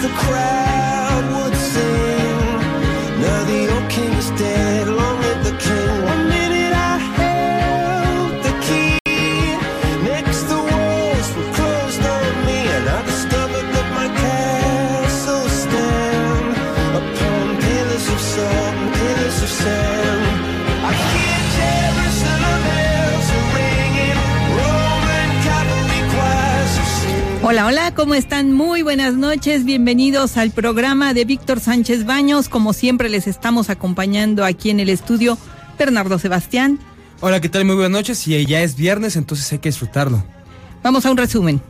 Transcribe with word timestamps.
The 0.00 0.08
crowd 0.08 0.91
Hola, 27.52 27.66
hola, 27.66 27.94
¿cómo 27.94 28.14
están? 28.14 28.50
Muy 28.50 28.80
buenas 28.80 29.12
noches, 29.12 29.66
bienvenidos 29.66 30.38
al 30.38 30.52
programa 30.52 31.12
de 31.12 31.26
Víctor 31.26 31.60
Sánchez 31.60 32.06
Baños. 32.06 32.48
Como 32.48 32.72
siempre 32.72 33.10
les 33.10 33.26
estamos 33.26 33.68
acompañando 33.68 34.46
aquí 34.46 34.70
en 34.70 34.80
el 34.80 34.88
estudio 34.88 35.36
Bernardo 35.78 36.18
Sebastián. 36.18 36.78
Hola, 37.20 37.42
¿qué 37.42 37.50
tal? 37.50 37.66
Muy 37.66 37.74
buenas 37.74 37.90
noches. 37.90 38.26
Y 38.26 38.46
ya 38.46 38.62
es 38.62 38.74
viernes, 38.74 39.16
entonces 39.16 39.52
hay 39.52 39.58
que 39.58 39.68
disfrutarlo. 39.68 40.24
Vamos 40.82 41.04
a 41.04 41.10
un 41.10 41.18
resumen. 41.18 41.60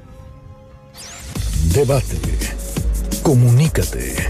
Debate. 1.74 2.16
Comunícate. 3.24 4.28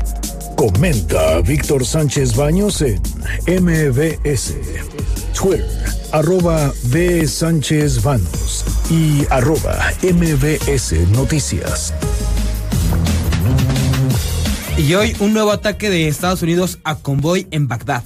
Comenta 0.57 1.37
a 1.37 1.43
Víctor 1.43 1.85
Sánchez 1.85 2.35
Baños 2.35 2.81
en 2.81 2.99
MBS. 3.63 4.55
Twitter, 5.33 5.67
arroba 6.13 6.73
B. 6.85 7.27
Sánchez 7.27 8.03
Baños 8.03 8.65
y 8.91 9.25
arroba 9.31 9.93
MBS 10.03 10.93
Noticias. 11.11 11.95
Y 14.77 14.95
hoy 14.95 15.15
un 15.21 15.33
nuevo 15.33 15.51
ataque 15.51 15.91
de 15.91 16.09
Estados 16.09 16.43
Unidos 16.43 16.79
a 16.85 16.97
convoy 16.97 17.47
en 17.51 17.69
Bagdad. 17.69 18.05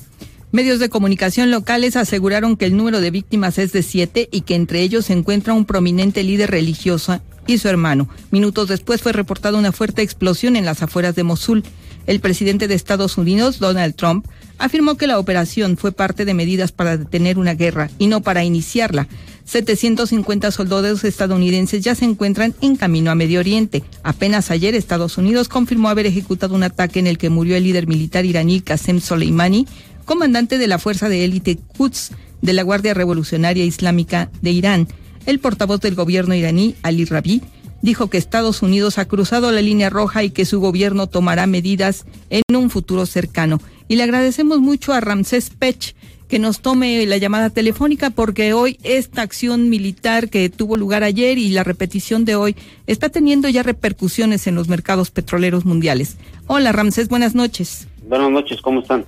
Medios 0.52 0.78
de 0.78 0.88
comunicación 0.88 1.50
locales 1.50 1.96
aseguraron 1.96 2.56
que 2.56 2.66
el 2.66 2.76
número 2.76 3.00
de 3.00 3.10
víctimas 3.10 3.58
es 3.58 3.72
de 3.72 3.82
siete 3.82 4.28
y 4.30 4.42
que 4.42 4.54
entre 4.54 4.80
ellos 4.82 5.06
se 5.06 5.12
encuentra 5.12 5.54
un 5.54 5.64
prominente 5.64 6.22
líder 6.22 6.50
religioso 6.50 7.20
y 7.46 7.58
su 7.58 7.68
hermano. 7.68 8.08
Minutos 8.30 8.68
después 8.68 9.02
fue 9.02 9.12
reportada 9.12 9.58
una 9.58 9.72
fuerte 9.72 10.02
explosión 10.02 10.56
en 10.56 10.64
las 10.64 10.82
afueras 10.82 11.14
de 11.14 11.24
Mosul. 11.24 11.64
El 12.06 12.20
presidente 12.20 12.68
de 12.68 12.74
Estados 12.74 13.18
Unidos, 13.18 13.58
Donald 13.58 13.96
Trump, 13.96 14.26
afirmó 14.58 14.96
que 14.96 15.06
la 15.06 15.18
operación 15.18 15.76
fue 15.76 15.92
parte 15.92 16.24
de 16.24 16.34
medidas 16.34 16.72
para 16.72 16.96
detener 16.96 17.38
una 17.38 17.54
guerra 17.54 17.90
y 17.98 18.06
no 18.06 18.22
para 18.22 18.44
iniciarla. 18.44 19.08
750 19.44 20.50
soldados 20.50 21.04
estadounidenses 21.04 21.82
ya 21.82 21.94
se 21.94 22.04
encuentran 22.04 22.54
en 22.60 22.76
camino 22.76 23.10
a 23.10 23.14
Medio 23.14 23.40
Oriente. 23.40 23.84
Apenas 24.02 24.50
ayer 24.50 24.74
Estados 24.74 25.18
Unidos 25.18 25.48
confirmó 25.48 25.88
haber 25.88 26.06
ejecutado 26.06 26.54
un 26.54 26.64
ataque 26.64 26.98
en 26.98 27.06
el 27.06 27.16
que 27.16 27.30
murió 27.30 27.56
el 27.56 27.64
líder 27.64 27.86
militar 27.86 28.24
iraní 28.24 28.60
Qasem 28.60 29.00
Soleimani, 29.00 29.66
comandante 30.04 30.58
de 30.58 30.66
la 30.66 30.78
fuerza 30.78 31.08
de 31.08 31.24
élite 31.24 31.58
Quds 31.76 32.12
de 32.42 32.52
la 32.52 32.62
Guardia 32.62 32.94
Revolucionaria 32.94 33.64
Islámica 33.64 34.30
de 34.42 34.50
Irán. 34.50 34.88
El 35.26 35.38
portavoz 35.38 35.80
del 35.80 35.94
gobierno 35.94 36.34
iraní, 36.34 36.74
Ali 36.82 37.04
Rabi, 37.04 37.42
dijo 37.82 38.10
que 38.10 38.18
Estados 38.18 38.62
Unidos 38.62 38.98
ha 38.98 39.06
cruzado 39.06 39.52
la 39.52 39.62
línea 39.62 39.90
roja 39.90 40.24
y 40.24 40.30
que 40.30 40.44
su 40.44 40.60
gobierno 40.60 41.06
tomará 41.06 41.46
medidas 41.46 42.04
en 42.30 42.56
un 42.56 42.70
futuro 42.70 43.06
cercano. 43.06 43.60
Y 43.88 43.96
le 43.96 44.02
agradecemos 44.02 44.60
mucho 44.60 44.92
a 44.92 45.00
Ramsés 45.00 45.50
Pech 45.50 45.94
que 46.28 46.38
nos 46.38 46.60
tome 46.60 47.06
la 47.06 47.18
llamada 47.18 47.50
telefónica 47.50 48.10
porque 48.10 48.52
hoy 48.52 48.78
esta 48.82 49.22
acción 49.22 49.68
militar 49.68 50.28
que 50.28 50.48
tuvo 50.48 50.76
lugar 50.76 51.04
ayer 51.04 51.38
y 51.38 51.50
la 51.50 51.62
repetición 51.62 52.24
de 52.24 52.34
hoy 52.34 52.56
está 52.86 53.08
teniendo 53.10 53.48
ya 53.48 53.62
repercusiones 53.62 54.46
en 54.46 54.56
los 54.56 54.68
mercados 54.68 55.10
petroleros 55.10 55.64
mundiales. 55.64 56.16
Hola 56.48 56.72
Ramsés, 56.72 57.08
buenas 57.08 57.34
noches. 57.34 57.86
Buenas 58.08 58.30
noches, 58.30 58.60
¿cómo 58.60 58.80
están? 58.80 59.04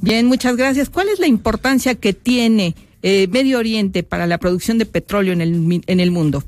Bien, 0.00 0.26
muchas 0.26 0.56
gracias. 0.56 0.90
¿Cuál 0.90 1.08
es 1.08 1.18
la 1.18 1.26
importancia 1.26 1.94
que 1.94 2.12
tiene 2.12 2.74
eh, 3.02 3.28
Medio 3.28 3.58
Oriente 3.58 4.02
para 4.02 4.26
la 4.26 4.36
producción 4.36 4.76
de 4.76 4.84
petróleo 4.84 5.32
en 5.32 5.40
el, 5.40 5.82
en 5.86 6.00
el 6.00 6.10
mundo? 6.10 6.44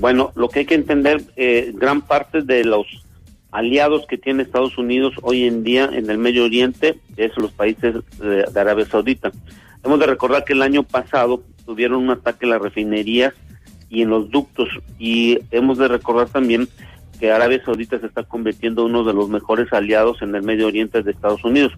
Bueno, 0.00 0.32
lo 0.34 0.48
que 0.48 0.60
hay 0.60 0.66
que 0.66 0.74
entender, 0.74 1.24
eh, 1.36 1.72
gran 1.74 2.02
parte 2.02 2.42
de 2.42 2.64
los 2.64 2.86
aliados 3.54 4.04
que 4.08 4.18
tiene 4.18 4.42
Estados 4.42 4.76
Unidos 4.78 5.14
hoy 5.22 5.44
en 5.44 5.62
día 5.62 5.88
en 5.92 6.10
el 6.10 6.18
Medio 6.18 6.44
Oriente 6.44 6.98
es 7.16 7.36
los 7.36 7.52
países 7.52 7.94
de, 8.18 8.44
Arabia 8.60 8.84
Saudita. 8.84 9.30
Hemos 9.84 10.00
de 10.00 10.06
recordar 10.06 10.44
que 10.44 10.54
el 10.54 10.62
año 10.62 10.82
pasado 10.82 11.42
tuvieron 11.64 12.02
un 12.02 12.10
ataque 12.10 12.46
en 12.46 12.50
las 12.50 12.60
refinerías 12.60 13.32
y 13.88 14.02
en 14.02 14.10
los 14.10 14.28
ductos 14.30 14.68
y 14.98 15.38
hemos 15.52 15.78
de 15.78 15.86
recordar 15.86 16.28
también 16.28 16.68
que 17.20 17.30
Arabia 17.30 17.62
Saudita 17.64 18.00
se 18.00 18.06
está 18.06 18.24
convirtiendo 18.24 18.82
en 18.82 18.90
uno 18.90 19.04
de 19.04 19.14
los 19.14 19.28
mejores 19.28 19.72
aliados 19.72 20.20
en 20.20 20.34
el 20.34 20.42
Medio 20.42 20.66
Oriente 20.66 21.00
de 21.02 21.12
Estados 21.12 21.44
Unidos. 21.44 21.72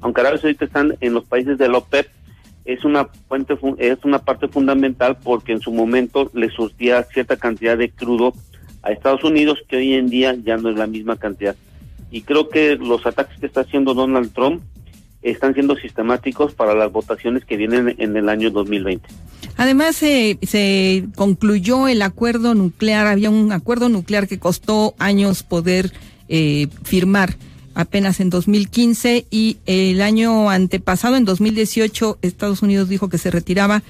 Aunque 0.00 0.22
Arabia 0.22 0.40
Saudita 0.40 0.64
están 0.64 0.96
en 1.00 1.14
los 1.14 1.24
países 1.24 1.56
de 1.56 1.68
la 1.68 1.78
OPEP, 1.78 2.08
es 2.64 2.84
una 2.84 3.04
fuente 3.28 3.56
fu- 3.56 3.76
es 3.78 3.98
una 4.04 4.18
parte 4.18 4.48
fundamental 4.48 5.18
porque 5.22 5.52
en 5.52 5.60
su 5.60 5.70
momento 5.72 6.32
le 6.34 6.50
surtía 6.50 7.04
cierta 7.04 7.36
cantidad 7.36 7.78
de 7.78 7.90
crudo 7.90 8.34
a 8.82 8.92
Estados 8.92 9.24
Unidos 9.24 9.58
que 9.68 9.76
hoy 9.76 9.94
en 9.94 10.08
día 10.08 10.36
ya 10.44 10.56
no 10.56 10.70
es 10.70 10.76
la 10.76 10.86
misma 10.86 11.16
cantidad. 11.16 11.56
Y 12.10 12.22
creo 12.22 12.48
que 12.48 12.76
los 12.76 13.06
ataques 13.06 13.38
que 13.38 13.46
está 13.46 13.62
haciendo 13.62 13.94
Donald 13.94 14.32
Trump 14.32 14.62
están 15.22 15.54
siendo 15.54 15.76
sistemáticos 15.76 16.52
para 16.54 16.74
las 16.74 16.90
votaciones 16.90 17.44
que 17.44 17.56
vienen 17.56 17.94
en 17.98 18.16
el 18.16 18.28
año 18.28 18.50
2020. 18.50 19.08
Además, 19.56 20.02
eh, 20.02 20.38
se 20.42 21.04
concluyó 21.14 21.88
el 21.88 22.02
acuerdo 22.02 22.54
nuclear. 22.54 23.06
Había 23.06 23.30
un 23.30 23.52
acuerdo 23.52 23.88
nuclear 23.88 24.26
que 24.26 24.38
costó 24.38 24.94
años 24.98 25.42
poder 25.42 25.92
eh, 26.28 26.68
firmar, 26.82 27.36
apenas 27.74 28.20
en 28.20 28.30
2015 28.30 29.26
y 29.30 29.58
el 29.66 30.02
año 30.02 30.50
antepasado, 30.50 31.16
en 31.16 31.24
2018, 31.24 32.18
Estados 32.22 32.62
Unidos 32.62 32.88
dijo 32.88 33.08
que 33.08 33.18
se 33.18 33.30
retiraba. 33.30 33.82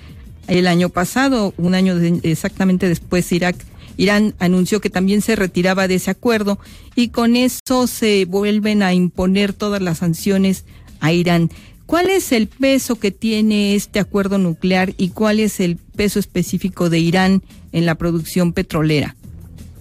El 0.49 0.67
año 0.67 0.89
pasado, 0.89 1.55
un 1.57 1.75
año 1.75 1.97
exactamente 2.25 2.89
después, 2.89 3.31
Irak, 3.33 3.57
Irán 3.97 4.35
anunció 4.39 4.81
que 4.81 4.91
también 4.91 5.21
se 5.23 5.37
retiraba 5.37 5.89
de 5.89 5.97
ese 5.97 6.11
acuerdo 6.11 6.59
y 6.95 7.09
con 7.09 7.37
eso 7.37 7.87
se 7.87 8.25
vuelven 8.25 8.83
a 8.83 8.95
imponer 8.95 9.53
todas 9.53 9.83
las 9.83 9.99
sanciones 9.99 10.65
a 11.01 11.13
Irán. 11.13 11.51
¿Cuál 11.87 12.09
es 12.09 12.33
el 12.33 12.49
peso 12.49 12.99
que 12.99 13.11
tiene 13.11 13.75
este 13.75 14.01
acuerdo 14.01 14.39
nuclear 14.39 14.95
y 14.97 15.11
cuál 15.11 15.41
es 15.41 15.61
el 15.61 15.77
peso 15.77 16.19
específico 16.19 16.89
de 16.89 16.99
Irán 17.01 17.43
en 17.73 17.85
la 17.85 17.97
producción 17.97 18.53
petrolera? 18.53 19.15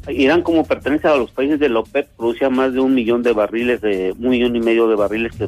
Irán, 0.10 0.42
como 0.42 0.66
pertenece 0.66 1.08
a 1.08 1.16
los 1.16 1.32
países 1.32 1.60
de 1.60 1.70
la 1.70 1.80
OPEP, 1.80 2.08
producía 2.18 2.50
más 2.50 2.74
de 2.74 2.80
un 2.80 2.96
millón 2.96 3.22
de 3.22 3.34
barriles, 3.34 3.82
de 3.82 4.14
un 4.18 4.30
millón 4.30 4.56
y 4.56 4.60
medio 4.60 4.88
de 4.88 4.96
barriles 4.96 5.34
que 5.36 5.48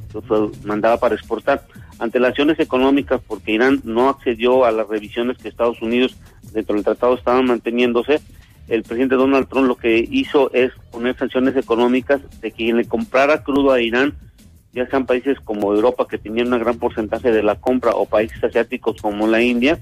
mandaba 0.63 0.97
para 0.99 1.15
exportar. 1.15 1.65
Ante 1.99 2.19
las 2.19 2.29
acciones 2.29 2.59
económicas, 2.59 3.19
porque 3.27 3.53
Irán 3.53 3.81
no 3.83 4.09
accedió 4.09 4.65
a 4.65 4.71
las 4.71 4.87
revisiones 4.87 5.37
que 5.37 5.49
Estados 5.49 5.81
Unidos 5.81 6.15
dentro 6.53 6.75
del 6.75 6.83
tratado 6.83 7.15
estaban 7.15 7.45
manteniéndose, 7.45 8.21
el 8.67 8.83
presidente 8.83 9.15
Donald 9.15 9.47
Trump 9.47 9.67
lo 9.67 9.75
que 9.75 10.07
hizo 10.09 10.51
es 10.53 10.71
poner 10.91 11.17
sanciones 11.17 11.55
económicas 11.55 12.21
de 12.41 12.51
quien 12.51 12.77
le 12.77 12.85
comprara 12.85 13.43
crudo 13.43 13.71
a 13.71 13.81
Irán, 13.81 14.15
ya 14.73 14.87
sean 14.87 15.05
países 15.05 15.39
como 15.39 15.73
Europa 15.73 16.07
que 16.09 16.17
tenían 16.17 16.51
un 16.51 16.59
gran 16.59 16.79
porcentaje 16.79 17.31
de 17.31 17.43
la 17.43 17.55
compra 17.55 17.91
o 17.91 18.05
países 18.05 18.43
asiáticos 18.43 19.01
como 19.01 19.27
la 19.27 19.41
India, 19.41 19.79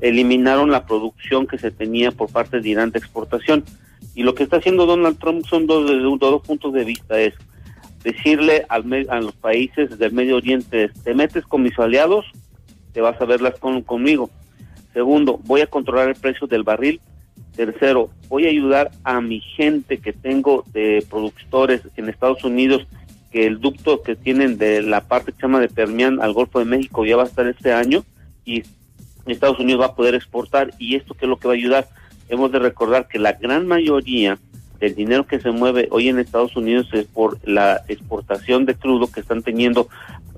eliminaron 0.00 0.70
la 0.70 0.86
producción 0.86 1.46
que 1.46 1.58
se 1.58 1.70
tenía 1.70 2.10
por 2.10 2.30
parte 2.30 2.60
de 2.60 2.68
Irán 2.68 2.90
de 2.90 2.98
exportación. 2.98 3.64
Y 4.14 4.22
lo 4.22 4.34
que 4.34 4.42
está 4.42 4.56
haciendo 4.56 4.86
Donald 4.86 5.18
Trump 5.18 5.46
son 5.46 5.66
dos, 5.66 5.88
de 5.88 6.00
dos 6.00 6.42
puntos 6.42 6.72
de 6.72 6.84
vista. 6.84 7.20
Es 7.20 7.34
decirle 8.02 8.64
al 8.68 9.06
a 9.08 9.20
los 9.20 9.34
países 9.34 9.98
del 9.98 10.12
Medio 10.12 10.36
Oriente, 10.36 10.90
te 11.04 11.14
metes 11.14 11.44
con 11.44 11.62
mis 11.62 11.78
aliados, 11.78 12.26
te 12.92 13.00
vas 13.00 13.20
a 13.20 13.24
verlas 13.24 13.58
con, 13.58 13.82
conmigo. 13.82 14.30
Segundo, 14.92 15.40
voy 15.44 15.60
a 15.60 15.66
controlar 15.66 16.08
el 16.08 16.16
precio 16.16 16.46
del 16.46 16.62
barril. 16.62 17.00
Tercero, 17.54 18.10
voy 18.28 18.46
a 18.46 18.50
ayudar 18.50 18.90
a 19.04 19.20
mi 19.20 19.40
gente 19.40 19.98
que 19.98 20.12
tengo 20.12 20.64
de 20.72 21.04
productores 21.08 21.82
en 21.96 22.08
Estados 22.08 22.44
Unidos, 22.44 22.86
que 23.30 23.46
el 23.46 23.60
ducto 23.60 24.02
que 24.02 24.16
tienen 24.16 24.58
de 24.58 24.82
la 24.82 25.02
parte 25.02 25.32
que 25.32 25.36
se 25.36 25.42
llama 25.42 25.60
de 25.60 25.68
Permian 25.68 26.20
al 26.20 26.32
Golfo 26.32 26.58
de 26.58 26.64
México 26.64 27.04
ya 27.04 27.16
va 27.16 27.24
a 27.24 27.26
estar 27.26 27.46
este 27.46 27.72
año 27.72 28.04
y 28.44 28.62
Estados 29.26 29.58
Unidos 29.60 29.82
va 29.82 29.86
a 29.86 29.94
poder 29.94 30.14
exportar 30.14 30.72
y 30.78 30.96
esto 30.96 31.14
que 31.14 31.26
es 31.26 31.28
lo 31.28 31.38
que 31.38 31.48
va 31.48 31.54
a 31.54 31.56
ayudar. 31.56 31.88
Hemos 32.28 32.50
de 32.52 32.58
recordar 32.58 33.08
que 33.08 33.18
la 33.18 33.32
gran 33.32 33.66
mayoría 33.66 34.38
del 34.80 34.94
dinero 34.94 35.26
que 35.26 35.40
se 35.40 35.50
mueve 35.50 35.88
hoy 35.90 36.08
en 36.08 36.18
Estados 36.18 36.56
Unidos 36.56 36.88
es 36.92 37.06
por 37.06 37.38
la 37.48 37.82
exportación 37.88 38.66
de 38.66 38.74
crudo 38.74 39.10
que 39.10 39.20
están 39.20 39.42
teniendo 39.42 39.88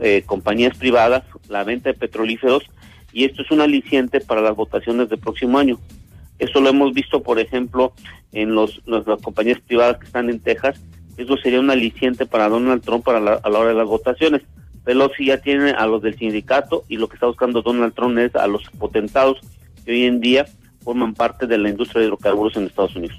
eh, 0.00 0.22
compañías 0.26 0.76
privadas, 0.76 1.22
la 1.48 1.64
venta 1.64 1.90
de 1.90 1.98
petrolíferos 1.98 2.64
y 3.12 3.24
esto 3.24 3.42
es 3.42 3.50
un 3.50 3.60
aliciente 3.60 4.20
para 4.20 4.42
las 4.42 4.56
votaciones 4.56 5.08
del 5.08 5.18
próximo 5.18 5.58
año. 5.58 5.78
Eso 6.38 6.60
lo 6.60 6.68
hemos 6.68 6.92
visto, 6.92 7.22
por 7.22 7.38
ejemplo, 7.38 7.92
en 8.32 8.54
los, 8.54 8.82
las 8.86 9.04
compañías 9.22 9.60
privadas 9.60 9.98
que 9.98 10.06
están 10.06 10.30
en 10.30 10.40
Texas. 10.40 10.80
Eso 11.16 11.36
sería 11.36 11.60
un 11.60 11.70
aliciente 11.70 12.26
para 12.26 12.48
Donald 12.48 12.82
Trump 12.82 13.04
para 13.04 13.20
la, 13.20 13.34
a 13.34 13.48
la 13.48 13.58
hora 13.58 13.68
de 13.68 13.76
las 13.76 13.86
votaciones. 13.86 14.42
Pelosi 14.84 15.26
ya 15.26 15.38
tiene 15.38 15.70
a 15.70 15.86
los 15.86 16.02
del 16.02 16.18
sindicato 16.18 16.84
y 16.88 16.96
lo 16.96 17.08
que 17.08 17.14
está 17.14 17.26
buscando 17.26 17.62
Donald 17.62 17.94
Trump 17.94 18.18
es 18.18 18.34
a 18.34 18.46
los 18.46 18.62
potentados 18.78 19.38
que 19.84 19.92
hoy 19.92 20.04
en 20.04 20.20
día 20.20 20.46
forman 20.82 21.14
parte 21.14 21.46
de 21.46 21.56
la 21.56 21.70
industria 21.70 22.00
de 22.00 22.08
hidrocarburos 22.08 22.56
en 22.56 22.64
Estados 22.64 22.94
Unidos. 22.94 23.18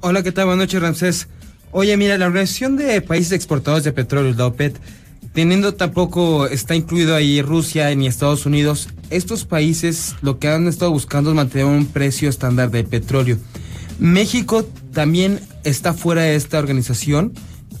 Hola, 0.00 0.22
¿qué 0.22 0.32
tal? 0.32 0.46
Buenas 0.46 0.66
noches, 0.66 0.80
Ramsés. 0.80 1.28
Oye, 1.72 1.96
mira, 1.96 2.16
la 2.16 2.26
Organización 2.26 2.76
de 2.76 3.00
Países 3.02 3.32
Exportadores 3.32 3.82
de 3.82 3.92
Petróleo, 3.92 4.32
la 4.36 4.46
OPET, 4.46 4.78
teniendo 5.34 5.74
tampoco 5.74 6.46
está 6.46 6.76
incluido 6.76 7.14
ahí 7.14 7.42
Rusia 7.42 7.92
ni 7.94 8.06
Estados 8.06 8.46
Unidos, 8.46 8.88
estos 9.10 9.44
países 9.44 10.14
lo 10.22 10.38
que 10.38 10.48
han 10.48 10.68
estado 10.68 10.92
buscando 10.92 11.30
es 11.30 11.36
mantener 11.36 11.66
un 11.66 11.86
precio 11.86 12.30
estándar 12.30 12.70
de 12.70 12.84
petróleo. 12.84 13.36
México 13.98 14.64
también 14.92 15.40
está 15.64 15.92
fuera 15.92 16.22
de 16.22 16.36
esta 16.36 16.58
organización 16.58 17.32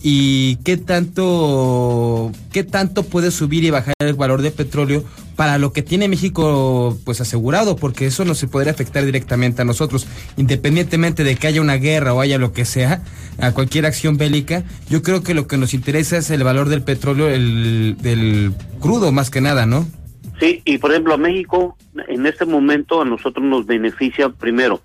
y 0.06 0.56
qué 0.56 0.76
tanto 0.76 2.30
qué 2.52 2.62
tanto 2.62 3.04
puede 3.04 3.30
subir 3.30 3.64
y 3.64 3.70
bajar 3.70 3.94
el 4.00 4.12
valor 4.12 4.42
de 4.42 4.50
petróleo 4.50 5.02
para 5.34 5.56
lo 5.56 5.72
que 5.72 5.82
tiene 5.82 6.08
México 6.08 6.98
pues 7.06 7.22
asegurado 7.22 7.76
porque 7.76 8.04
eso 8.04 8.26
no 8.26 8.34
se 8.34 8.46
podría 8.46 8.72
afectar 8.72 9.02
directamente 9.06 9.62
a 9.62 9.64
nosotros. 9.64 10.06
Independientemente 10.36 11.24
de 11.24 11.36
que 11.36 11.46
haya 11.46 11.62
una 11.62 11.76
guerra 11.76 12.12
o 12.12 12.20
haya 12.20 12.36
lo 12.36 12.52
que 12.52 12.66
sea 12.66 13.02
a 13.40 13.52
cualquier 13.52 13.86
acción 13.86 14.18
bélica 14.18 14.64
yo 14.90 15.02
creo 15.02 15.22
que 15.22 15.32
lo 15.32 15.46
que 15.46 15.56
nos 15.56 15.72
interesa 15.72 16.18
es 16.18 16.30
el 16.30 16.44
valor 16.44 16.68
del 16.68 16.82
petróleo 16.82 17.30
el 17.30 17.96
del 17.98 18.52
crudo 18.80 19.10
más 19.10 19.30
que 19.30 19.40
nada 19.40 19.64
no 19.64 19.86
Sí, 20.38 20.60
y 20.66 20.76
por 20.76 20.90
ejemplo 20.90 21.14
a 21.14 21.16
México 21.16 21.78
en 22.08 22.26
este 22.26 22.44
momento 22.44 23.00
a 23.00 23.06
nosotros 23.06 23.42
nos 23.42 23.64
beneficia 23.64 24.28
primero 24.28 24.82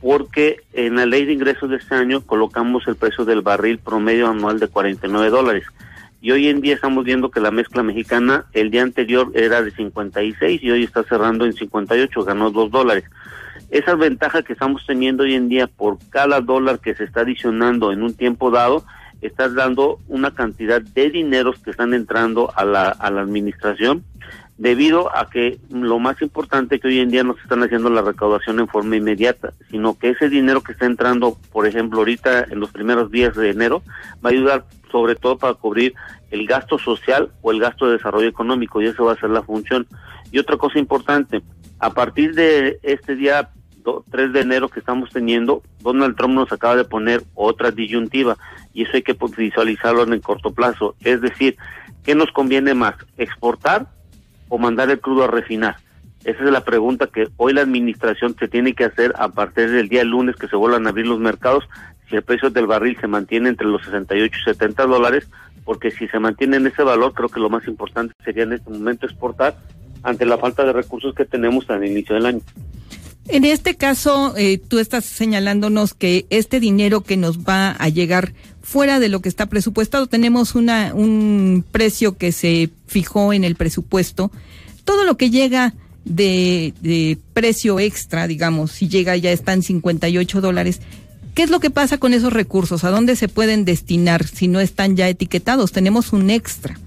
porque 0.00 0.62
en 0.72 0.96
la 0.96 1.06
ley 1.06 1.24
de 1.24 1.32
ingresos 1.32 1.68
de 1.70 1.76
este 1.76 1.94
año 1.94 2.22
colocamos 2.22 2.86
el 2.88 2.96
precio 2.96 3.24
del 3.24 3.42
barril 3.42 3.78
promedio 3.78 4.28
anual 4.28 4.58
de 4.58 4.68
49 4.68 5.30
dólares. 5.30 5.64
Y 6.22 6.32
hoy 6.32 6.48
en 6.48 6.60
día 6.60 6.74
estamos 6.74 7.04
viendo 7.04 7.30
que 7.30 7.40
la 7.40 7.50
mezcla 7.50 7.82
mexicana 7.82 8.44
el 8.52 8.70
día 8.70 8.82
anterior 8.82 9.30
era 9.34 9.62
de 9.62 9.70
56 9.70 10.62
y 10.62 10.70
hoy 10.70 10.84
está 10.84 11.02
cerrando 11.02 11.46
en 11.46 11.52
58, 11.52 12.24
ganó 12.24 12.50
2 12.50 12.70
dólares. 12.70 13.04
Esa 13.70 13.94
ventaja 13.94 14.42
que 14.42 14.52
estamos 14.52 14.84
teniendo 14.86 15.22
hoy 15.22 15.34
en 15.34 15.48
día 15.48 15.66
por 15.66 15.98
cada 16.10 16.40
dólar 16.40 16.80
que 16.80 16.94
se 16.94 17.04
está 17.04 17.20
adicionando 17.20 17.92
en 17.92 18.02
un 18.02 18.14
tiempo 18.14 18.50
dado, 18.50 18.84
está 19.22 19.48
dando 19.48 20.00
una 20.08 20.32
cantidad 20.32 20.80
de 20.80 21.10
dineros 21.10 21.58
que 21.60 21.70
están 21.70 21.94
entrando 21.94 22.52
a 22.56 22.64
la, 22.64 22.88
a 22.88 23.10
la 23.10 23.20
administración 23.20 24.04
debido 24.60 25.16
a 25.16 25.30
que 25.30 25.58
lo 25.70 25.98
más 25.98 26.20
importante 26.20 26.78
que 26.78 26.88
hoy 26.88 26.98
en 26.98 27.10
día 27.10 27.24
no 27.24 27.34
se 27.34 27.40
están 27.40 27.62
haciendo 27.62 27.88
la 27.88 28.02
recaudación 28.02 28.60
en 28.60 28.68
forma 28.68 28.96
inmediata, 28.96 29.54
sino 29.70 29.98
que 29.98 30.10
ese 30.10 30.28
dinero 30.28 30.60
que 30.60 30.72
está 30.72 30.84
entrando, 30.84 31.38
por 31.50 31.66
ejemplo, 31.66 32.00
ahorita 32.00 32.44
en 32.44 32.60
los 32.60 32.70
primeros 32.70 33.10
días 33.10 33.34
de 33.34 33.48
enero, 33.48 33.82
va 34.22 34.28
a 34.28 34.32
ayudar 34.34 34.66
sobre 34.92 35.14
todo 35.14 35.38
para 35.38 35.54
cubrir 35.54 35.94
el 36.30 36.46
gasto 36.46 36.78
social 36.78 37.30
o 37.40 37.52
el 37.52 37.58
gasto 37.58 37.86
de 37.86 37.94
desarrollo 37.94 38.28
económico, 38.28 38.82
y 38.82 38.86
eso 38.86 39.06
va 39.06 39.14
a 39.14 39.20
ser 39.20 39.30
la 39.30 39.42
función. 39.42 39.86
Y 40.30 40.38
otra 40.38 40.58
cosa 40.58 40.78
importante, 40.78 41.40
a 41.78 41.94
partir 41.94 42.34
de 42.34 42.78
este 42.82 43.16
día 43.16 43.48
3 44.10 44.32
de 44.34 44.40
enero 44.40 44.68
que 44.68 44.80
estamos 44.80 45.08
teniendo, 45.08 45.62
Donald 45.80 46.16
Trump 46.16 46.34
nos 46.34 46.52
acaba 46.52 46.76
de 46.76 46.84
poner 46.84 47.22
otra 47.34 47.70
disyuntiva, 47.70 48.36
y 48.74 48.82
eso 48.82 48.92
hay 48.92 49.02
que 49.02 49.16
visualizarlo 49.38 50.02
en 50.02 50.12
el 50.12 50.20
corto 50.20 50.52
plazo. 50.52 50.96
Es 51.00 51.22
decir, 51.22 51.56
¿qué 52.04 52.14
nos 52.14 52.30
conviene 52.30 52.74
más? 52.74 52.94
¿Exportar 53.16 53.86
o 54.50 54.58
mandar 54.58 54.90
el 54.90 55.00
crudo 55.00 55.24
a 55.24 55.28
refinar? 55.28 55.76
Esa 56.24 56.44
es 56.44 56.50
la 56.50 56.64
pregunta 56.64 57.06
que 57.06 57.28
hoy 57.38 57.54
la 57.54 57.62
administración 57.62 58.36
se 58.38 58.46
tiene 58.46 58.74
que 58.74 58.84
hacer 58.84 59.14
a 59.18 59.28
partir 59.28 59.70
del 59.70 59.88
día 59.88 60.04
lunes 60.04 60.36
que 60.36 60.48
se 60.48 60.56
vuelvan 60.56 60.86
a 60.86 60.90
abrir 60.90 61.06
los 61.06 61.18
mercados, 61.18 61.64
si 62.10 62.16
el 62.16 62.22
precio 62.22 62.50
del 62.50 62.66
barril 62.66 62.98
se 63.00 63.06
mantiene 63.06 63.48
entre 63.48 63.66
los 63.66 63.82
68 63.84 64.36
y 64.38 64.44
70 64.44 64.84
dólares, 64.84 65.28
porque 65.64 65.90
si 65.90 66.08
se 66.08 66.18
mantiene 66.18 66.58
en 66.58 66.66
ese 66.66 66.82
valor, 66.82 67.14
creo 67.14 67.28
que 67.30 67.40
lo 67.40 67.48
más 67.48 67.66
importante 67.66 68.12
sería 68.22 68.42
en 68.42 68.52
este 68.52 68.70
momento 68.70 69.06
exportar 69.06 69.56
ante 70.02 70.26
la 70.26 70.36
falta 70.36 70.64
de 70.64 70.72
recursos 70.72 71.14
que 71.14 71.24
tenemos 71.24 71.70
al 71.70 71.84
inicio 71.84 72.14
del 72.16 72.26
año. 72.26 72.40
En 73.28 73.44
este 73.44 73.76
caso, 73.76 74.34
eh, 74.36 74.58
tú 74.58 74.78
estás 74.78 75.04
señalándonos 75.04 75.94
que 75.94 76.26
este 76.30 76.58
dinero 76.58 77.02
que 77.02 77.16
nos 77.16 77.38
va 77.38 77.70
a 77.72 77.88
llegar 77.88 78.32
fuera 78.70 79.00
de 79.00 79.08
lo 79.08 79.20
que 79.20 79.28
está 79.28 79.46
presupuestado, 79.46 80.06
tenemos 80.06 80.54
una, 80.54 80.94
un 80.94 81.64
precio 81.72 82.16
que 82.16 82.30
se 82.30 82.70
fijó 82.86 83.32
en 83.32 83.42
el 83.42 83.56
presupuesto. 83.56 84.30
Todo 84.84 85.02
lo 85.04 85.16
que 85.16 85.30
llega 85.30 85.74
de, 86.04 86.72
de 86.80 87.18
precio 87.34 87.80
extra, 87.80 88.28
digamos, 88.28 88.70
si 88.70 88.88
llega 88.88 89.16
ya 89.16 89.32
están 89.32 89.64
58 89.64 90.40
dólares, 90.40 90.82
¿qué 91.34 91.42
es 91.42 91.50
lo 91.50 91.58
que 91.58 91.70
pasa 91.70 91.98
con 91.98 92.14
esos 92.14 92.32
recursos? 92.32 92.84
¿A 92.84 92.90
dónde 92.90 93.16
se 93.16 93.26
pueden 93.26 93.64
destinar 93.64 94.24
si 94.24 94.46
no 94.46 94.60
están 94.60 94.94
ya 94.94 95.08
etiquetados? 95.08 95.72
Tenemos 95.72 96.12
un 96.12 96.30
extra. 96.30 96.78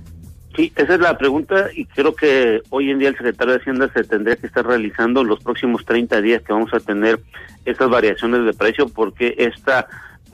Sí, 0.55 0.71
esa 0.77 0.93
es 0.93 1.01
la 1.01 1.17
pregunta 1.17 1.67
y 1.75 1.83
creo 1.83 2.15
que 2.15 2.61
hoy 2.69 2.91
en 2.91 2.99
día 2.99 3.09
el 3.09 3.17
secretario 3.17 3.55
de 3.55 3.59
Hacienda 3.59 3.91
se 3.93 4.05
tendría 4.05 4.37
que 4.37 4.47
estar 4.47 4.65
realizando 4.65 5.21
los 5.25 5.41
próximos 5.41 5.83
30 5.83 6.21
días 6.21 6.43
que 6.43 6.53
vamos 6.53 6.73
a 6.73 6.79
tener 6.79 7.19
estas 7.65 7.89
variaciones 7.89 8.45
de 8.45 8.53
precio 8.53 8.87
porque 8.87 9.35
esta 9.37 9.87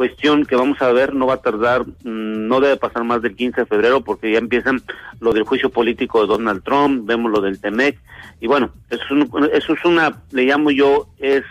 cuestión 0.04 0.46
que 0.46 0.56
vamos 0.56 0.82
a 0.82 0.94
ver 0.94 1.14
no 1.14 1.28
va 1.28 1.34
a 1.34 1.42
tardar, 1.42 1.82
mm, 1.86 2.48
no 2.48 2.62
debe 2.62 2.78
pasar 2.78 3.04
más 3.04 3.22
del 3.22 3.36
15 3.36 3.60
de 3.62 3.66
febrero 3.68 4.00
porque 4.00 4.32
ya 4.32 4.38
empiezan 4.38 4.82
lo 5.20 5.34
del 5.34 5.44
juicio 5.44 5.70
político 5.72 6.22
de 6.22 6.28
Donald 6.28 6.64
Trump, 6.64 7.06
vemos 7.06 7.30
lo 7.30 7.42
del 7.42 7.60
TEMEC 7.60 8.00
y 8.40 8.48
bueno, 8.48 8.70
eso 8.90 9.04
es, 9.04 9.12
un- 9.12 9.50
eso 9.52 9.74
es 9.74 9.84
una, 9.84 10.22
le 10.32 10.44
llamo 10.46 10.72
yo, 10.72 11.10
es 11.20 11.44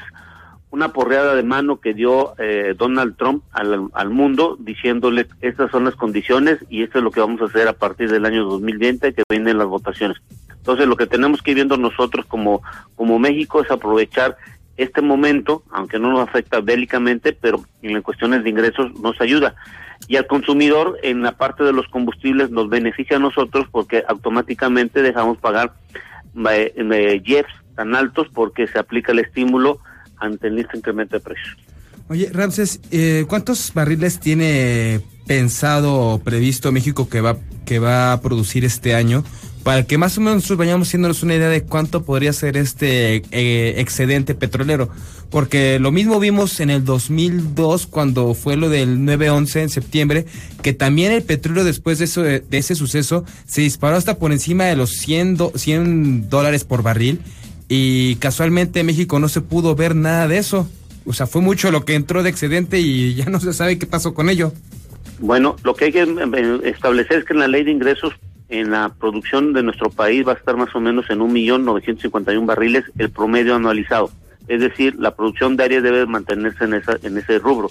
una 0.70 0.94
porreada 0.94 1.34
de 1.34 1.42
mano 1.42 1.78
que 1.78 1.92
dio 1.92 2.32
eh, 2.38 2.74
Donald 2.74 3.16
Trump 3.18 3.42
al, 3.52 3.88
al 3.92 4.08
mundo 4.08 4.56
diciéndole 4.58 5.26
estas 5.42 5.70
son 5.70 5.84
las 5.84 5.94
condiciones 5.94 6.58
y 6.70 6.82
esto 6.84 6.96
es 6.98 7.04
lo 7.04 7.10
que 7.10 7.20
vamos 7.20 7.42
a 7.42 7.46
hacer 7.46 7.68
a 7.68 7.74
partir 7.74 8.10
del 8.10 8.24
año 8.24 8.46
2020 8.46 9.12
que 9.12 9.24
vienen 9.28 9.58
las 9.58 9.66
votaciones. 9.66 10.16
Entonces 10.56 10.86
lo 10.86 10.96
que 10.96 11.06
tenemos 11.06 11.42
que 11.42 11.50
ir 11.50 11.56
viendo 11.56 11.76
nosotros 11.76 12.24
como, 12.24 12.62
como 12.96 13.18
México 13.18 13.60
es 13.62 13.70
aprovechar 13.70 14.38
este 14.78 15.02
momento, 15.02 15.62
aunque 15.70 15.98
no 15.98 16.10
nos 16.10 16.26
afecta 16.26 16.60
bélicamente, 16.60 17.32
pero 17.32 17.62
en 17.82 18.00
cuestiones 18.00 18.44
de 18.44 18.50
ingresos 18.50 18.98
nos 19.00 19.20
ayuda. 19.20 19.54
Y 20.06 20.16
al 20.16 20.26
consumidor 20.26 20.98
en 21.02 21.22
la 21.22 21.32
parte 21.32 21.64
de 21.64 21.72
los 21.72 21.86
combustibles 21.88 22.50
nos 22.50 22.70
beneficia 22.70 23.16
a 23.16 23.20
nosotros 23.20 23.66
porque 23.70 24.04
automáticamente 24.08 25.02
dejamos 25.02 25.36
pagar 25.38 25.74
eh, 26.50 26.72
eh, 26.76 27.44
tan 27.74 27.94
altos 27.94 28.28
porque 28.32 28.66
se 28.68 28.78
aplica 28.78 29.12
el 29.12 29.18
estímulo 29.18 29.80
ante 30.16 30.48
el 30.48 30.58
este 30.58 30.78
incremento 30.78 31.16
de 31.16 31.20
precios. 31.20 31.56
Oye, 32.08 32.30
Ramses, 32.32 32.80
eh, 32.90 33.26
¿cuántos 33.28 33.74
barriles 33.74 34.18
tiene 34.18 35.00
pensado 35.26 35.94
o 35.94 36.18
previsto 36.20 36.72
México 36.72 37.08
que 37.08 37.20
va, 37.20 37.36
que 37.66 37.78
va 37.78 38.12
a 38.12 38.20
producir 38.22 38.64
este 38.64 38.94
año? 38.94 39.24
Para 39.68 39.84
que 39.84 39.98
más 39.98 40.16
o 40.16 40.22
menos 40.22 40.36
nosotros 40.36 40.60
vayamos 40.60 40.88
haciéndonos 40.88 41.22
una 41.22 41.34
idea 41.34 41.50
de 41.50 41.62
cuánto 41.62 42.02
podría 42.02 42.32
ser 42.32 42.56
este 42.56 43.16
eh, 43.32 43.74
excedente 43.76 44.34
petrolero. 44.34 44.88
Porque 45.28 45.78
lo 45.78 45.92
mismo 45.92 46.18
vimos 46.18 46.60
en 46.60 46.70
el 46.70 46.86
2002 46.86 47.86
cuando 47.86 48.32
fue 48.32 48.56
lo 48.56 48.70
del 48.70 49.00
9-11 49.00 49.56
en 49.60 49.68
septiembre, 49.68 50.24
que 50.62 50.72
también 50.72 51.12
el 51.12 51.22
petróleo 51.22 51.64
después 51.64 51.98
de, 51.98 52.06
eso, 52.06 52.22
de 52.22 52.42
ese 52.50 52.74
suceso 52.76 53.26
se 53.46 53.60
disparó 53.60 53.96
hasta 53.96 54.16
por 54.18 54.32
encima 54.32 54.64
de 54.64 54.74
los 54.74 54.92
100, 54.92 55.36
do- 55.36 55.52
100 55.54 56.30
dólares 56.30 56.64
por 56.64 56.82
barril 56.82 57.20
y 57.68 58.14
casualmente 58.14 58.80
en 58.80 58.86
México 58.86 59.18
no 59.18 59.28
se 59.28 59.42
pudo 59.42 59.74
ver 59.74 59.94
nada 59.94 60.28
de 60.28 60.38
eso. 60.38 60.66
O 61.04 61.12
sea, 61.12 61.26
fue 61.26 61.42
mucho 61.42 61.70
lo 61.70 61.84
que 61.84 61.94
entró 61.94 62.22
de 62.22 62.30
excedente 62.30 62.80
y 62.80 63.14
ya 63.16 63.26
no 63.26 63.38
se 63.38 63.52
sabe 63.52 63.76
qué 63.78 63.84
pasó 63.84 64.14
con 64.14 64.30
ello. 64.30 64.50
Bueno, 65.18 65.56
lo 65.62 65.74
que 65.74 65.84
hay 65.84 65.92
que 65.92 66.04
eh, 66.04 66.60
establecer 66.64 67.18
es 67.18 67.24
que 67.26 67.34
en 67.34 67.40
la 67.40 67.48
ley 67.48 67.64
de 67.64 67.72
ingresos, 67.72 68.14
en 68.48 68.70
la 68.70 68.88
producción 68.90 69.52
de 69.52 69.62
nuestro 69.62 69.90
país 69.90 70.26
va 70.26 70.32
a 70.32 70.36
estar 70.36 70.56
más 70.56 70.74
o 70.74 70.80
menos 70.80 71.10
en 71.10 71.20
un 71.20 71.32
millón 71.32 71.64
novecientos 71.64 72.02
cincuenta 72.02 72.32
y 72.32 72.36
un 72.36 72.46
barriles 72.46 72.84
el 72.98 73.10
promedio 73.10 73.54
anualizado. 73.56 74.10
Es 74.46 74.60
decir, 74.62 74.94
la 74.98 75.14
producción 75.14 75.58
diaria 75.58 75.82
debe 75.82 76.06
mantenerse 76.06 76.64
en, 76.64 76.72
esa, 76.72 76.96
en 77.02 77.18
ese 77.18 77.38
rubro. 77.38 77.70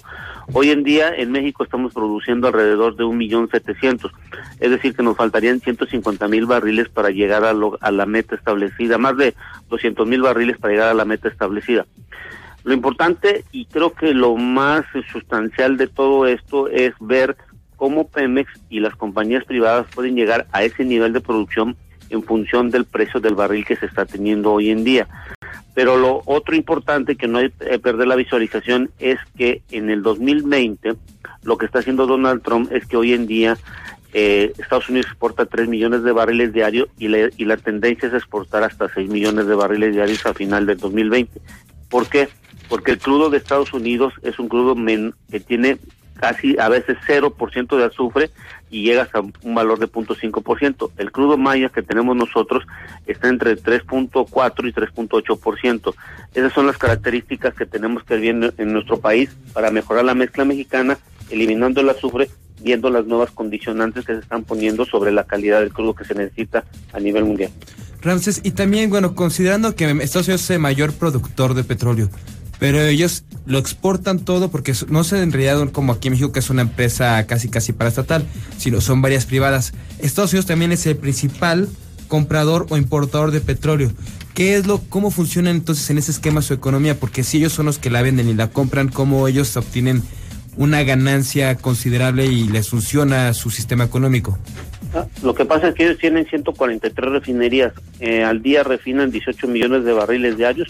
Hoy 0.52 0.70
en 0.70 0.84
día 0.84 1.12
en 1.12 1.32
México 1.32 1.64
estamos 1.64 1.92
produciendo 1.92 2.46
alrededor 2.46 2.94
de 2.94 3.02
un 3.02 3.18
millón 3.18 3.50
setecientos. 3.50 4.12
Es 4.60 4.70
decir, 4.70 4.94
que 4.94 5.02
nos 5.02 5.16
faltarían 5.16 5.58
150 5.58 6.28
mil 6.28 6.46
barriles 6.46 6.88
para 6.88 7.10
llegar 7.10 7.44
a, 7.44 7.52
lo- 7.52 7.78
a 7.80 7.90
la 7.90 8.06
meta 8.06 8.36
establecida, 8.36 8.96
más 8.96 9.16
de 9.16 9.34
200 9.70 10.06
mil 10.06 10.22
barriles 10.22 10.56
para 10.58 10.72
llegar 10.74 10.88
a 10.90 10.94
la 10.94 11.04
meta 11.04 11.26
establecida. 11.28 11.84
Lo 12.62 12.74
importante 12.74 13.44
y 13.50 13.64
creo 13.64 13.94
que 13.94 14.14
lo 14.14 14.36
más 14.36 14.84
sustancial 15.10 15.76
de 15.78 15.88
todo 15.88 16.26
esto 16.26 16.68
es 16.68 16.92
ver 17.00 17.36
cómo 17.78 18.06
Pemex 18.08 18.50
y 18.68 18.80
las 18.80 18.94
compañías 18.94 19.44
privadas 19.46 19.86
pueden 19.94 20.14
llegar 20.16 20.46
a 20.52 20.62
ese 20.64 20.84
nivel 20.84 21.14
de 21.14 21.22
producción 21.22 21.76
en 22.10 22.22
función 22.22 22.70
del 22.70 22.84
precio 22.84 23.20
del 23.20 23.34
barril 23.34 23.64
que 23.64 23.76
se 23.76 23.86
está 23.86 24.04
teniendo 24.04 24.52
hoy 24.52 24.68
en 24.70 24.84
día. 24.84 25.06
Pero 25.74 25.96
lo 25.96 26.22
otro 26.26 26.54
importante 26.56 27.16
que 27.16 27.28
no 27.28 27.38
hay 27.38 27.50
que 27.50 27.78
perder 27.78 28.08
la 28.08 28.16
visualización 28.16 28.90
es 28.98 29.18
que 29.36 29.62
en 29.70 29.88
el 29.90 30.02
2020 30.02 30.94
lo 31.44 31.56
que 31.56 31.66
está 31.66 31.78
haciendo 31.78 32.06
Donald 32.06 32.42
Trump 32.42 32.70
es 32.72 32.84
que 32.86 32.96
hoy 32.96 33.12
en 33.12 33.26
día 33.26 33.56
eh, 34.12 34.52
Estados 34.58 34.88
Unidos 34.88 35.06
exporta 35.06 35.46
3 35.46 35.68
millones 35.68 36.02
de 36.02 36.12
barriles 36.12 36.52
diarios 36.52 36.88
y, 36.98 37.06
y 37.06 37.44
la 37.44 37.56
tendencia 37.58 38.08
es 38.08 38.14
exportar 38.14 38.64
hasta 38.64 38.88
6 38.88 39.08
millones 39.08 39.46
de 39.46 39.54
barriles 39.54 39.94
diarios 39.94 40.24
a 40.26 40.34
final 40.34 40.66
del 40.66 40.78
2020. 40.78 41.40
¿Por 41.90 42.08
qué? 42.08 42.28
Porque 42.70 42.92
el 42.92 42.98
crudo 42.98 43.30
de 43.30 43.36
Estados 43.38 43.72
Unidos 43.72 44.14
es 44.22 44.38
un 44.38 44.48
crudo 44.48 44.74
men- 44.74 45.14
que 45.30 45.40
tiene 45.40 45.78
casi 46.18 46.58
a 46.58 46.68
veces 46.68 46.98
0% 47.06 47.76
de 47.76 47.84
azufre 47.84 48.30
y 48.70 48.82
llega 48.82 49.02
hasta 49.02 49.20
un 49.20 49.54
valor 49.54 49.78
de 49.78 49.88
0.5%. 49.88 50.90
El 50.98 51.12
crudo 51.12 51.38
maya 51.38 51.70
que 51.70 51.82
tenemos 51.82 52.16
nosotros 52.16 52.64
está 53.06 53.28
entre 53.28 53.56
3.4 53.56 54.68
y 54.68 54.72
3.8%. 54.72 55.94
Esas 56.34 56.52
son 56.52 56.66
las 56.66 56.76
características 56.76 57.54
que 57.54 57.66
tenemos 57.66 58.04
que 58.04 58.16
ver 58.16 58.54
en, 58.58 58.72
nuestro 58.72 59.00
país 59.00 59.30
para 59.52 59.70
mejorar 59.70 60.04
la 60.04 60.14
mezcla 60.14 60.44
mexicana, 60.44 60.98
eliminando 61.30 61.80
el 61.80 61.88
azufre, 61.88 62.28
viendo 62.60 62.90
las 62.90 63.06
nuevas 63.06 63.30
condicionantes 63.30 64.04
que 64.04 64.14
se 64.14 64.20
están 64.20 64.44
poniendo 64.44 64.84
sobre 64.84 65.12
la 65.12 65.24
calidad 65.24 65.60
del 65.60 65.72
crudo 65.72 65.94
que 65.94 66.04
se 66.04 66.14
necesita 66.14 66.64
a 66.92 67.00
nivel 67.00 67.24
mundial. 67.24 67.50
Ramses, 68.00 68.40
y 68.44 68.52
también, 68.52 68.90
bueno, 68.90 69.14
considerando 69.14 69.74
que 69.74 69.84
Estados 69.90 70.28
Unidos 70.28 70.42
es 70.42 70.50
el 70.50 70.60
mayor 70.60 70.92
productor 70.92 71.54
de 71.54 71.64
petróleo, 71.64 72.08
pero 72.58 72.80
ellos 72.80 73.24
lo 73.46 73.58
exportan 73.58 74.20
todo 74.20 74.50
porque 74.50 74.74
no 74.88 75.04
sé 75.04 75.22
en 75.22 75.32
realidad 75.32 75.70
como 75.70 75.92
aquí 75.92 76.08
en 76.08 76.12
México 76.12 76.32
que 76.32 76.40
es 76.40 76.50
una 76.50 76.62
empresa 76.62 77.26
casi 77.26 77.48
casi 77.48 77.72
paraestatal, 77.72 78.24
sino 78.56 78.80
son 78.80 79.02
varias 79.02 79.26
privadas. 79.26 79.72
Estados 79.98 80.32
Unidos 80.32 80.46
también 80.46 80.72
es 80.72 80.86
el 80.86 80.96
principal 80.96 81.68
comprador 82.08 82.66
o 82.70 82.76
importador 82.76 83.30
de 83.30 83.40
petróleo. 83.40 83.92
¿Qué 84.34 84.56
es 84.56 84.66
lo, 84.66 84.78
cómo 84.88 85.10
funciona 85.10 85.50
entonces 85.50 85.88
en 85.90 85.98
ese 85.98 86.10
esquema 86.10 86.42
su 86.42 86.54
economía? 86.54 86.98
Porque 86.98 87.24
si 87.24 87.38
ellos 87.38 87.52
son 87.52 87.66
los 87.66 87.78
que 87.78 87.90
la 87.90 88.02
venden 88.02 88.28
y 88.28 88.34
la 88.34 88.48
compran, 88.48 88.88
¿cómo 88.88 89.26
ellos 89.28 89.56
obtienen 89.56 90.02
una 90.56 90.82
ganancia 90.82 91.56
considerable 91.56 92.26
y 92.26 92.48
les 92.48 92.68
funciona 92.68 93.32
su 93.34 93.50
sistema 93.50 93.84
económico? 93.84 94.38
Ah, 94.94 95.06
Lo 95.22 95.34
que 95.34 95.44
pasa 95.44 95.68
es 95.68 95.74
que 95.74 95.84
ellos 95.84 95.98
tienen 95.98 96.26
143 96.26 97.10
refinerías. 97.10 97.72
Eh, 98.00 98.24
al 98.24 98.42
día 98.42 98.62
refinan 98.62 99.10
18 99.10 99.46
millones 99.48 99.84
de 99.84 99.92
barriles 99.92 100.36
diarios. 100.36 100.68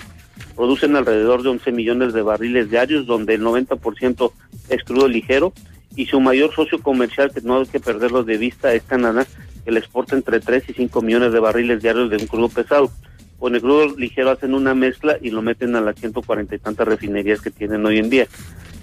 Producen 0.58 0.96
alrededor 0.96 1.44
de 1.44 1.50
11 1.50 1.70
millones 1.70 2.12
de 2.12 2.20
barriles 2.20 2.68
diarios, 2.68 3.06
donde 3.06 3.34
el 3.34 3.42
90% 3.42 4.32
es 4.68 4.82
crudo 4.82 5.06
ligero. 5.06 5.52
Y 5.94 6.06
su 6.06 6.20
mayor 6.20 6.52
socio 6.52 6.82
comercial, 6.82 7.30
que 7.32 7.40
no 7.42 7.60
hay 7.60 7.66
que 7.66 7.78
perderlo 7.78 8.24
de 8.24 8.38
vista, 8.38 8.74
es 8.74 8.82
Canadá, 8.82 9.24
que 9.64 9.70
le 9.70 9.78
exporta 9.78 10.16
entre 10.16 10.40
3 10.40 10.64
y 10.68 10.72
5 10.72 11.00
millones 11.00 11.32
de 11.32 11.38
barriles 11.38 11.80
diarios 11.80 12.10
de 12.10 12.16
un 12.16 12.26
crudo 12.26 12.48
pesado. 12.48 12.90
Con 13.38 13.54
el 13.54 13.60
crudo 13.60 13.96
ligero 13.96 14.32
hacen 14.32 14.52
una 14.52 14.74
mezcla 14.74 15.16
y 15.22 15.30
lo 15.30 15.42
meten 15.42 15.76
a 15.76 15.80
las 15.80 15.94
140 15.94 16.56
y 16.56 16.58
tantas 16.58 16.88
refinerías 16.88 17.40
que 17.40 17.52
tienen 17.52 17.86
hoy 17.86 17.98
en 17.98 18.10
día. 18.10 18.26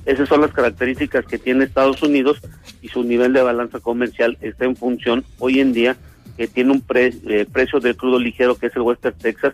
Esas 0.05 0.29
son 0.29 0.39
las 0.39 0.53
características 0.53 1.25
que 1.25 1.39
tiene 1.39 1.65
Estados 1.65 2.01
Unidos 2.01 2.39
y 2.81 2.87
su 2.87 3.03
nivel 3.03 3.33
de 3.33 3.41
balanza 3.41 3.81
comercial 3.81 4.37
está 4.39 4.63
en 4.63 4.77
función 4.77 5.25
hoy 5.39 5.59
en 5.59 5.73
día 5.73 5.97
que 6.37 6.47
tiene 6.47 6.71
un 6.71 6.83
eh, 6.93 7.45
precio 7.51 7.79
del 7.79 7.95
crudo 7.95 8.19
ligero 8.19 8.55
que 8.55 8.67
es 8.67 8.75
el 8.75 8.81
Western 8.81 9.17
Texas 9.17 9.53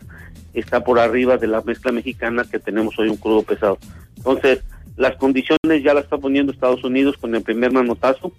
está 0.53 0.83
por 0.83 0.99
arriba 0.99 1.37
de 1.37 1.47
la 1.47 1.61
mezcla 1.61 1.91
mexicana 1.91 2.43
que 2.43 2.59
tenemos 2.59 2.97
hoy 2.99 3.09
un 3.09 3.17
crudo 3.17 3.43
pesado. 3.43 3.77
Entonces, 4.17 4.63
las 4.97 5.15
condiciones 5.15 5.83
ya 5.83 5.93
las 5.93 6.05
está 6.05 6.17
poniendo 6.17 6.51
Estados 6.51 6.83
Unidos 6.83 7.17
con 7.17 7.33
el 7.35 7.41
primer 7.41 7.71
manotazo. 7.71 8.33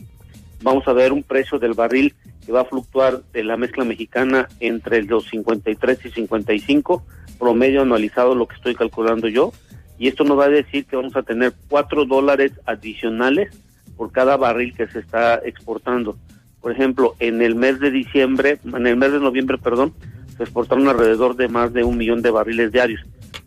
Vamos 0.62 0.86
a 0.86 0.92
ver 0.92 1.12
un 1.12 1.22
precio 1.22 1.58
del 1.58 1.74
barril 1.74 2.14
que 2.44 2.52
va 2.52 2.60
a 2.62 2.66
fluctuar 2.66 3.22
de 3.32 3.44
la 3.44 3.56
mezcla 3.56 3.84
mexicana 3.84 4.48
entre 4.60 5.02
los 5.02 5.28
53 5.28 6.06
y 6.06 6.10
55, 6.10 7.04
promedio 7.38 7.82
anualizado 7.82 8.34
lo 8.34 8.46
que 8.46 8.56
estoy 8.56 8.74
calculando 8.74 9.28
yo. 9.28 9.52
Y 9.98 10.08
esto 10.08 10.24
nos 10.24 10.38
va 10.38 10.46
a 10.46 10.50
decir 10.50 10.84
que 10.84 10.96
vamos 10.96 11.16
a 11.16 11.22
tener 11.22 11.54
4 11.68 12.04
dólares 12.04 12.52
adicionales 12.66 13.56
por 13.96 14.12
cada 14.12 14.36
barril 14.36 14.74
que 14.74 14.86
se 14.88 14.98
está 14.98 15.36
exportando. 15.44 16.16
Por 16.62 16.72
ejemplo, 16.72 17.16
en 17.18 17.42
el 17.42 17.56
mes 17.56 17.80
de 17.80 17.90
diciembre, 17.90 18.60
en 18.64 18.86
el 18.86 18.96
mes 18.96 19.12
de 19.12 19.20
noviembre, 19.20 19.58
perdón, 19.58 19.92
se 20.36 20.44
exportaron 20.44 20.88
alrededor 20.88 21.36
de 21.36 21.48
más 21.48 21.72
de 21.72 21.84
un 21.84 21.98
millón 21.98 22.22
de 22.22 22.30
barriles 22.30 22.72
diarios 22.72 23.00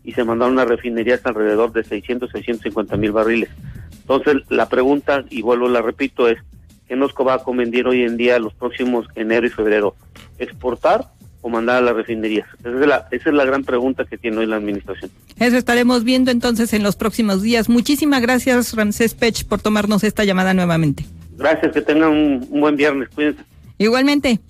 y 0.04 0.12
se 0.12 0.22
mandaron 0.22 0.58
a 0.58 0.64
refinerías 0.64 1.20
alrededor 1.24 1.72
de 1.72 1.82
600, 1.82 2.30
650 2.30 2.96
mil 2.96 3.12
barriles. 3.12 3.50
Entonces, 3.92 4.36
la 4.50 4.68
pregunta, 4.68 5.24
y 5.30 5.42
vuelvo 5.42 5.68
la 5.68 5.82
repito, 5.82 6.28
es, 6.28 6.38
¿qué 6.86 6.94
nos 6.94 7.12
va 7.14 7.34
a 7.34 7.38
convenir 7.42 7.88
hoy 7.88 8.02
en 8.02 8.16
día 8.16 8.38
los 8.38 8.54
próximos 8.54 9.06
enero 9.16 9.46
y 9.46 9.50
febrero? 9.50 9.96
¿Exportar 10.38 11.10
o 11.40 11.48
mandar 11.48 11.78
a 11.78 11.80
las 11.80 11.96
refinerías? 11.96 12.46
Esa 12.60 12.70
es 12.70 12.86
la, 12.86 13.08
esa 13.10 13.30
es 13.30 13.34
la 13.34 13.44
gran 13.44 13.64
pregunta 13.64 14.04
que 14.04 14.16
tiene 14.16 14.38
hoy 14.38 14.46
la 14.46 14.56
administración. 14.56 15.10
Eso 15.40 15.56
estaremos 15.56 16.04
viendo 16.04 16.30
entonces 16.30 16.72
en 16.72 16.84
los 16.84 16.94
próximos 16.94 17.42
días. 17.42 17.68
Muchísimas 17.68 18.22
gracias, 18.22 18.74
Ramsés 18.74 19.14
Pech, 19.14 19.44
por 19.46 19.60
tomarnos 19.60 20.04
esta 20.04 20.22
llamada 20.22 20.54
nuevamente. 20.54 21.04
Gracias, 21.36 21.72
que 21.72 21.82
tengan 21.82 22.10
un, 22.10 22.46
un 22.50 22.60
buen 22.60 22.76
viernes. 22.76 23.08
Cuídense. 23.14 23.42
Igualmente, 23.78 24.40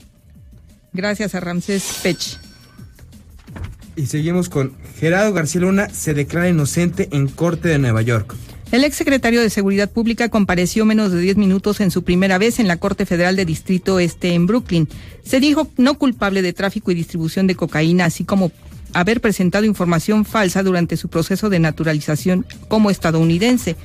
gracias 0.93 1.35
a 1.35 1.41
Ramsés 1.41 2.01
Pech. 2.03 2.39
Y 3.97 4.07
seguimos 4.07 4.49
con 4.49 4.75
Gerardo 4.99 5.33
García 5.33 5.63
Luna 5.63 5.89
se 5.89 6.15
declara 6.15 6.49
inocente 6.49 7.09
en 7.13 7.29
corte 7.29 7.69
de 7.69 7.79
Nueva 7.79 8.03
York. 8.03 8.35
El 8.73 8.83
exsecretario 8.83 9.41
de 9.41 9.49
Seguridad 9.49 9.91
Pública 9.91 10.29
compareció 10.29 10.85
menos 10.85 11.13
de 11.13 11.21
10 11.21 11.37
minutos 11.37 11.81
en 11.81 11.93
su 11.93 12.03
primera 12.03 12.37
vez 12.37 12.59
en 12.59 12.67
la 12.67 12.79
Corte 12.79 13.07
Federal 13.07 13.37
de 13.37 13.45
Distrito 13.45 14.01
Este 14.01 14.35
en 14.35 14.47
Brooklyn. 14.47 14.89
Se 15.25 15.39
dijo 15.39 15.69
no 15.77 15.99
culpable 15.99 16.43
de 16.43 16.53
tráfico 16.53 16.91
y 16.91 16.95
distribución 16.95 17.47
de 17.47 17.55
cocaína, 17.55 18.07
así 18.07 18.25
como 18.25 18.51
haber 18.93 19.21
presentado 19.21 19.65
información 19.65 20.25
falsa 20.25 20.65
durante 20.65 20.97
su 20.97 21.09
proceso 21.09 21.49
de 21.49 21.61
naturalización 21.61 22.45
como 22.69 22.91
estadounidense. 22.91 23.77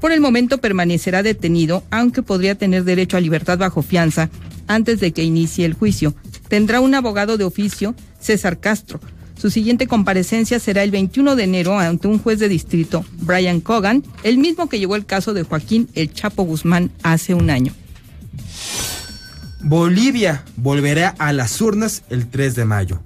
Por 0.00 0.12
el 0.12 0.20
momento 0.20 0.58
permanecerá 0.58 1.22
detenido, 1.22 1.84
aunque 1.90 2.22
podría 2.22 2.54
tener 2.54 2.84
derecho 2.84 3.16
a 3.16 3.20
libertad 3.20 3.58
bajo 3.58 3.82
fianza 3.82 4.30
antes 4.66 5.00
de 5.00 5.12
que 5.12 5.24
inicie 5.24 5.66
el 5.66 5.74
juicio. 5.74 6.14
Tendrá 6.48 6.80
un 6.80 6.94
abogado 6.94 7.36
de 7.36 7.44
oficio, 7.44 7.94
César 8.18 8.60
Castro. 8.60 9.00
Su 9.36 9.50
siguiente 9.50 9.86
comparecencia 9.86 10.58
será 10.58 10.82
el 10.82 10.90
21 10.90 11.34
de 11.34 11.44
enero 11.44 11.78
ante 11.78 12.08
un 12.08 12.18
juez 12.18 12.38
de 12.38 12.48
distrito, 12.48 13.04
Brian 13.20 13.60
Cogan, 13.60 14.04
el 14.22 14.38
mismo 14.38 14.68
que 14.68 14.78
llevó 14.78 14.96
el 14.96 15.06
caso 15.06 15.32
de 15.32 15.44
Joaquín 15.44 15.88
El 15.94 16.12
Chapo 16.12 16.42
Guzmán 16.42 16.90
hace 17.02 17.34
un 17.34 17.50
año. 17.50 17.72
Bolivia 19.62 20.44
volverá 20.56 21.14
a 21.18 21.32
las 21.32 21.60
urnas 21.60 22.02
el 22.10 22.28
3 22.28 22.54
de 22.54 22.64
mayo. 22.64 23.00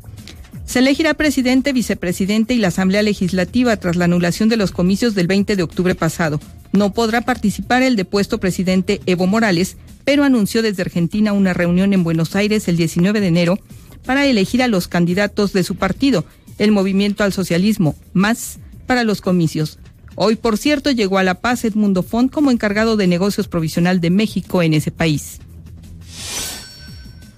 Se 0.64 0.78
elegirá 0.78 1.14
presidente, 1.14 1.72
vicepresidente 1.72 2.54
y 2.54 2.58
la 2.58 2.68
Asamblea 2.68 3.02
Legislativa 3.02 3.76
tras 3.76 3.96
la 3.96 4.06
anulación 4.06 4.48
de 4.48 4.56
los 4.56 4.72
comicios 4.72 5.14
del 5.14 5.26
20 5.26 5.56
de 5.56 5.62
octubre 5.62 5.94
pasado. 5.94 6.40
No 6.72 6.92
podrá 6.92 7.20
participar 7.20 7.82
el 7.82 7.96
depuesto 7.96 8.38
presidente 8.38 9.00
Evo 9.06 9.26
Morales, 9.26 9.76
pero 10.04 10.24
anunció 10.24 10.62
desde 10.62 10.82
Argentina 10.82 11.32
una 11.32 11.52
reunión 11.52 11.92
en 11.92 12.02
Buenos 12.02 12.34
Aires 12.34 12.66
el 12.68 12.76
19 12.76 13.20
de 13.20 13.28
enero 13.28 13.58
para 14.04 14.26
elegir 14.26 14.62
a 14.62 14.68
los 14.68 14.88
candidatos 14.88 15.52
de 15.52 15.62
su 15.64 15.76
partido, 15.76 16.24
el 16.58 16.72
Movimiento 16.72 17.24
al 17.24 17.32
Socialismo, 17.32 17.94
más 18.12 18.58
para 18.86 19.04
los 19.04 19.20
comicios. 19.20 19.78
Hoy, 20.16 20.36
por 20.36 20.58
cierto, 20.58 20.90
llegó 20.90 21.18
a 21.18 21.24
La 21.24 21.40
Paz 21.40 21.64
Edmundo 21.64 22.02
Font 22.02 22.32
como 22.32 22.50
encargado 22.50 22.96
de 22.96 23.06
negocios 23.06 23.48
provisional 23.48 24.00
de 24.00 24.10
México 24.10 24.62
en 24.62 24.74
ese 24.74 24.90
país. 24.90 25.40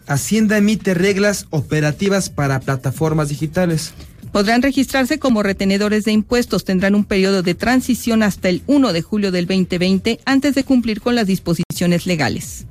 Hacienda 0.07 0.57
emite 0.57 0.95
reglas 0.95 1.47
operativas 1.51 2.31
para 2.31 2.61
plataformas 2.61 3.29
digitales. 3.29 3.93
Podrán 4.31 4.63
registrarse 4.63 5.19
como 5.19 5.43
retenedores 5.43 6.05
de 6.05 6.13
impuestos. 6.13 6.65
Tendrán 6.65 6.95
un 6.95 7.05
periodo 7.05 7.43
de 7.43 7.55
transición 7.55 8.23
hasta 8.23 8.49
el 8.49 8.63
1 8.67 8.93
de 8.93 9.03
julio 9.03 9.33
del 9.33 9.47
2020 9.47 10.21
antes 10.25 10.55
de 10.55 10.63
cumplir 10.63 11.01
con 11.01 11.15
las 11.15 11.27
disposiciones 11.27 12.07
legales. 12.07 12.67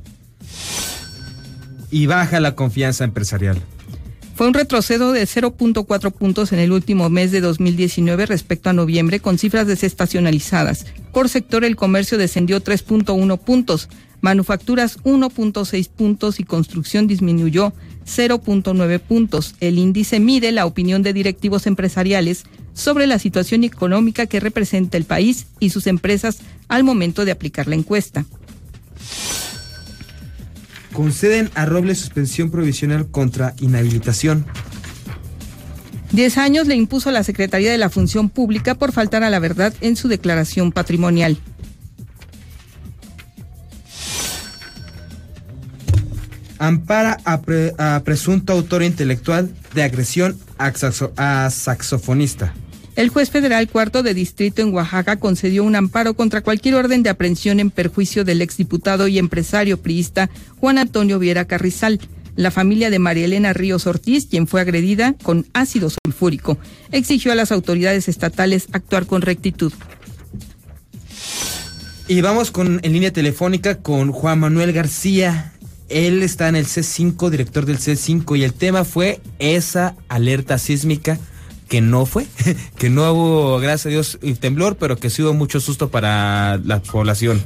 Y 1.92 2.06
baja 2.06 2.40
la 2.40 2.56
confianza 2.56 3.04
empresarial. 3.04 3.62
Fue 4.36 4.48
un 4.48 4.54
retroceso 4.54 5.14
de 5.14 5.24
0.4 5.24 6.12
puntos 6.12 6.52
en 6.52 6.60
el 6.60 6.74
último 6.74 7.10
mes 7.10 7.32
de 7.32 7.40
2019 7.40 8.26
respecto 8.26 8.70
a 8.70 8.74
noviembre 8.74 9.22
con 9.22 9.38
cifras 9.38 9.66
desestacionalizadas. 9.66 10.86
Por 11.14 11.30
sector 11.30 11.64
el 11.64 11.78
comercio 11.78 12.18
descendió 12.18 12.62
3.1 12.62 13.40
puntos, 13.40 13.88
manufacturas 14.20 15.00
1.6 15.04 15.88
puntos 15.88 16.42
y 16.42 16.44
construcción 16.44 17.08
disminuyó 17.08 17.72
0.9 18.06 19.00
puntos. 19.00 19.56
El 19.62 19.80
índice 19.80 20.20
mide 20.20 20.52
la 20.52 20.66
opinión 20.66 21.02
de 21.02 21.14
directivos 21.14 21.66
empresariales 21.66 22.44
sobre 22.74 23.08
la 23.08 23.20
situación 23.20 23.64
económica 23.64 24.26
que 24.26 24.42
representa 24.42 24.98
el 24.98 25.06
país 25.06 25.48
y 25.62 25.70
sus 25.70 25.88
empresas 25.88 26.40
al 26.68 26.84
momento 26.84 27.24
de 27.24 27.32
aplicar 27.32 27.68
la 27.68 27.76
encuesta. 27.76 28.26
Conceden 30.96 31.50
a 31.56 31.66
Robles 31.66 32.00
suspensión 32.00 32.50
provisional 32.50 33.08
contra 33.12 33.54
inhabilitación. 33.60 34.46
Diez 36.14 36.38
años 36.38 36.68
le 36.68 36.76
impuso 36.76 37.12
la 37.12 37.24
Secretaría 37.26 37.70
de 37.72 37.78
la 37.78 37.90
Función 37.90 38.30
Pública 38.30 38.76
por 38.76 38.94
faltar 38.94 39.22
a 39.24 39.30
la 39.30 39.40
verdad 39.40 39.74
en 39.82 39.98
su 39.98 40.08
declaración 40.08 40.72
patrimonial. 40.72 41.38
ampara 46.58 47.18
a, 47.26 47.42
pre- 47.42 47.74
a 47.78 48.02
presunto 48.04 48.54
autor 48.54 48.84
intelectual 48.84 49.54
de 49.74 49.84
agresión 49.84 50.38
a, 50.58 50.72
saxo- 50.72 51.12
a 51.18 51.50
saxofonista. 51.50 52.54
El 52.96 53.10
juez 53.10 53.30
federal 53.30 53.68
cuarto 53.68 54.04
de 54.04 54.14
distrito 54.14 54.62
en 54.62 54.74
Oaxaca 54.74 55.18
concedió 55.18 55.66
un 55.66 55.76
amparo 55.76 56.14
contra 56.14 56.42
cualquier 56.42 56.76
orden 56.76 57.04
de 57.04 57.10
aprehensión 57.10 57.60
en 57.60 57.70
perjuicio 57.70 58.24
del 58.24 58.42
exdiputado 58.42 59.10
y 59.10 59.20
empresario 59.20 59.82
priista 59.82 60.30
Juan 60.62 60.78
Antonio 60.78 61.20
Viera 61.20 61.44
Carrizal. 61.44 62.00
La 62.38 62.52
familia 62.52 62.90
de 62.90 63.00
María 63.00 63.26
Elena 63.26 63.52
Ríos 63.52 63.86
Ortiz, 63.86 64.28
quien 64.28 64.48
fue 64.48 64.62
agredida 64.62 65.14
con 65.24 65.46
ácido 65.54 65.90
sulfúrico, 65.90 66.58
exigió 66.94 67.34
a 67.34 67.36
las 67.36 67.52
autoridades 67.52 68.08
estatales 68.08 68.68
actuar 68.72 69.06
con 69.06 69.22
rectitud. 69.22 69.74
Y 72.08 72.22
vamos 72.22 72.52
con 72.52 72.80
en 72.82 72.94
línea 72.94 73.12
telefónica 73.12 73.76
con 73.80 74.14
Juan 74.14 74.40
Manuel 74.40 74.72
García. 74.72 75.54
Él 75.90 76.24
está 76.24 76.48
en 76.48 76.56
el 76.56 76.66
C5, 76.66 77.30
director 77.30 77.66
del 77.66 77.78
C5, 77.78 78.38
y 78.38 78.44
el 78.44 78.54
tema 78.54 78.86
fue 78.86 79.20
esa 79.40 79.96
alerta 80.08 80.58
sísmica 80.58 81.20
que 81.68 81.82
no 81.82 82.06
fue, 82.06 82.26
que 82.78 82.90
no 82.90 83.12
hubo, 83.14 83.60
gracias 83.60 83.86
a 83.88 83.90
Dios, 83.90 84.20
y 84.22 84.34
temblor, 84.34 84.78
pero 84.78 84.98
que 84.98 85.10
sí 85.10 85.22
hubo 85.24 85.34
mucho 85.34 85.60
susto 85.60 85.90
para 85.90 86.58
la 86.58 86.82
población. 86.82 87.42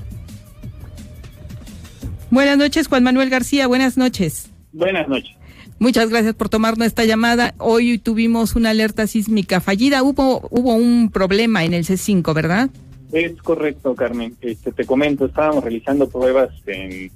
Buenas 2.32 2.58
noches, 2.58 2.88
Juan 2.88 3.04
Manuel 3.04 3.30
García, 3.30 3.68
buenas 3.68 3.98
noches. 3.98 4.50
Buenas 4.72 5.08
noches. 5.08 5.36
Muchas 5.80 6.10
gracias 6.10 6.36
por 6.36 6.50
tomar 6.50 6.78
nuestra 6.78 7.06
llamada. 7.06 7.56
Hoy 7.58 7.98
tuvimos 7.98 8.56
una 8.56 8.72
alerta 8.72 9.08
sísmica 9.08 9.62
fallida. 9.62 10.04
Hubo, 10.04 10.46
hubo 10.52 10.74
un 10.76 11.10
problema 11.10 11.64
en 11.64 11.74
el 11.74 11.86
C5, 11.86 12.34
¿verdad? 12.34 12.70
Es 13.14 13.42
correcto, 13.42 13.96
Carmen. 13.96 14.36
Este, 14.42 14.74
te 14.74 14.86
comento, 14.86 15.26
estábamos 15.26 15.64
realizando 15.64 16.10
pruebas 16.10 16.50
en, 16.68 17.10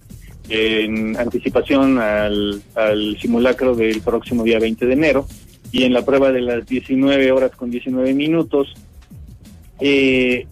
en 0.48 1.18
anticipación 1.18 2.00
al, 2.00 2.64
al 2.74 3.18
simulacro 3.20 3.76
del 3.76 4.00
próximo 4.02 4.44
día 4.44 4.60
20 4.60 4.86
de 4.86 4.94
enero 4.94 5.28
y 5.74 5.84
en 5.84 5.94
la 5.94 6.06
prueba 6.06 6.32
de 6.32 6.40
las 6.40 6.66
19 6.68 7.32
horas 7.32 7.52
con 7.52 7.72
19 7.72 8.14
minutos 8.14 8.74
eh, 9.82 10.46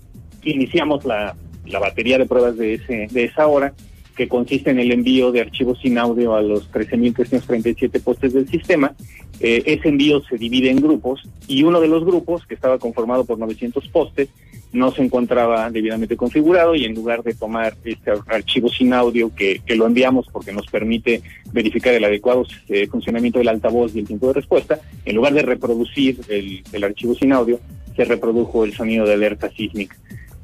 iniciamos 0.44 1.06
la, 1.06 1.36
la 1.68 1.80
batería 1.80 2.18
de 2.18 2.26
pruebas 2.26 2.58
de, 2.58 2.74
ese, 2.74 3.08
de 3.12 3.26
esa 3.26 3.46
hora 3.46 3.72
que 4.16 4.28
consiste 4.28 4.72
en 4.72 4.80
el 4.80 4.92
envío 4.92 5.32
de 5.32 5.42
archivos 5.42 5.80
sin 5.82 5.98
audio 5.98 6.36
a 6.36 6.42
los 6.42 6.70
13.337 6.72 8.02
postes 8.02 8.34
del 8.34 8.48
sistema. 8.48 8.94
Eh, 9.40 9.64
ese 9.66 9.90
envío 9.90 10.22
se 10.22 10.38
divide 10.38 10.70
en 10.70 10.78
grupos 10.82 11.22
y 11.48 11.64
uno 11.64 11.82
de 11.82 11.88
los 11.88 12.06
grupos, 12.06 12.46
que 12.46 12.54
estaba 12.54 12.78
conformado 12.78 13.26
por 13.26 13.40
900 13.40 13.88
postes, 13.90 14.30
no 14.72 14.92
se 14.92 15.02
encontraba 15.04 15.70
debidamente 15.70 16.16
configurado 16.16 16.76
y 16.76 16.86
en 16.86 16.94
lugar 16.96 17.24
de 17.24 17.34
tomar 17.34 17.76
este 17.84 18.12
ar- 18.12 18.20
archivo 18.28 18.70
sin 18.70 18.94
audio 18.94 19.34
que, 19.36 19.62
que 19.66 19.76
lo 19.76 19.86
enviamos 19.86 20.28
porque 20.32 20.54
nos 20.54 20.68
permite 20.68 21.22
verificar 21.52 21.94
el 21.94 22.04
adecuado 22.06 22.46
eh, 22.70 22.88
funcionamiento 22.88 23.40
del 23.40 23.50
altavoz 23.50 23.94
y 23.96 24.00
el 24.00 24.08
tiempo 24.08 24.28
de 24.28 24.34
respuesta, 24.34 24.80
en 25.04 25.16
lugar 25.16 25.34
de 25.34 25.42
reproducir 25.42 26.20
el, 26.30 26.64
el 26.72 26.84
archivo 26.84 27.16
sin 27.16 27.34
audio, 27.34 27.60
se 27.98 28.06
reprodujo 28.06 28.64
el 28.64 28.74
sonido 28.74 29.06
de 29.06 29.14
alerta 29.14 29.50
sísmica. 29.52 29.98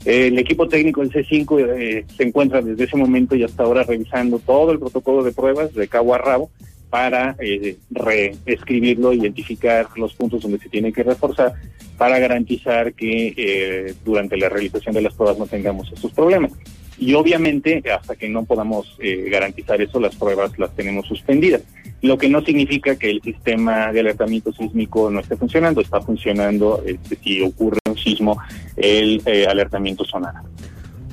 El 0.07 0.39
equipo 0.39 0.69
técnico 0.69 1.01
del 1.01 1.11
C5 1.11 1.67
eh, 1.67 2.05
se 2.15 2.23
encuentra 2.23 2.61
desde 2.61 2.85
ese 2.85 2.95
momento 2.95 3.35
y 3.35 3.43
hasta 3.43 3.63
ahora 3.63 3.83
revisando 3.83 4.39
todo 4.39 4.71
el 4.71 4.79
protocolo 4.79 5.21
de 5.21 5.33
pruebas 5.33 5.73
de 5.73 5.85
cabo 5.89 6.15
a 6.15 6.17
rabo 6.17 6.49
para 6.89 7.35
eh, 7.39 7.75
reescribirlo, 7.91 9.11
identificar 9.11 9.85
los 9.97 10.13
puntos 10.13 10.43
donde 10.43 10.59
se 10.59 10.69
tiene 10.69 10.93
que 10.93 11.03
reforzar 11.03 11.55
para 11.97 12.19
garantizar 12.19 12.93
que 12.93 13.33
eh, 13.35 13.95
durante 14.05 14.37
la 14.37 14.47
realización 14.47 14.95
de 14.95 15.01
las 15.01 15.13
pruebas 15.13 15.39
no 15.39 15.45
tengamos 15.45 15.91
estos 15.91 16.13
problemas. 16.13 16.53
Y 16.99 17.13
obviamente, 17.13 17.83
hasta 17.91 18.15
que 18.15 18.27
no 18.27 18.43
podamos 18.45 18.95
eh, 18.99 19.29
garantizar 19.31 19.79
eso, 19.81 19.99
las 19.99 20.15
pruebas 20.15 20.57
las 20.57 20.75
tenemos 20.75 21.05
suspendidas. 21.07 21.61
Lo 22.01 22.17
que 22.17 22.29
no 22.29 22.41
significa 22.43 22.95
que 22.95 23.09
el 23.09 23.21
sistema 23.21 23.91
de 23.91 23.99
alertamiento 24.01 24.51
sísmico 24.53 25.09
no 25.09 25.19
esté 25.19 25.35
funcionando, 25.35 25.81
está 25.81 26.01
funcionando 26.01 26.81
este, 26.85 27.17
si 27.23 27.41
ocurre 27.41 27.77
un 27.89 27.97
sismo, 27.97 28.37
el 28.75 29.21
eh, 29.25 29.45
alertamiento 29.47 30.05
sonará. 30.05 30.43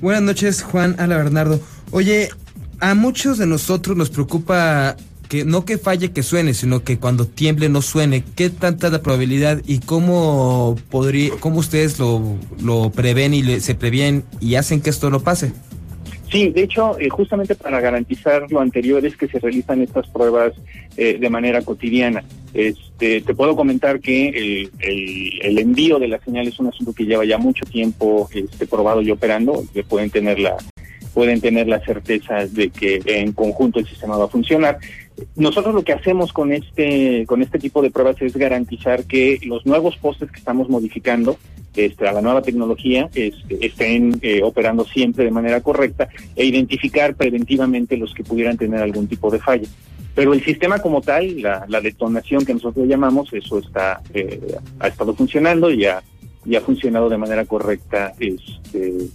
Buenas 0.01 0.23
noches, 0.23 0.63
Juan 0.63 0.97
Ala 0.99 1.17
Bernardo. 1.17 1.61
Oye, 1.91 2.29
a 2.81 2.95
muchos 2.95 3.39
de 3.39 3.47
nosotros 3.47 3.97
nos 3.97 4.11
preocupa 4.11 4.97
que 5.29 5.45
no 5.47 5.65
que 5.65 5.79
falle 5.79 6.13
que 6.13 6.23
suene, 6.23 6.53
sino 6.53 6.83
que 6.85 6.99
cuando 6.99 7.27
tiemble 7.27 7.71
no 7.71 7.81
suene. 7.81 8.23
¿Qué 8.37 8.51
tanta 8.51 8.91
la 8.91 9.01
probabilidad 9.01 9.63
y 9.67 9.79
cómo 9.79 10.77
podría, 10.91 11.31
cómo 11.41 11.61
ustedes 11.61 11.99
lo, 11.99 12.37
lo 12.63 12.91
prevén 12.91 13.33
y 13.33 13.43
le- 13.43 13.61
se 13.61 13.75
previenen 13.75 14.25
y 14.41 14.57
hacen 14.57 14.83
que 14.83 14.91
esto 14.91 15.09
no 15.09 15.21
pase? 15.21 15.53
Sí, 16.35 16.49
de 16.49 16.65
hecho, 16.65 16.99
eh, 16.99 17.09
justamente 17.11 17.55
para 17.55 17.81
garantizar 17.81 18.51
lo 18.51 18.59
anterior 18.59 19.07
es 19.07 19.17
que 19.17 19.29
se 19.29 19.39
realizan 19.39 19.81
estas 19.83 20.09
pruebas 20.09 20.53
eh, 20.97 21.17
de 21.17 21.31
manera 21.31 21.63
cotidiana. 21.63 22.25
Este, 22.53 23.21
te 23.21 23.35
puedo 23.37 23.55
comentar 23.55 24.01
que 24.01 24.31
el, 24.31 24.71
el- 24.81 25.41
el 25.43 25.59
envío 25.61 26.01
de 26.01 26.09
la 26.09 26.19
señal 26.25 26.49
es 26.49 26.59
un 26.59 26.67
asunto 26.67 26.93
que 26.93 27.05
lleva 27.05 27.25
ya 27.25 27.39
mucho 27.39 27.65
tiempo 27.67 28.29
este, 28.35 28.67
probado 28.67 29.01
y 29.01 29.13
operando, 29.13 29.63
que 29.73 29.85
pueden 29.85 30.11
tener 30.11 30.41
la 30.41 30.57
pueden 31.15 31.41
tener 31.41 31.69
la 31.69 31.79
certeza 31.85 32.45
de 32.47 32.71
que 32.71 33.01
en 33.07 33.31
conjunto 33.31 33.79
el 33.79 33.87
sistema 33.87 34.17
va 34.17 34.25
a 34.25 34.29
funcionar. 34.29 34.79
Nosotros 35.37 35.73
lo 35.73 35.85
que 35.85 35.93
hacemos 35.93 36.33
con 36.33 36.53
este 36.53 37.25
con 37.27 37.43
este 37.43 37.61
tipo 37.61 37.81
de 37.81 37.93
pruebas 37.93 38.21
es 38.21 38.37
garantizar 38.37 39.05
que 39.05 39.39
los 39.45 39.65
nuevos 39.65 39.97
postes 39.99 40.33
que 40.33 40.39
estamos 40.41 40.69
modificando 40.69 41.39
este, 41.77 42.09
a 42.09 42.13
la 42.13 42.23
nueva 42.23 42.43
tecnología 42.43 43.09
este, 43.15 43.65
estén 43.67 44.19
eh, 44.23 44.41
operando 44.43 44.85
siempre 44.85 45.25
de 45.25 45.31
manera 45.31 45.61
correcta 45.61 46.09
e 46.37 46.45
identificar 46.45 47.15
preventivamente 47.15 47.97
los 47.97 48.15
que 48.15 48.25
pudieran 48.25 48.57
tener 48.57 48.81
algún 48.81 49.09
tipo 49.09 49.31
de 49.31 49.41
falla. 49.41 49.69
Pero 50.15 50.33
el 50.33 50.45
sistema 50.45 50.79
como 50.79 51.01
tal, 51.01 51.43
la, 51.43 51.65
la 51.69 51.81
detonación 51.81 52.45
que 52.45 52.55
nosotros 52.55 52.87
llamamos, 52.87 53.33
eso 53.33 53.59
está 53.59 54.01
eh, 54.13 54.57
ha 54.79 54.89
estado 54.89 55.15
funcionando 55.15 55.71
y 55.71 55.87
ha, 55.87 56.03
y 56.45 56.55
ha 56.55 56.61
funcionado 56.61 57.09
de 57.09 57.19
manera 57.19 57.45
correcta 57.45 58.13
este, 58.21 59.09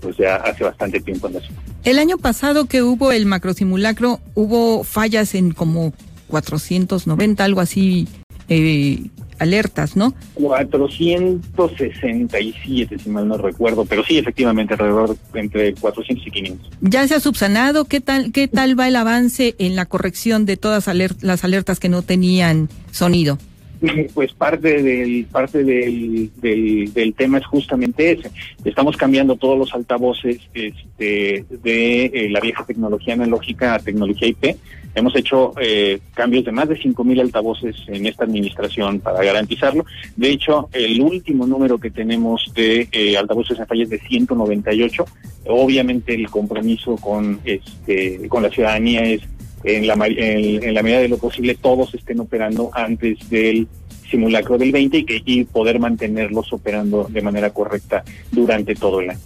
pues 0.00 0.16
ya 0.16 0.36
hace 0.36 0.64
bastante 0.64 1.00
tiempo 1.00 1.26
en 1.28 1.34
la 1.34 1.40
ciudad. 1.40 1.60
El 1.84 1.98
año 1.98 2.18
pasado 2.18 2.66
que 2.66 2.82
hubo 2.82 3.12
el 3.12 3.26
macrosimulacro, 3.26 4.20
hubo 4.34 4.82
fallas 4.82 5.34
en 5.34 5.52
como 5.52 5.92
490, 6.28 7.44
algo 7.44 7.60
así, 7.60 8.08
eh, 8.48 9.10
alertas, 9.38 9.96
¿no? 9.96 10.14
467, 10.34 12.98
si 12.98 13.10
mal 13.10 13.28
no 13.28 13.36
recuerdo, 13.36 13.84
pero 13.84 14.02
sí, 14.04 14.16
efectivamente, 14.18 14.74
alrededor 14.74 15.16
entre 15.34 15.74
400 15.74 16.26
y 16.26 16.30
500. 16.30 16.70
¿Ya 16.80 17.06
se 17.06 17.14
ha 17.14 17.20
subsanado? 17.20 17.84
¿Qué 17.84 18.00
tal, 18.00 18.32
qué 18.32 18.48
tal 18.48 18.78
va 18.78 18.88
el 18.88 18.96
avance 18.96 19.54
en 19.58 19.76
la 19.76 19.86
corrección 19.86 20.46
de 20.46 20.56
todas 20.56 20.88
las 21.20 21.44
alertas 21.44 21.80
que 21.80 21.88
no 21.88 22.02
tenían 22.02 22.68
sonido? 22.90 23.38
Pues 24.14 24.32
parte 24.32 24.82
del 24.82 25.26
parte 25.26 25.62
del, 25.62 26.30
del, 26.36 26.92
del 26.92 27.14
tema 27.14 27.38
es 27.38 27.46
justamente 27.46 28.12
ese. 28.12 28.30
Estamos 28.64 28.96
cambiando 28.96 29.36
todos 29.36 29.58
los 29.58 29.74
altavoces 29.74 30.38
este, 30.54 31.44
de 31.62 32.04
eh, 32.06 32.28
la 32.30 32.40
vieja 32.40 32.64
tecnología 32.64 33.14
analógica 33.14 33.74
a 33.74 33.78
tecnología 33.78 34.28
IP. 34.28 34.56
Hemos 34.96 35.14
hecho 35.14 35.52
eh, 35.60 36.00
cambios 36.14 36.46
de 36.46 36.52
más 36.52 36.70
de 36.70 36.78
5.000 36.78 37.20
altavoces 37.20 37.76
en 37.86 38.06
esta 38.06 38.24
administración 38.24 38.98
para 39.00 39.22
garantizarlo. 39.22 39.84
De 40.16 40.30
hecho, 40.30 40.70
el 40.72 40.98
último 41.02 41.46
número 41.46 41.78
que 41.78 41.90
tenemos 41.90 42.50
de 42.54 42.88
eh, 42.90 43.14
altavoces 43.18 43.58
en 43.58 43.66
fallas 43.66 43.84
es 43.84 43.90
de 43.90 44.08
198. 44.08 45.04
Obviamente 45.48 46.14
el 46.14 46.30
compromiso 46.30 46.96
con 46.96 47.40
este 47.44 48.26
con 48.28 48.42
la 48.42 48.48
ciudadanía 48.48 49.02
es 49.02 49.20
en 49.64 49.86
la, 49.86 49.98
en 50.06 50.74
la 50.74 50.82
medida 50.82 51.00
de 51.00 51.08
lo 51.08 51.18
posible 51.18 51.56
todos 51.56 51.92
estén 51.94 52.20
operando 52.20 52.70
antes 52.72 53.28
del 53.28 53.68
simulacro 54.10 54.56
del 54.56 54.72
20 54.72 54.96
y, 54.96 55.04
que, 55.04 55.22
y 55.24 55.44
poder 55.44 55.78
mantenerlos 55.78 56.52
operando 56.54 57.06
de 57.10 57.20
manera 57.20 57.50
correcta 57.50 58.02
durante 58.32 58.74
todo 58.74 59.00
el 59.00 59.10
año. 59.10 59.20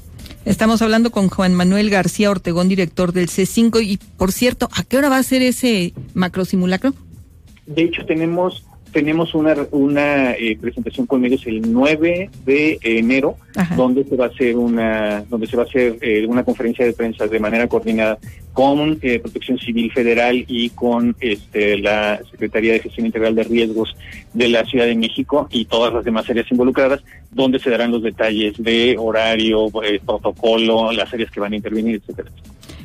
Estamos 0.44 0.80
hablando 0.80 1.10
con 1.10 1.28
Juan 1.28 1.54
Manuel 1.54 1.90
García 1.90 2.30
Ortegón, 2.30 2.68
director 2.68 3.12
del 3.12 3.28
C5. 3.28 3.82
Y 3.82 3.98
por 4.16 4.32
cierto, 4.32 4.68
¿a 4.72 4.82
qué 4.84 4.96
hora 4.96 5.08
va 5.08 5.18
a 5.18 5.22
ser 5.22 5.42
ese 5.42 5.92
macrosimulacro? 6.14 6.94
De 7.66 7.82
hecho, 7.82 8.04
tenemos 8.06 8.64
tenemos 8.92 9.34
una, 9.34 9.54
una 9.70 10.32
eh, 10.32 10.56
presentación 10.60 11.06
con 11.06 11.20
medios 11.20 11.46
el 11.46 11.72
9 11.72 12.30
de 12.44 12.78
enero, 12.82 13.36
Ajá. 13.56 13.74
donde 13.76 14.04
se 14.04 14.16
va 14.16 14.26
a 14.26 14.28
hacer 14.28 14.56
una 14.56 15.24
donde 15.28 15.46
se 15.46 15.56
va 15.56 15.62
a 15.62 15.66
hacer 15.66 15.98
eh, 16.00 16.26
una 16.26 16.44
conferencia 16.44 16.84
de 16.84 16.92
prensa 16.92 17.26
de 17.26 17.38
manera 17.38 17.66
coordinada 17.68 18.18
con 18.52 18.98
eh, 19.02 19.18
Protección 19.20 19.58
Civil 19.58 19.92
Federal 19.92 20.44
y 20.48 20.70
con 20.70 21.16
este, 21.20 21.78
la 21.78 22.20
Secretaría 22.30 22.72
de 22.72 22.80
Gestión 22.80 23.06
Integral 23.06 23.34
de 23.34 23.44
Riesgos 23.44 23.96
de 24.34 24.48
la 24.48 24.64
Ciudad 24.64 24.86
de 24.86 24.96
México 24.96 25.48
y 25.50 25.64
todas 25.64 25.92
las 25.94 26.04
demás 26.04 26.28
áreas 26.28 26.50
involucradas, 26.50 27.00
donde 27.30 27.58
se 27.58 27.70
darán 27.70 27.92
los 27.92 28.02
detalles 28.02 28.54
de 28.58 28.96
horario, 28.98 29.68
eh, 29.84 30.00
protocolo, 30.04 30.92
las 30.92 31.12
áreas 31.12 31.30
que 31.30 31.40
van 31.40 31.52
a 31.52 31.56
intervenir, 31.56 31.96
etcétera. 31.96 32.30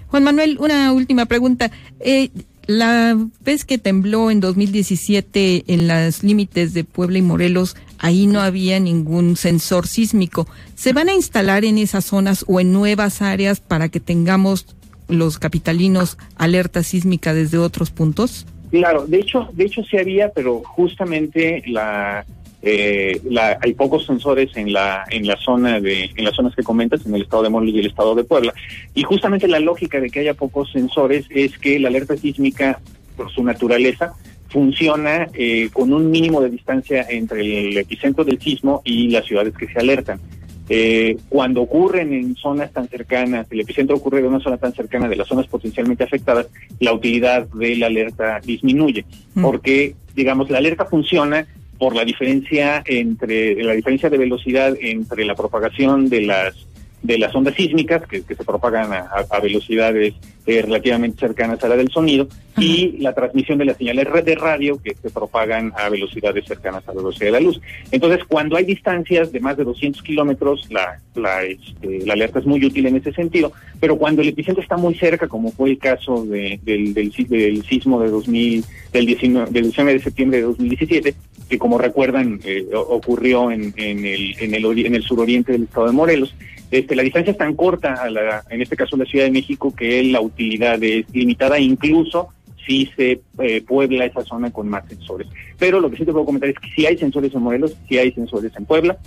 Juan 0.08 0.24
Manuel, 0.24 0.58
una 0.60 0.94
última 0.94 1.26
pregunta. 1.26 1.72
Eh, 2.00 2.30
la 2.68 3.18
vez 3.42 3.66
que 3.66 3.78
tembló 3.78 4.32
en 4.32 4.40
2017 4.40 5.66
en 5.68 5.88
los 5.88 6.24
límites 6.24 6.74
de 6.74 6.84
Puebla 6.84 7.18
y 7.20 7.22
Morelos, 7.22 7.76
ahí 8.00 8.28
no 8.28 8.42
había 8.42 8.80
ningún 8.80 9.36
sensor 9.36 9.88
sísmico. 9.88 10.48
¿Se 10.76 10.94
van 10.94 11.10
a 11.10 11.14
instalar 11.14 11.66
en 11.66 11.78
esas 11.78 12.06
zonas 12.06 12.46
o 12.48 12.60
en 12.60 12.74
nuevas 12.74 13.22
áreas 13.22 13.60
para 13.60 13.90
que 13.90 14.00
tengamos 14.00 14.76
los 15.08 15.38
capitalinos 15.38 16.18
alerta 16.36 16.84
sísmica 16.84 17.34
desde 17.34 17.58
otros 17.58 17.92
puntos? 17.92 18.46
Claro, 18.72 19.06
de 19.06 19.20
hecho, 19.20 19.48
de 19.54 19.66
hecho 19.66 19.84
sí 19.84 19.98
había, 19.98 20.30
pero 20.30 20.62
justamente 20.64 21.64
la, 21.68 22.26
eh, 22.66 23.22
la, 23.30 23.58
hay 23.62 23.74
pocos 23.76 24.06
sensores 24.06 24.58
en 24.58 24.74
la 24.74 25.06
en 25.12 25.28
la 25.28 25.38
zona 25.38 25.80
de 25.80 26.10
en 26.16 26.26
las 26.26 26.36
zonas 26.36 26.56
que 26.56 26.64
comentas 26.64 27.06
en 27.06 27.14
el 27.14 27.22
estado 27.22 27.44
de 27.44 27.50
Morelos 27.50 27.76
y 27.76 27.80
el 27.80 27.86
estado 27.86 28.16
de 28.16 28.24
Puebla 28.24 28.54
y 28.96 29.04
justamente 29.04 29.48
la 29.48 29.60
lógica 29.60 30.00
de 30.00 30.10
que 30.10 30.22
haya 30.22 30.34
pocos 30.34 30.72
sensores 30.72 31.26
es 31.30 31.58
que 31.60 31.80
la 31.80 31.90
alerta 31.90 32.18
sísmica 32.18 32.80
por 33.16 33.32
su 33.32 33.44
naturaleza 33.44 34.14
funciona 34.50 35.28
eh, 35.34 35.70
con 35.72 35.94
un 35.94 36.10
mínimo 36.10 36.42
de 36.42 36.50
distancia 36.50 37.06
entre 37.10 37.42
el 37.42 37.78
epicentro 37.78 38.24
del 38.24 38.42
sismo 38.42 38.82
y 38.84 39.10
las 39.10 39.26
ciudades 39.26 39.54
que 39.56 39.68
se 39.68 39.80
alertan. 39.80 40.20
Eh, 40.68 41.18
cuando 41.30 41.62
ocurren 41.62 42.12
en 42.14 42.36
zonas 42.36 42.72
tan 42.72 42.88
cercanas, 42.88 43.46
el 43.52 43.60
epicentro 43.60 43.98
ocurre 43.98 44.20
en 44.20 44.26
una 44.26 44.40
zona 44.40 44.58
tan 44.58 44.74
cercana 44.74 45.08
de 45.08 45.16
las 45.16 45.28
zonas 45.28 45.46
potencialmente 45.46 46.04
afectadas, 46.04 46.48
la 46.80 46.94
utilidad 46.94 47.48
de 47.50 47.76
la 47.76 47.86
alerta 47.88 48.40
disminuye, 48.44 49.06
Mm. 49.36 49.44
porque, 49.44 49.94
digamos, 50.16 50.50
la 50.50 50.58
alerta 50.58 50.86
funciona 50.86 51.46
por 51.78 51.96
la 51.96 52.06
diferencia 52.06 52.84
entre 52.86 53.62
la 53.64 53.74
diferencia 53.74 54.10
de 54.10 54.18
velocidad 54.18 54.76
entre 54.80 55.26
la 55.26 55.36
propagación 55.36 56.10
de 56.10 56.22
las 56.22 56.68
de 57.06 57.18
las 57.20 57.34
ondas 57.36 57.54
sísmicas 57.56 58.02
que, 58.08 58.24
que 58.24 58.36
se 58.36 58.44
propagan 58.44 58.92
a, 58.94 59.40
velocidades 59.40 60.14
eh, 60.48 60.62
relativamente 60.62 61.20
cercanas 61.20 61.64
a 61.64 61.68
la 61.68 61.76
del 61.76 61.90
sonido 61.90 62.28
y 62.58 62.98
la 63.00 63.14
transmisión 63.14 63.58
de 63.58 63.66
las 63.66 63.78
señales 63.78 64.06
red 64.08 64.24
de 64.24 64.36
radio 64.36 64.80
que 64.82 64.96
se 64.96 65.10
propagan 65.10 65.72
a 65.78 65.90
velocidades 65.90 66.46
cercanas 66.46 66.84
a 66.88 66.94
la 66.94 66.98
velocidad 67.02 67.26
de 67.28 67.32
la 67.32 67.40
luz. 67.40 67.60
Entonces, 67.92 68.24
cuando 68.28 68.56
hay 68.58 68.64
distancias 68.66 69.32
de 69.32 69.40
más 69.40 69.58
de 69.58 69.64
200 69.66 70.02
kilómetros, 70.04 70.68
la, 70.72 71.00
la, 71.16 71.44
este, 71.44 72.06
la 72.06 72.14
alerta 72.14 72.40
es 72.40 72.46
muy 72.46 72.64
útil 72.64 72.86
en 72.88 72.96
ese 72.96 73.12
sentido, 73.14 73.52
pero 73.80 73.98
cuando 73.98 74.22
el 74.22 74.30
epicentro 74.30 74.64
está 74.64 74.78
muy 74.78 74.96
cerca, 74.96 75.28
como 75.28 75.52
fue 75.52 75.72
el 75.72 75.78
caso 75.78 76.26
de- 76.26 76.60
del, 76.64 76.94
del, 76.94 77.12
del 77.12 77.64
sismo 77.66 78.00
de 78.02 78.10
2000, 78.10 78.64
del 78.94 79.06
19, 79.06 79.52
del 79.52 79.64
19 79.64 79.94
de 79.94 80.00
septiembre 80.04 80.38
de 80.38 80.44
2017, 80.46 81.16
que 81.50 81.60
como 81.60 81.78
recuerdan 81.78 82.40
eh, 82.46 82.66
ocurrió 82.74 83.52
en, 83.52 83.74
en, 83.78 84.06
el, 84.06 84.36
en, 84.40 84.54
el, 84.56 84.86
en 84.86 84.96
el 84.96 85.04
suroriente 85.04 85.52
del 85.52 85.64
estado 85.64 85.88
de 85.88 85.92
Morelos, 85.94 86.34
este, 86.72 86.96
la 86.96 87.04
distancia 87.04 87.32
es 87.32 87.38
tan 87.38 87.56
corta, 87.56 87.94
a 87.94 88.10
la, 88.10 88.44
en 88.50 88.62
este 88.62 88.76
caso 88.76 88.98
la 88.98 89.06
Ciudad 89.06 89.26
de 89.26 89.32
México, 89.32 89.74
que 89.74 90.04
la 90.04 90.22
utilidad 90.22 90.82
es 90.84 91.06
limitada, 91.14 91.60
incluso 91.60 92.30
si 92.66 92.88
se 92.98 93.22
eh, 93.40 93.62
puebla 93.62 94.06
esa 94.06 94.24
zona 94.24 94.52
con 94.52 94.68
más 94.68 94.88
sensores. 94.88 95.28
Pero 95.60 95.80
lo 95.80 95.90
que 95.90 95.98
sí 95.98 96.06
te 96.06 96.12
puedo 96.12 96.26
comentar 96.26 96.50
es 96.50 96.56
que 96.58 96.70
si 96.76 96.86
hay 96.86 96.98
sensores 96.98 97.34
en 97.34 97.42
Morelos, 97.42 97.76
si 97.88 97.98
hay 97.98 98.12
sensores 98.12 98.52
en 98.58 98.66
Puebla. 98.66 98.98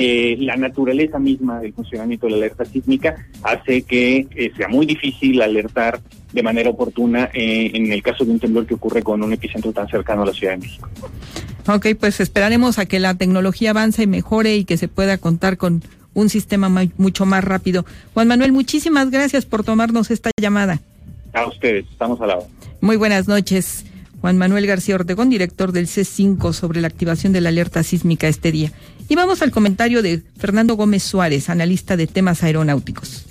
Eh, 0.00 0.36
la 0.38 0.56
naturaleza 0.56 1.18
misma 1.18 1.58
del 1.58 1.72
funcionamiento 1.72 2.26
de 2.26 2.30
la 2.30 2.36
alerta 2.36 2.64
sísmica 2.64 3.16
hace 3.42 3.82
que 3.82 4.28
eh, 4.36 4.52
sea 4.56 4.68
muy 4.68 4.86
difícil 4.86 5.42
alertar 5.42 6.00
de 6.32 6.40
manera 6.40 6.70
oportuna 6.70 7.28
en 7.32 7.90
el 7.90 8.00
caso 8.00 8.24
de 8.24 8.30
un 8.30 8.38
temblor 8.38 8.64
que 8.64 8.74
ocurre 8.74 9.02
con 9.02 9.20
un 9.24 9.32
epicentro 9.32 9.72
tan 9.72 9.88
cercano 9.88 10.22
a 10.22 10.26
la 10.26 10.32
Ciudad 10.32 10.52
de 10.52 10.58
México. 10.58 10.88
Ok, 11.66 11.86
pues 11.98 12.20
esperaremos 12.20 12.78
a 12.78 12.86
que 12.86 13.00
la 13.00 13.14
tecnología 13.14 13.70
avance 13.70 14.04
y 14.04 14.06
mejore 14.06 14.54
y 14.54 14.64
que 14.64 14.76
se 14.76 14.86
pueda 14.86 15.18
contar 15.18 15.56
con 15.56 15.82
un 16.20 16.28
sistema 16.28 16.68
ma- 16.68 16.86
mucho 16.96 17.26
más 17.26 17.44
rápido. 17.44 17.84
Juan 18.14 18.28
Manuel, 18.28 18.52
muchísimas 18.52 19.10
gracias 19.10 19.46
por 19.46 19.64
tomarnos 19.64 20.10
esta 20.10 20.30
llamada. 20.40 20.80
A 21.32 21.46
ustedes, 21.46 21.86
estamos 21.90 22.20
al 22.20 22.28
lado. 22.28 22.46
Muy 22.80 22.96
buenas 22.96 23.28
noches. 23.28 23.84
Juan 24.20 24.36
Manuel 24.36 24.66
García 24.66 24.96
Ortegón, 24.96 25.30
director 25.30 25.70
del 25.70 25.86
C5 25.86 26.52
sobre 26.52 26.80
la 26.80 26.88
activación 26.88 27.32
de 27.32 27.40
la 27.40 27.50
alerta 27.50 27.82
sísmica 27.84 28.26
este 28.26 28.50
día. 28.50 28.72
Y 29.08 29.14
vamos 29.14 29.42
al 29.42 29.52
comentario 29.52 30.02
de 30.02 30.22
Fernando 30.36 30.74
Gómez 30.74 31.04
Suárez, 31.04 31.48
analista 31.50 31.96
de 31.96 32.08
temas 32.08 32.42
aeronáuticos. 32.42 33.24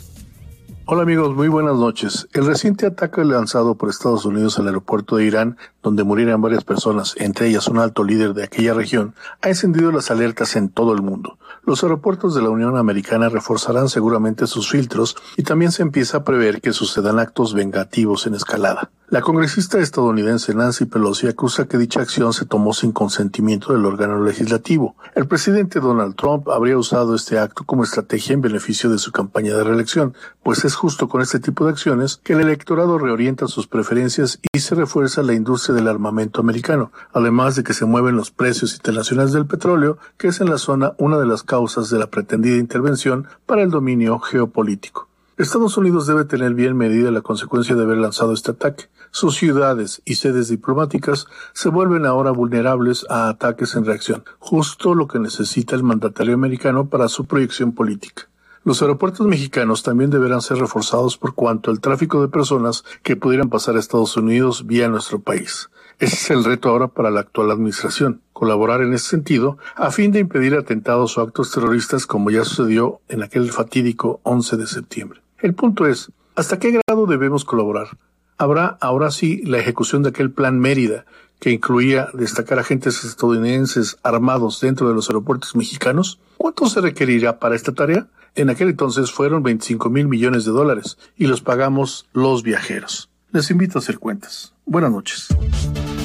Hola 0.86 1.02
amigos, 1.04 1.36
muy 1.36 1.50
buenas 1.50 1.76
noches. 1.76 2.28
El 2.34 2.46
reciente 2.46 2.86
ataque 2.86 3.26
lanzado 3.26 3.76
por 3.76 3.90
Estados 3.90 4.24
Unidos 4.24 4.58
al 4.58 4.68
aeropuerto 4.68 5.18
de 5.18 5.26
Irán, 5.26 5.58
donde 5.84 6.06
murieron 6.06 6.42
varias 6.42 6.64
personas, 6.64 7.14
entre 7.18 7.50
ellas 7.50 7.68
un 7.68 7.80
alto 7.80 8.06
líder 8.06 8.34
de 8.34 8.46
aquella 8.46 8.74
región, 8.74 9.14
ha 9.42 9.50
encendido 9.50 9.92
las 9.92 10.10
alertas 10.12 10.56
en 10.56 10.70
todo 10.70 10.94
el 10.94 11.02
mundo. 11.02 11.38
Los 11.68 11.84
aeropuertos 11.84 12.34
de 12.34 12.42
la 12.42 12.50
Unión 12.50 12.78
Americana 12.78 13.28
reforzarán 13.28 13.90
seguramente 13.90 14.48
sus 14.48 14.70
filtros 14.70 15.18
y 15.36 15.44
también 15.44 15.74
se 15.74 15.82
empieza 15.82 16.20
a 16.20 16.24
prever 16.24 16.62
que 16.62 16.72
sucedan 16.72 17.20
actos 17.20 17.54
vengativos 17.54 18.26
en 18.26 18.36
escalada. 18.36 18.90
La 19.10 19.22
congresista 19.22 19.80
estadounidense 19.80 20.54
Nancy 20.54 20.86
Pelosi 20.86 21.28
acusa 21.28 21.66
que 21.66 21.78
dicha 21.78 22.02
acción 22.02 22.34
se 22.34 22.46
tomó 22.46 22.74
sin 22.74 22.92
consentimiento 22.92 23.72
del 23.74 23.86
órgano 23.86 24.22
legislativo. 24.22 24.96
El 25.16 25.28
presidente 25.28 25.80
Donald 25.80 26.16
Trump 26.16 26.50
habría 26.50 26.78
usado 26.78 27.16
este 27.16 27.40
acto 27.40 27.64
como 27.66 27.84
estrategia 27.84 28.34
en 28.34 28.42
beneficio 28.42 28.90
de 28.90 28.98
su 28.98 29.14
campaña 29.14 29.56
de 29.56 29.64
reelección, 29.64 30.14
pues 30.44 30.66
es 30.66 30.76
justo 30.76 31.08
con 31.08 31.22
este 31.22 31.40
tipo 31.40 31.66
de 31.66 31.72
acciones 31.72 32.20
que 32.24 32.34
el 32.34 32.42
electorado 32.42 32.98
reorienta 32.98 33.48
sus 33.48 33.68
preferencias 33.68 34.40
y 34.54 34.60
se 34.60 34.76
refuerza 34.76 35.24
la 35.24 35.34
industria 35.34 35.76
del 35.76 35.88
armamento 35.88 36.42
americano, 36.42 36.92
además 37.14 37.56
de 37.56 37.64
que 37.64 37.74
se 37.74 37.86
mueven 37.86 38.18
los 38.18 38.32
precios 38.32 38.74
internacionales 38.76 39.32
del 39.32 39.48
petróleo, 39.48 39.98
que 40.18 40.28
es 40.30 40.42
en 40.42 40.50
la 40.50 40.58
zona 40.58 40.94
una 40.98 41.18
de 41.18 41.28
las 41.28 41.44
causas 41.44 41.57
de 41.58 41.98
la 41.98 42.08
pretendida 42.08 42.58
intervención 42.58 43.28
para 43.48 43.64
el 43.64 43.72
dominio 43.72 44.20
geopolítico. 44.20 45.08
Estados 45.38 45.76
Unidos 45.78 46.06
debe 46.06 46.24
tener 46.24 46.54
bien 46.54 46.78
medida 46.78 47.10
la 47.10 47.22
consecuencia 47.22 47.76
de 47.76 47.84
haber 47.84 47.98
lanzado 47.98 48.34
este 48.34 48.52
ataque. 48.52 48.86
Sus 49.10 49.36
ciudades 49.36 50.02
y 50.06 50.16
sedes 50.16 50.50
diplomáticas 50.50 51.26
se 51.54 51.70
vuelven 51.70 52.06
ahora 52.06 52.30
vulnerables 52.30 53.08
a 53.10 53.30
ataques 53.30 53.76
en 53.76 53.86
reacción, 53.86 54.24
justo 54.38 54.94
lo 54.94 55.08
que 55.08 55.20
necesita 55.20 55.76
el 55.76 55.84
mandatario 55.84 56.36
americano 56.36 56.90
para 56.90 57.08
su 57.08 57.26
proyección 57.26 57.72
política. 57.72 58.30
Los 58.64 58.82
aeropuertos 58.82 59.26
mexicanos 59.26 59.82
también 59.82 60.12
deberán 60.12 60.42
ser 60.42 60.58
reforzados 60.58 61.18
por 61.18 61.34
cuanto 61.34 61.72
al 61.72 61.80
tráfico 61.80 62.22
de 62.22 62.28
personas 62.28 62.84
que 63.02 63.16
pudieran 63.16 63.50
pasar 63.50 63.76
a 63.76 63.80
Estados 63.80 64.16
Unidos 64.16 64.68
vía 64.68 64.90
nuestro 64.90 65.20
país. 65.20 65.70
Ese 66.00 66.16
es 66.16 66.30
el 66.30 66.44
reto 66.44 66.70
ahora 66.70 66.90
para 66.90 67.10
la 67.10 67.22
actual 67.22 67.50
administración, 67.50 68.22
colaborar 68.32 68.82
en 68.82 68.94
ese 68.94 69.10
sentido 69.10 69.58
a 69.76 69.90
fin 69.90 70.12
de 70.12 70.20
impedir 70.20 70.54
atentados 70.54 71.18
o 71.18 71.22
actos 71.22 71.52
terroristas 71.52 72.06
como 72.06 72.30
ya 72.30 72.46
sucedió 72.46 73.02
en 73.08 73.24
aquel 73.24 73.52
fatídico 73.52 74.20
11 74.22 74.58
de 74.58 74.68
septiembre. 74.68 75.22
El 75.40 75.56
punto 75.56 75.88
es, 75.88 76.12
¿hasta 76.36 76.60
qué 76.60 76.80
grado 76.88 77.08
debemos 77.08 77.46
colaborar? 77.46 77.98
Habrá 78.38 78.78
ahora 78.80 79.10
sí 79.10 79.42
la 79.44 79.58
ejecución 79.58 80.04
de 80.04 80.10
aquel 80.10 80.30
plan 80.30 80.60
Mérida, 80.60 81.06
que 81.40 81.50
incluía 81.50 82.10
destacar 82.14 82.60
agentes 82.60 83.04
estadounidenses 83.04 83.98
armados 84.04 84.62
dentro 84.62 84.88
de 84.88 84.94
los 84.94 85.10
aeropuertos 85.10 85.56
mexicanos. 85.56 86.20
¿Cuánto 86.38 86.68
se 86.68 86.82
requerirá 86.82 87.40
para 87.40 87.56
esta 87.56 87.72
tarea? 87.72 88.06
En 88.36 88.52
aquel 88.52 88.70
entonces 88.70 89.12
fueron 89.12 89.42
25 89.42 89.90
mil 89.90 90.08
millones 90.08 90.46
de 90.46 90.52
dólares 90.52 91.00
y 91.18 91.26
los 91.26 91.42
pagamos 91.42 92.08
los 92.14 92.44
viajeros. 92.44 93.10
Les 93.32 93.50
invito 93.50 93.80
a 93.80 93.82
hacer 93.82 93.98
cuentas. 93.98 94.54
Buenas 94.66 94.92
noches. 94.92 95.28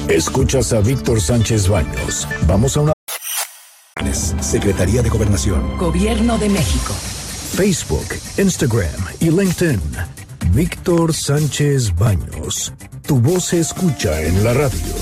Escuchas 0.09 0.73
a 0.73 0.81
Víctor 0.81 1.21
Sánchez 1.21 1.69
Baños. 1.69 2.27
Vamos 2.45 2.75
a 2.75 2.81
una... 2.81 2.93
Secretaría 4.41 5.01
de 5.01 5.09
Gobernación. 5.09 5.77
Gobierno 5.77 6.37
de 6.37 6.49
México. 6.49 6.93
Facebook, 6.93 8.05
Instagram 8.37 9.01
y 9.21 9.31
LinkedIn. 9.31 9.79
Víctor 10.53 11.13
Sánchez 11.13 11.95
Baños. 11.95 12.73
Tu 13.07 13.19
voz 13.19 13.45
se 13.45 13.59
escucha 13.59 14.21
en 14.21 14.43
la 14.43 14.53
radio. 14.53 14.93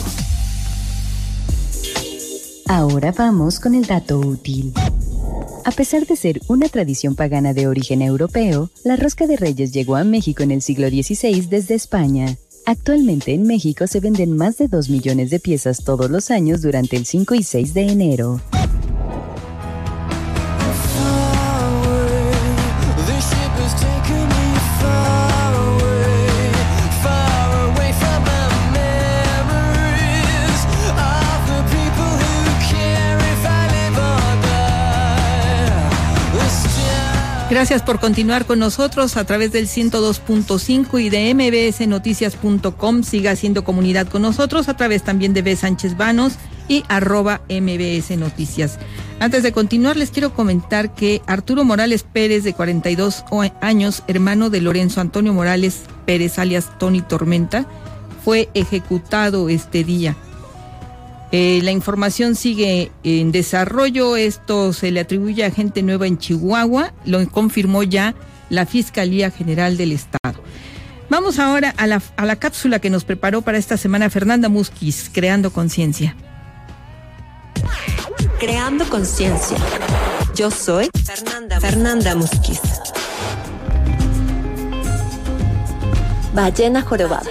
Ahora 2.68 3.12
vamos 3.12 3.60
con 3.60 3.74
el 3.74 3.86
dato 3.88 4.20
útil. 4.20 4.72
A 5.66 5.72
pesar 5.72 6.06
de 6.06 6.16
ser 6.16 6.42
una 6.48 6.70
tradición 6.70 7.16
pagana 7.16 7.54
de 7.54 7.68
origen 7.68 8.02
europeo, 8.02 8.70
la 8.84 8.96
rosca 8.96 9.26
de 9.26 9.36
reyes 9.36 9.74
llegó 9.74 9.96
a 9.96 10.04
México 10.04 10.44
en 10.44 10.52
el 10.52 10.62
siglo 10.62 10.90
XVI 10.90 11.42
desde 11.50 11.76
España. 11.76 12.38
Actualmente 12.65 13.34
en 13.34 13.43
México 13.43 13.88
se 13.88 14.00
venden 14.00 14.36
más 14.38 14.58
de 14.58 14.67
2 14.67 14.89
millones 14.89 15.30
de 15.30 15.39
piezas 15.39 15.84
todos 15.84 16.10
los 16.10 16.32
años 16.32 16.62
durante 16.62 16.95
el 16.95 17.06
5 17.06 17.36
y 17.36 17.43
6 17.43 17.74
de 17.74 17.82
enero. 17.88 18.41
Gracias 37.52 37.82
por 37.82 38.00
continuar 38.00 38.46
con 38.46 38.60
nosotros 38.60 39.18
a 39.18 39.26
través 39.26 39.52
del 39.52 39.68
102.5 39.68 41.02
y 41.02 41.10
de 41.10 41.34
mbsnoticias.com. 41.34 43.04
Siga 43.04 43.32
haciendo 43.32 43.66
comunidad 43.66 44.08
con 44.08 44.22
nosotros 44.22 44.70
a 44.70 44.78
través 44.78 45.04
también 45.04 45.34
de 45.34 45.42
B. 45.42 45.58
Sánchez 45.58 45.98
Vanos 45.98 46.36
y 46.70 46.86
arroba 46.88 47.42
mbs 47.50 48.18
noticias. 48.18 48.80
Antes 49.20 49.44
de 49.44 49.52
continuar, 49.52 49.98
les 49.98 50.12
quiero 50.12 50.34
comentar 50.34 50.96
que 50.96 51.22
Arturo 51.28 51.66
Morales 51.66 52.04
Pérez, 52.04 52.46
de 52.46 52.54
42 52.54 53.26
o- 53.32 53.44
años, 53.60 54.04
hermano 54.08 54.50
de 54.50 54.62
Lorenzo 54.62 55.02
Antonio 55.02 55.34
Morales 55.34 55.82
Pérez, 56.06 56.40
alias 56.40 56.70
Tony 56.80 57.02
Tormenta, 57.02 57.66
fue 58.24 58.50
ejecutado 58.54 59.50
este 59.50 59.84
día. 59.84 60.16
Eh, 61.32 61.62
la 61.63 61.72
información 61.72 62.36
sigue 62.36 62.91
en 63.04 63.32
desarrollo. 63.32 64.17
Esto 64.17 64.74
se 64.74 64.91
le 64.91 65.00
atribuye 65.00 65.46
a 65.46 65.52
gente 65.52 65.82
nueva 65.82 66.08
en 66.08 66.17
Chihuahua. 66.17 66.94
Lo 67.06 67.26
confirmó 67.30 67.84
ya 67.84 68.15
la 68.50 68.65
Fiscalía 68.65 69.32
General 69.32 69.78
del 69.78 69.94
Estado. 69.94 70.41
Vamos 71.10 71.39
ahora 71.39 71.74
a 71.78 71.88
la, 71.88 72.02
a 72.15 72.26
la 72.26 72.38
cápsula 72.38 72.80
que 72.80 72.89
nos 72.89 73.04
preparó 73.04 73.41
para 73.41 73.58
esta 73.58 73.78
semana 73.78 74.10
Fernanda 74.10 74.50
Musquiz, 74.50 75.10
Creando 75.12 75.52
Conciencia. 75.52 76.15
Creando 78.39 78.89
Conciencia. 78.89 79.58
Yo 80.36 80.50
soy 80.52 80.89
Fernanda, 81.06 81.60
Fernanda 81.60 82.15
Musquiz. 82.15 82.62
Ballena 86.34 86.82
jorobada. 86.82 87.30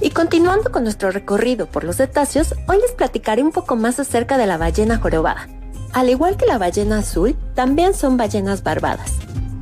Y 0.00 0.10
continuando 0.10 0.72
con 0.72 0.84
nuestro 0.84 1.10
recorrido 1.10 1.66
por 1.66 1.84
los 1.84 1.96
cetáceos, 1.96 2.54
hoy 2.66 2.78
les 2.80 2.92
platicaré 2.92 3.42
un 3.42 3.52
poco 3.52 3.76
más 3.76 4.00
acerca 4.00 4.38
de 4.38 4.46
la 4.46 4.56
ballena 4.56 4.98
jorobada. 4.98 5.48
Al 5.92 6.08
igual 6.08 6.38
que 6.38 6.46
la 6.46 6.56
ballena 6.56 6.98
azul, 6.98 7.36
también 7.54 7.92
son 7.92 8.16
ballenas 8.16 8.62
barbadas. 8.62 9.12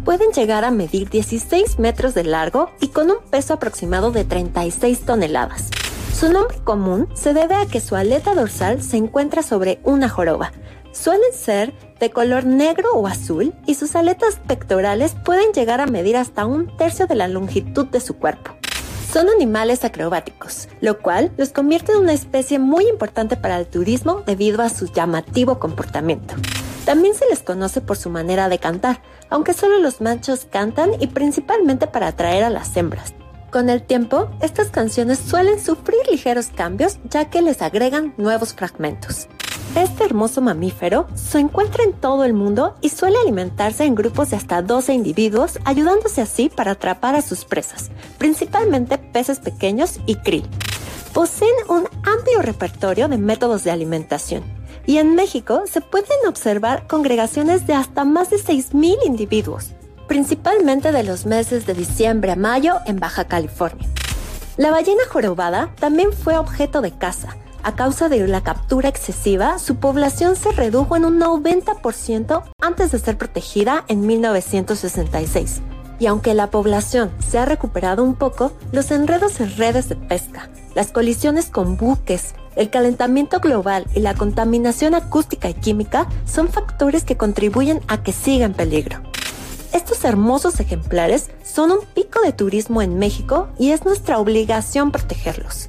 Pueden 0.04 0.30
llegar 0.30 0.64
a 0.64 0.70
medir 0.70 1.10
16 1.10 1.80
metros 1.80 2.14
de 2.14 2.22
largo 2.22 2.70
y 2.80 2.88
con 2.88 3.10
un 3.10 3.18
peso 3.28 3.54
aproximado 3.54 4.12
de 4.12 4.24
36 4.24 5.00
toneladas. 5.00 5.70
Su 6.14 6.32
nombre 6.32 6.58
común 6.62 7.08
se 7.14 7.34
debe 7.34 7.56
a 7.56 7.66
que 7.66 7.80
su 7.80 7.96
aleta 7.96 8.36
dorsal 8.36 8.82
se 8.82 8.98
encuentra 8.98 9.42
sobre 9.42 9.80
una 9.82 10.08
joroba. 10.08 10.52
Suelen 10.92 11.32
ser 11.32 11.74
de 11.98 12.10
color 12.10 12.46
negro 12.46 12.90
o 12.94 13.08
azul 13.08 13.52
y 13.66 13.74
sus 13.74 13.96
aletas 13.96 14.36
pectorales 14.46 15.16
pueden 15.24 15.52
llegar 15.52 15.80
a 15.80 15.86
medir 15.86 16.16
hasta 16.16 16.46
un 16.46 16.76
tercio 16.76 17.06
de 17.06 17.16
la 17.16 17.26
longitud 17.26 17.86
de 17.86 18.00
su 18.00 18.16
cuerpo. 18.16 18.59
Son 19.12 19.28
animales 19.28 19.84
acrobáticos, 19.84 20.68
lo 20.80 21.00
cual 21.00 21.32
los 21.36 21.48
convierte 21.48 21.90
en 21.90 21.98
una 21.98 22.12
especie 22.12 22.60
muy 22.60 22.86
importante 22.86 23.36
para 23.36 23.58
el 23.58 23.66
turismo 23.66 24.22
debido 24.24 24.62
a 24.62 24.68
su 24.68 24.86
llamativo 24.86 25.58
comportamiento. 25.58 26.36
También 26.84 27.14
se 27.16 27.26
les 27.28 27.42
conoce 27.42 27.80
por 27.80 27.96
su 27.96 28.08
manera 28.08 28.48
de 28.48 28.60
cantar, 28.60 29.02
aunque 29.28 29.52
solo 29.52 29.80
los 29.80 30.00
machos 30.00 30.46
cantan 30.48 30.92
y 31.00 31.08
principalmente 31.08 31.88
para 31.88 32.06
atraer 32.06 32.44
a 32.44 32.50
las 32.50 32.76
hembras. 32.76 33.12
Con 33.50 33.68
el 33.68 33.82
tiempo, 33.82 34.30
estas 34.40 34.68
canciones 34.68 35.18
suelen 35.18 35.58
sufrir 35.58 35.98
ligeros 36.08 36.46
cambios 36.54 36.98
ya 37.02 37.30
que 37.30 37.42
les 37.42 37.62
agregan 37.62 38.14
nuevos 38.16 38.54
fragmentos. 38.54 39.26
Este 39.76 40.02
hermoso 40.02 40.40
mamífero 40.40 41.06
se 41.14 41.38
encuentra 41.38 41.84
en 41.84 41.92
todo 41.92 42.24
el 42.24 42.32
mundo 42.32 42.74
y 42.80 42.88
suele 42.88 43.16
alimentarse 43.22 43.84
en 43.84 43.94
grupos 43.94 44.30
de 44.30 44.36
hasta 44.36 44.62
12 44.62 44.92
individuos, 44.92 45.60
ayudándose 45.64 46.20
así 46.20 46.48
para 46.48 46.72
atrapar 46.72 47.14
a 47.14 47.22
sus 47.22 47.44
presas, 47.44 47.92
principalmente 48.18 48.98
peces 48.98 49.38
pequeños 49.38 50.00
y 50.06 50.16
krill. 50.16 50.44
Poseen 51.14 51.54
un 51.68 51.84
amplio 52.02 52.42
repertorio 52.42 53.06
de 53.06 53.18
métodos 53.18 53.62
de 53.62 53.70
alimentación 53.70 54.42
y 54.86 54.98
en 54.98 55.14
México 55.14 55.62
se 55.70 55.80
pueden 55.80 56.26
observar 56.26 56.88
congregaciones 56.88 57.68
de 57.68 57.74
hasta 57.74 58.04
más 58.04 58.28
de 58.30 58.38
6.000 58.38 58.96
individuos, 59.06 59.70
principalmente 60.08 60.90
de 60.90 61.04
los 61.04 61.26
meses 61.26 61.64
de 61.64 61.74
diciembre 61.74 62.32
a 62.32 62.36
mayo 62.36 62.78
en 62.86 62.98
Baja 62.98 63.26
California. 63.26 63.88
La 64.56 64.72
ballena 64.72 65.02
jorobada 65.08 65.72
también 65.78 66.12
fue 66.12 66.36
objeto 66.36 66.80
de 66.80 66.90
caza, 66.90 67.36
a 67.62 67.74
causa 67.74 68.08
de 68.08 68.26
la 68.26 68.42
captura 68.42 68.88
excesiva, 68.88 69.58
su 69.58 69.76
población 69.76 70.36
se 70.36 70.52
redujo 70.52 70.96
en 70.96 71.04
un 71.04 71.20
90% 71.20 72.42
antes 72.60 72.90
de 72.90 72.98
ser 72.98 73.18
protegida 73.18 73.84
en 73.88 74.06
1966. 74.06 75.60
Y 75.98 76.06
aunque 76.06 76.34
la 76.34 76.50
población 76.50 77.10
se 77.18 77.38
ha 77.38 77.44
recuperado 77.44 78.02
un 78.02 78.14
poco, 78.14 78.52
los 78.72 78.90
enredos 78.90 79.40
en 79.40 79.56
redes 79.56 79.88
de 79.88 79.96
pesca, 79.96 80.48
las 80.74 80.92
colisiones 80.92 81.50
con 81.50 81.76
buques, 81.76 82.34
el 82.56 82.70
calentamiento 82.70 83.40
global 83.40 83.86
y 83.94 84.00
la 84.00 84.14
contaminación 84.14 84.94
acústica 84.94 85.48
y 85.48 85.54
química 85.54 86.08
son 86.26 86.48
factores 86.48 87.04
que 87.04 87.16
contribuyen 87.16 87.80
a 87.88 88.02
que 88.02 88.12
siga 88.12 88.46
en 88.46 88.54
peligro. 88.54 89.00
Estos 89.72 90.04
hermosos 90.04 90.58
ejemplares 90.58 91.30
son 91.44 91.70
un 91.70 91.80
pico 91.94 92.20
de 92.22 92.32
turismo 92.32 92.82
en 92.82 92.98
México 92.98 93.48
y 93.58 93.70
es 93.70 93.84
nuestra 93.84 94.18
obligación 94.18 94.90
protegerlos. 94.90 95.68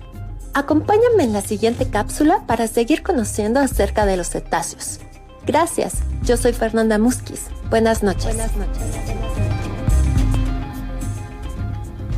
Acompáñame 0.53 1.23
en 1.23 1.31
la 1.31 1.41
siguiente 1.41 1.87
cápsula 1.87 2.43
para 2.45 2.67
seguir 2.67 3.03
conociendo 3.03 3.61
acerca 3.61 4.05
de 4.05 4.17
los 4.17 4.29
cetáceos. 4.29 4.99
Gracias, 5.47 5.99
yo 6.25 6.35
soy 6.35 6.51
Fernanda 6.51 6.97
Musquiz. 6.97 7.43
Buenas 7.69 8.03
noches. 8.03 8.25
Buenas 8.25 8.55
noches. 8.57 8.83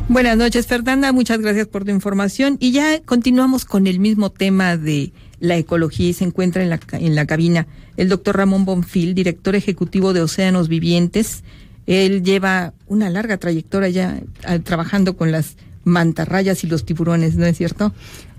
Buenas 0.08 0.36
noches, 0.36 0.66
Fernanda. 0.66 1.12
Muchas 1.12 1.38
gracias 1.38 1.68
por 1.68 1.84
tu 1.84 1.92
información. 1.92 2.56
Y 2.58 2.72
ya 2.72 3.00
continuamos 3.02 3.64
con 3.64 3.86
el 3.86 4.00
mismo 4.00 4.30
tema 4.30 4.76
de 4.76 5.12
la 5.38 5.56
ecología 5.56 6.08
y 6.08 6.12
se 6.12 6.24
encuentra 6.24 6.64
en 6.64 6.70
la, 6.70 6.80
en 6.92 7.14
la 7.14 7.26
cabina 7.26 7.68
el 7.96 8.08
doctor 8.08 8.36
Ramón 8.36 8.64
Bonfil, 8.64 9.14
director 9.14 9.54
ejecutivo 9.54 10.12
de 10.12 10.22
Océanos 10.22 10.68
Vivientes. 10.68 11.44
Él 11.86 12.24
lleva 12.24 12.72
una 12.88 13.10
larga 13.10 13.36
trayectoria 13.36 13.88
ya 13.90 14.20
ah, 14.44 14.58
trabajando 14.58 15.16
con 15.16 15.30
las 15.30 15.56
mantarrayas 15.84 16.64
y 16.64 16.66
los 16.66 16.84
tiburones, 16.84 17.36
¿no 17.36 17.46
es 17.46 17.56
cierto? 17.56 17.92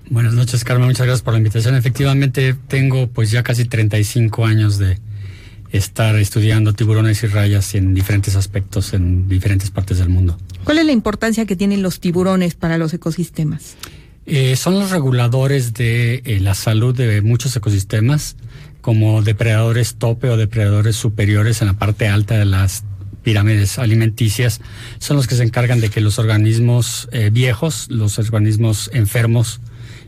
Buenas 0.10 0.34
noches, 0.34 0.64
Carmen. 0.64 0.88
Muchas 0.88 1.06
gracias 1.06 1.24
por 1.24 1.34
la 1.34 1.40
invitación. 1.40 1.76
Efectivamente, 1.76 2.56
tengo 2.68 3.08
pues 3.08 3.32
ya 3.32 3.44
casi 3.44 3.66
35 3.66 4.46
años 4.46 4.78
de 4.78 5.00
estar 5.72 6.16
estudiando 6.16 6.74
tiburones 6.74 7.24
y 7.24 7.28
rayas 7.28 7.76
en 7.76 7.94
diferentes 7.94 8.36
aspectos 8.36 8.94
en 8.94 9.28
diferentes 9.28 9.72
partes 9.72 9.98
del 9.98 10.10
mundo. 10.10 10.38
¿Cuál 10.64 10.80
es 10.80 10.86
la 10.86 10.92
importancia 10.92 11.46
que 11.46 11.56
tienen 11.56 11.82
los 11.82 12.00
tiburones 12.00 12.56
para 12.56 12.78
los 12.78 12.94
ecosistemas? 12.94 13.76
Eh, 14.26 14.56
son 14.56 14.80
los 14.80 14.92
reguladores 14.92 15.74
de 15.74 16.22
eh, 16.26 16.40
la 16.40 16.56
salud 16.56 16.96
de 16.96 17.22
muchos 17.22 17.56
ecosistemas, 17.56 18.36
como 18.82 19.22
depredadores 19.22 19.96
tope 19.96 20.30
o 20.30 20.38
depredadores 20.38 20.96
superiores 20.96 21.62
en 21.62 21.68
la 21.68 21.74
parte 21.74 22.08
alta 22.08 22.38
de 22.38 22.46
las 22.46 22.84
pirámides 23.26 23.80
alimenticias 23.80 24.62
son 25.00 25.18
los 25.18 25.28
que 25.28 25.36
se 25.36 25.44
encargan 25.44 25.82
de 25.82 25.90
que 25.90 26.00
los 26.00 26.20
organismos 26.20 27.10
eh, 27.12 27.32
viejos, 27.34 27.88
los 27.90 28.20
organismos 28.20 28.92
enfermos 28.94 29.60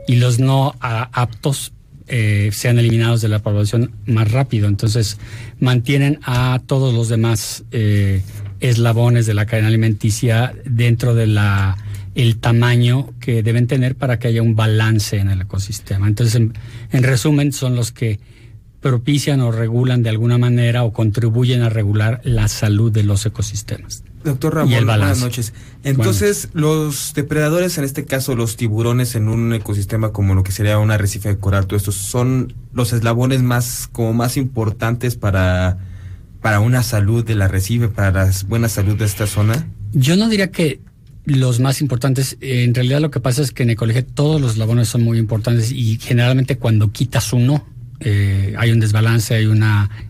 y 0.07 0.17
los 0.17 0.39
no 0.39 0.75
aptos 0.79 1.73
eh, 2.07 2.51
sean 2.53 2.77
eliminados 2.77 3.19
de 3.21 3.27
la 3.27 3.39
población 3.39 3.91
más 4.05 4.31
rápido. 4.31 4.67
Entonces 4.67 5.17
mantienen 5.59 6.19
a 6.23 6.61
todos 6.65 6.93
los 6.93 7.09
demás 7.09 7.63
eh, 7.71 8.21
eslabones 8.59 9.25
de 9.25 9.33
la 9.33 9.47
cadena 9.47 9.67
alimenticia 9.67 10.53
dentro 10.63 11.15
de 11.15 11.27
la 11.27 11.75
el 12.13 12.37
tamaño 12.37 13.13
que 13.19 13.43
deben 13.43 13.67
tener 13.67 13.95
para 13.95 14.17
que 14.17 14.27
haya 14.27 14.41
un 14.41 14.55
balance 14.55 15.17
en 15.17 15.29
el 15.29 15.41
ecosistema. 15.41 16.07
Entonces, 16.07 16.35
en 16.35 17.03
resumen, 17.03 17.53
son 17.53 17.75
los 17.75 17.91
que 17.91 18.19
propician 18.81 19.41
o 19.41 19.51
regulan 19.51 20.03
de 20.03 20.09
alguna 20.09 20.37
manera 20.37 20.83
o 20.83 20.93
contribuyen 20.93 21.61
a 21.61 21.69
regular 21.69 22.21
la 22.23 22.47
salud 22.47 22.91
de 22.91 23.03
los 23.03 23.25
ecosistemas. 23.25 24.03
Doctor 24.23 24.55
Ramón, 24.55 24.85
buenas 24.85 25.19
noches. 25.19 25.53
Entonces, 25.83 26.49
los 26.53 27.13
depredadores, 27.15 27.77
en 27.77 27.85
este 27.85 28.05
caso 28.05 28.35
los 28.35 28.57
tiburones 28.57 29.15
en 29.15 29.29
un 29.29 29.53
ecosistema 29.53 30.11
como 30.11 30.35
lo 30.35 30.43
que 30.43 30.51
sería 30.51 30.79
un 30.79 30.91
arrecife 30.91 31.29
de 31.29 31.37
coral, 31.37 31.67
estos 31.71 31.95
son 31.95 32.53
los 32.73 32.93
eslabones 32.93 33.41
más 33.41 33.87
como 33.91 34.13
más 34.13 34.37
importantes 34.37 35.15
para 35.15 35.77
para 36.41 36.59
una 36.59 36.83
salud 36.83 37.25
del 37.25 37.41
arrecife, 37.41 37.89
para 37.89 38.11
la 38.11 38.31
buena 38.47 38.69
salud 38.69 38.95
de 38.97 39.05
esta 39.05 39.27
zona. 39.27 39.67
Yo 39.91 40.15
no 40.15 40.29
diría 40.29 40.51
que 40.51 40.79
los 41.25 41.59
más 41.59 41.81
importantes, 41.81 42.37
en 42.39 42.73
realidad 42.73 43.01
lo 43.01 43.11
que 43.11 43.19
pasa 43.19 43.41
es 43.41 43.51
que 43.51 43.63
en 43.63 43.71
ecología 43.71 44.05
todos 44.05 44.39
los 44.39 44.51
eslabones 44.51 44.87
son 44.87 45.03
muy 45.03 45.17
importantes 45.17 45.71
y 45.71 45.97
generalmente 45.99 46.57
cuando 46.57 46.91
quitas 46.91 47.33
uno, 47.33 47.65
eh, 47.99 48.53
hay 48.57 48.71
un 48.71 48.79
desbalance, 48.79 49.33
hay 49.33 49.45
un 49.47 49.63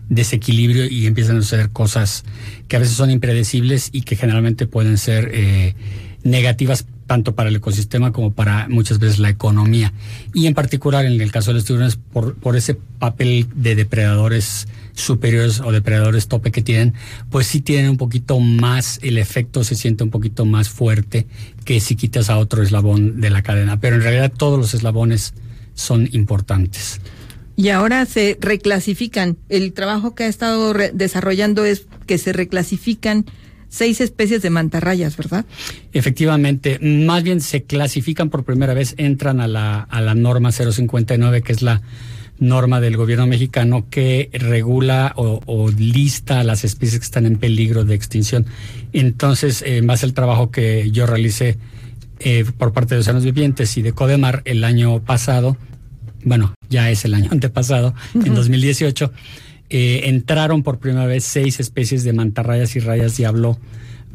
desequilibrio 0.08 0.86
y 0.86 1.06
empiezan 1.06 1.38
a 1.38 1.42
suceder 1.42 1.70
cosas 1.70 2.24
que 2.68 2.76
a 2.76 2.78
veces 2.78 2.96
son 2.96 3.10
impredecibles 3.10 3.88
y 3.92 4.02
que 4.02 4.16
generalmente 4.16 4.66
pueden 4.66 4.98
ser 4.98 5.30
eh, 5.32 5.74
negativas 6.22 6.86
tanto 7.06 7.34
para 7.34 7.48
el 7.48 7.56
ecosistema 7.56 8.12
como 8.12 8.34
para 8.34 8.68
muchas 8.68 8.98
veces 8.98 9.18
la 9.18 9.30
economía. 9.30 9.94
Y 10.34 10.46
en 10.46 10.52
particular 10.52 11.06
en 11.06 11.18
el 11.18 11.32
caso 11.32 11.50
de 11.50 11.54
los 11.54 11.64
tiburones, 11.64 11.96
por, 11.96 12.34
por 12.34 12.56
ese 12.56 12.74
papel 12.74 13.46
de 13.54 13.74
depredadores 13.74 14.68
superiores 14.92 15.60
o 15.60 15.72
depredadores 15.72 16.28
tope 16.28 16.50
que 16.50 16.60
tienen, 16.60 16.92
pues 17.30 17.46
sí 17.46 17.62
tienen 17.62 17.92
un 17.92 17.96
poquito 17.96 18.38
más, 18.40 19.00
el 19.02 19.16
efecto 19.16 19.64
se 19.64 19.74
siente 19.74 20.04
un 20.04 20.10
poquito 20.10 20.44
más 20.44 20.68
fuerte 20.68 21.26
que 21.64 21.80
si 21.80 21.96
quitas 21.96 22.28
a 22.28 22.36
otro 22.36 22.62
eslabón 22.62 23.22
de 23.22 23.30
la 23.30 23.40
cadena. 23.40 23.80
Pero 23.80 23.96
en 23.96 24.02
realidad 24.02 24.30
todos 24.36 24.58
los 24.58 24.74
eslabones 24.74 25.32
son 25.74 26.10
importantes 26.12 27.00
y 27.58 27.70
ahora 27.70 28.06
se 28.06 28.38
reclasifican. 28.40 29.36
El 29.48 29.72
trabajo 29.72 30.14
que 30.14 30.22
ha 30.22 30.28
estado 30.28 30.72
desarrollando 30.92 31.64
es 31.64 31.86
que 32.06 32.16
se 32.16 32.32
reclasifican 32.32 33.26
seis 33.68 34.00
especies 34.00 34.42
de 34.42 34.50
mantarrayas, 34.50 35.16
¿verdad? 35.16 35.44
Efectivamente, 35.92 36.78
más 36.80 37.24
bien 37.24 37.40
se 37.40 37.64
clasifican 37.64 38.30
por 38.30 38.44
primera 38.44 38.74
vez, 38.74 38.94
entran 38.96 39.40
a 39.40 39.48
la, 39.48 39.80
a 39.80 40.00
la 40.00 40.14
norma 40.14 40.52
059, 40.52 41.42
que 41.42 41.50
es 41.50 41.60
la 41.60 41.82
norma 42.38 42.80
del 42.80 42.96
gobierno 42.96 43.26
mexicano 43.26 43.86
que 43.90 44.30
regula 44.32 45.12
o, 45.16 45.68
lista 45.76 46.44
las 46.44 46.62
especies 46.62 47.00
que 47.00 47.06
están 47.06 47.26
en 47.26 47.38
peligro 47.38 47.84
de 47.84 47.96
extinción. 47.96 48.46
Entonces, 48.92 49.64
más 49.82 50.04
el 50.04 50.14
trabajo 50.14 50.52
que 50.52 50.92
yo 50.92 51.06
realicé 51.06 51.58
eh, 52.20 52.44
por 52.56 52.72
parte 52.72 52.94
de 52.94 53.00
Océanos 53.00 53.24
Vivientes 53.24 53.76
y 53.76 53.82
de 53.82 53.92
Codemar 53.94 54.42
el 54.44 54.62
año 54.62 55.00
pasado, 55.00 55.56
bueno, 56.24 56.54
ya 56.68 56.90
es 56.90 57.04
el 57.04 57.14
año 57.14 57.28
antepasado, 57.32 57.94
en 58.14 58.34
2018, 58.34 59.12
eh, 59.70 60.02
entraron 60.04 60.62
por 60.62 60.78
primera 60.78 61.06
vez 61.06 61.24
seis 61.24 61.60
especies 61.60 62.04
de 62.04 62.12
mantarrayas 62.12 62.74
y 62.76 62.80
rayas 62.80 63.16
diablo 63.16 63.58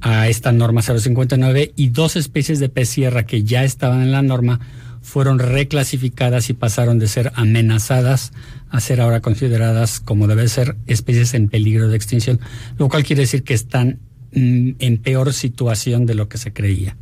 a 0.02 0.28
esta 0.28 0.52
norma 0.52 0.82
059 0.82 1.74
y 1.76 1.90
dos 1.90 2.16
especies 2.16 2.60
de 2.60 2.70
pez 2.70 2.90
sierra 2.90 3.26
que 3.26 3.44
ya 3.44 3.64
estaban 3.64 4.02
en 4.02 4.12
la 4.12 4.22
norma 4.22 4.60
fueron 5.02 5.38
reclasificadas 5.38 6.50
y 6.50 6.54
pasaron 6.54 6.98
de 6.98 7.08
ser 7.08 7.32
amenazadas 7.36 8.32
a 8.70 8.80
ser 8.80 9.02
ahora 9.02 9.22
consideradas 9.22 10.00
como 10.00 10.28
debe 10.28 10.48
ser 10.48 10.76
especies 10.88 11.34
en 11.34 11.50
peligro 11.50 11.90
de 11.90 11.96
extinción, 11.96 12.40
lo 12.78 12.90
cual 12.90 13.04
quiere 13.04 13.22
decir 13.22 13.44
que 13.44 13.54
están 13.54 14.00
mm, 14.34 14.72
en 14.80 14.98
peor 14.98 15.34
situación 15.34 16.06
de 16.06 16.16
lo 16.16 16.30
que 16.30 16.38
se 16.38 16.54
creía. 16.54 16.96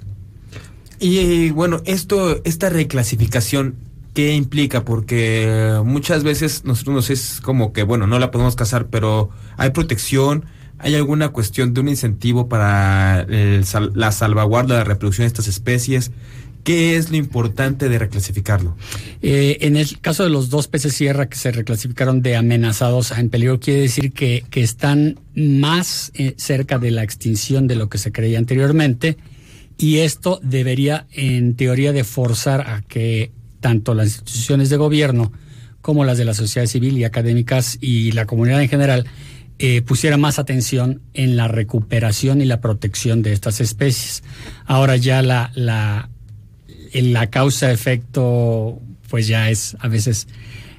Y 1.00 1.52
bueno, 1.52 1.82
esto, 1.86 2.42
esta 2.44 2.70
reclasificación, 2.70 3.76
¿qué 4.13 4.34
implica? 4.34 4.84
Porque 4.84 5.80
muchas 5.86 6.24
veces 6.24 6.65
nosotros 6.65 6.95
nos 6.95 7.10
es 7.10 7.41
como 7.41 7.74
que, 7.74 7.84
bueno, 7.84 8.08
no 8.08 8.19
la 8.19 8.32
podemos 8.32 8.56
cazar, 8.56 8.88
pero 8.88 9.30
hay 9.58 9.71
protección, 9.71 10.45
hay 10.78 10.95
alguna 10.95 11.30
cuestión 11.30 11.74
de 11.74 11.82
un 11.82 11.88
incentivo 11.88 12.50
para 12.50 13.26
la 13.28 14.12
salvaguarda 14.12 14.76
la 14.78 14.84
reproducción 14.84 15.24
de 15.24 15.28
estas 15.28 15.47
especies. 15.47 16.12
¿Qué 16.63 16.95
es 16.95 17.10
lo 17.10 17.17
importante 17.17 17.89
de 17.89 17.97
reclasificarlo? 17.97 18.76
Eh, 19.24 19.58
en 19.62 19.78
el 19.78 20.00
caso 20.00 20.24
de 20.24 20.30
los 20.30 20.52
dos 20.52 20.67
peces 20.67 20.93
sierra 20.93 21.28
que 21.28 21.36
se 21.36 21.52
reclasificaron 21.52 22.21
de 22.21 22.36
amenazados 22.36 23.12
a 23.12 23.19
en 23.19 23.30
peligro, 23.30 23.60
quiere 23.60 23.82
decir 23.82 24.12
que, 24.12 24.43
que 24.52 24.62
están 24.62 25.19
más 25.36 26.12
eh, 26.13 26.36
cerca 26.38 26.78
de 26.78 26.91
la 26.91 27.02
extinción 27.02 27.67
de 27.67 27.76
lo 27.76 27.89
que 27.89 27.97
se 27.97 28.12
creía 28.12 28.38
anteriormente 28.38 29.17
y 29.82 30.00
esto 30.00 30.39
debería, 30.43 31.08
en 31.12 31.56
teoría, 31.56 31.91
de 31.93 32.04
forzar 32.04 32.62
a 32.62 32.82
que 32.82 33.32
tanto 33.62 33.93
las 33.93 34.08
instituciones 34.08 34.69
de 34.69 34.78
gobierno 34.78 35.32
como 35.82 36.04
las 36.04 36.17
de 36.17 36.26
la 36.26 36.34
sociedad 36.34 36.67
civil 36.67 36.97
y 36.97 37.06
académicas 37.06 37.78
y 37.80 38.12
la 38.12 38.26
comunidad 38.26 38.62
en 38.62 38.69
general 38.69 39.06
eh, 39.60 39.82
pusiera 39.82 40.17
más 40.17 40.39
atención 40.39 41.02
en 41.13 41.38
la 41.38 41.47
recuperación 41.47 42.41
y 42.41 42.45
la 42.45 42.62
protección 42.62 43.21
de 43.21 43.32
estas 43.32 43.62
especies. 43.62 44.24
Ahora 44.65 44.97
ya 44.97 45.21
la, 45.21 45.52
la, 45.56 46.10
la 46.93 47.30
causa-efecto, 47.30 48.82
pues 49.10 49.28
ya 49.28 49.50
es 49.50 49.78
a 49.80 49.88
veces 49.88 50.28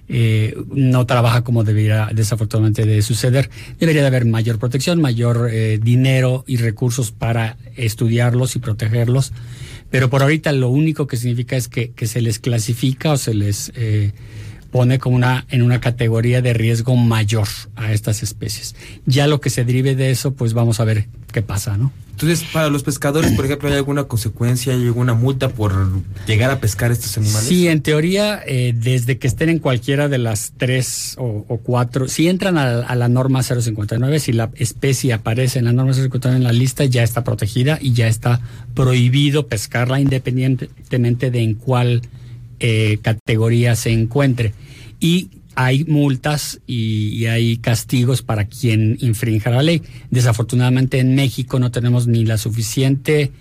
eh, 0.09 0.55
no 0.69 1.07
trabaja 1.07 1.43
como 1.43 1.65
debería 1.65 2.11
desafortunadamente 2.13 2.85
de 2.85 3.03
suceder. 3.03 3.49
Debería 3.79 4.03
de 4.03 4.09
haber 4.09 4.27
mayor 4.27 4.59
protección, 4.59 5.01
mayor 5.01 5.49
eh, 5.51 5.79
dinero 5.83 6.45
y 6.47 6.57
recursos 6.57 7.13
para 7.13 7.57
estudiarlos 7.77 8.57
y 8.57 8.59
protegerlos. 8.59 9.33
Pero 9.93 10.09
por 10.09 10.23
ahorita 10.23 10.53
lo 10.53 10.71
único 10.71 11.07
que 11.07 11.19
significa 11.19 11.55
es 11.55 11.69
que, 11.69 11.91
que 11.91 12.07
se 12.07 12.23
les 12.23 12.39
clasifica 12.39 13.13
o 13.13 13.19
se 13.19 13.35
les 13.35 13.71
eh, 13.77 14.13
pone 14.73 14.99
como 14.99 15.15
una, 15.15 15.47
en 15.51 15.63
una 15.63 15.81
categoría 15.81 16.43
de 16.43 16.55
riesgo 16.55 16.97
mayor 16.97 17.47
a 17.77 17.93
estas 17.93 18.23
especies. 18.23 18.75
Ya 19.07 19.29
lo 19.29 19.41
que 19.41 19.51
se 19.51 19.65
derive 19.65 19.95
de 19.95 20.11
eso, 20.11 20.33
pues 20.33 20.55
vamos 20.55 20.81
a 20.81 20.85
ver 20.85 21.07
qué 21.31 21.43
pasa, 21.43 21.77
¿no? 21.77 21.93
Entonces, 22.13 22.47
para 22.53 22.69
los 22.69 22.83
pescadores, 22.83 23.33
por 23.33 23.45
ejemplo, 23.45 23.69
¿hay 23.69 23.75
alguna 23.75 24.05
consecuencia, 24.05 24.73
hay 24.73 24.83
alguna 24.83 25.13
multa 25.13 25.49
por 25.49 25.75
llegar 26.27 26.51
a 26.51 26.61
pescar 26.61 26.93
estos 26.93 27.17
animales? 27.19 27.49
Sí, 27.49 27.69
en 27.69 27.83
teoría, 27.83 28.41
eh, 28.47 28.75
desde 28.77 29.19
que 29.19 29.27
estén 29.27 29.49
en 29.49 29.59
cualquiera 29.59 30.09
de 30.09 30.19
las 30.19 30.53
tres 30.57 31.17
o, 31.19 31.45
o 31.49 31.59
cuatro, 31.59 32.09
si 32.09 32.29
entran 32.29 32.59
a, 32.59 32.81
a 32.81 32.95
la 32.95 33.09
norma 33.09 33.43
059, 33.43 34.21
si 34.21 34.33
la 34.33 34.51
especie 34.55 35.13
aparece 35.13 35.59
en 35.59 35.65
la 35.65 35.73
norma 35.73 35.95
059 35.95 36.37
en 36.37 36.45
la 36.45 36.53
lista, 36.53 36.85
ya 36.85 37.03
está 37.03 37.25
protegida 37.25 37.79
y 37.81 37.93
ya 37.93 38.07
está 38.07 38.41
prohibido 38.75 39.49
pescarla 39.49 40.01
independientemente 40.01 41.31
de 41.31 41.43
en 41.43 41.55
cuál 41.55 42.03
eh, 42.63 42.99
categoría 43.03 43.75
se 43.75 43.91
encuentre. 43.91 44.55
Y 45.01 45.31
hay 45.57 45.85
multas 45.85 46.61
y, 46.67 47.27
hay 47.27 47.57
castigos 47.57 48.23
para 48.23 48.47
quien 48.47 48.97
infrinja 49.01 49.51
la 49.51 49.63
ley. 49.63 49.83
Desafortunadamente 50.11 51.01
en 51.01 51.17
México 51.17 51.59
no 51.59 51.73
tenemos 51.73 52.07
ni 52.07 52.25
la 52.25 52.39
suficiente 52.39 53.33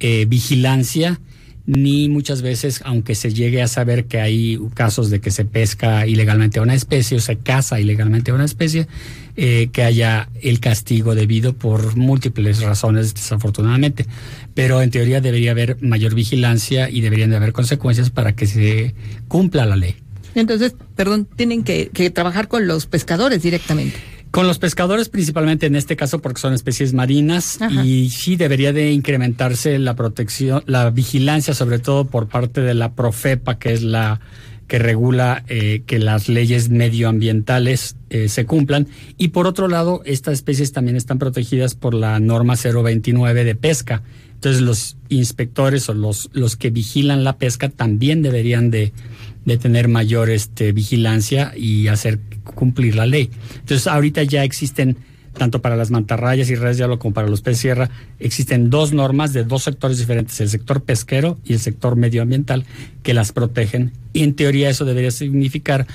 eh, 0.00 0.24
vigilancia 0.26 1.20
ni 1.66 2.08
muchas 2.08 2.42
veces, 2.42 2.80
aunque 2.84 3.14
se 3.14 3.32
llegue 3.32 3.62
a 3.62 3.68
saber 3.68 4.06
que 4.06 4.20
hay 4.20 4.58
casos 4.74 5.10
de 5.10 5.20
que 5.20 5.30
se 5.30 5.44
pesca 5.44 6.06
ilegalmente 6.06 6.58
a 6.58 6.62
una 6.62 6.74
especie 6.74 7.18
o 7.18 7.20
se 7.20 7.38
caza 7.38 7.80
ilegalmente 7.80 8.30
a 8.30 8.34
una 8.34 8.44
especie, 8.44 8.88
eh, 9.36 9.68
que 9.72 9.82
haya 9.82 10.28
el 10.42 10.60
castigo 10.60 11.14
debido 11.14 11.52
por 11.52 11.96
múltiples 11.96 12.60
razones, 12.60 13.14
desafortunadamente. 13.14 14.06
Pero 14.54 14.82
en 14.82 14.90
teoría 14.90 15.20
debería 15.20 15.52
haber 15.52 15.80
mayor 15.82 16.14
vigilancia 16.14 16.90
y 16.90 17.00
deberían 17.00 17.30
de 17.30 17.36
haber 17.36 17.52
consecuencias 17.52 18.10
para 18.10 18.34
que 18.34 18.46
se 18.46 18.94
cumpla 19.28 19.64
la 19.64 19.76
ley. 19.76 19.96
Entonces, 20.34 20.74
perdón, 20.96 21.28
tienen 21.36 21.62
que, 21.62 21.90
que 21.92 22.10
trabajar 22.10 22.48
con 22.48 22.66
los 22.66 22.86
pescadores 22.86 23.42
directamente. 23.42 23.98
Con 24.32 24.46
los 24.46 24.58
pescadores 24.58 25.10
principalmente 25.10 25.66
en 25.66 25.76
este 25.76 25.94
caso 25.94 26.20
porque 26.20 26.40
son 26.40 26.54
especies 26.54 26.94
marinas 26.94 27.60
Ajá. 27.60 27.84
y 27.84 28.08
sí 28.08 28.36
debería 28.36 28.72
de 28.72 28.90
incrementarse 28.90 29.78
la 29.78 29.94
protección, 29.94 30.62
la 30.66 30.88
vigilancia 30.88 31.52
sobre 31.52 31.78
todo 31.78 32.06
por 32.06 32.28
parte 32.28 32.62
de 32.62 32.72
la 32.72 32.94
Profepa 32.94 33.58
que 33.58 33.74
es 33.74 33.82
la 33.82 34.20
que 34.68 34.78
regula 34.78 35.44
eh, 35.48 35.82
que 35.84 35.98
las 35.98 36.30
leyes 36.30 36.70
medioambientales 36.70 37.96
eh, 38.08 38.30
se 38.30 38.46
cumplan 38.46 38.88
y 39.18 39.28
por 39.28 39.46
otro 39.46 39.68
lado 39.68 40.00
estas 40.06 40.32
especies 40.32 40.72
también 40.72 40.96
están 40.96 41.18
protegidas 41.18 41.74
por 41.74 41.92
la 41.92 42.18
norma 42.18 42.54
029 42.56 43.44
de 43.44 43.54
pesca. 43.54 44.02
Entonces 44.32 44.62
los 44.62 44.96
inspectores 45.10 45.90
o 45.90 45.94
los, 45.94 46.30
los 46.32 46.56
que 46.56 46.70
vigilan 46.70 47.22
la 47.22 47.36
pesca 47.36 47.68
también 47.68 48.22
deberían 48.22 48.70
de, 48.70 48.94
de 49.44 49.56
tener 49.56 49.88
mayor 49.88 50.30
este, 50.30 50.72
vigilancia 50.72 51.52
y 51.56 51.88
hacer 51.88 52.20
cumplir 52.54 52.96
la 52.96 53.06
ley. 53.06 53.30
Entonces 53.54 53.86
ahorita 53.86 54.22
ya 54.22 54.44
existen, 54.44 54.96
tanto 55.36 55.62
para 55.62 55.76
las 55.76 55.90
mantarrayas 55.90 56.50
y 56.50 56.54
redes 56.54 56.76
de 56.76 56.82
diablo 56.82 56.98
como 56.98 57.14
para 57.14 57.28
los 57.28 57.42
peces 57.42 57.60
sierra, 57.60 57.90
existen 58.18 58.70
dos 58.70 58.92
normas 58.92 59.32
de 59.32 59.44
dos 59.44 59.62
sectores 59.62 59.98
diferentes, 59.98 60.40
el 60.40 60.48
sector 60.48 60.82
pesquero 60.82 61.38
y 61.44 61.54
el 61.54 61.60
sector 61.60 61.96
medioambiental, 61.96 62.64
que 63.02 63.14
las 63.14 63.32
protegen. 63.32 63.92
Y 64.12 64.22
en 64.22 64.34
teoría 64.34 64.70
eso 64.70 64.84
debería 64.84 65.10
significar 65.10 65.86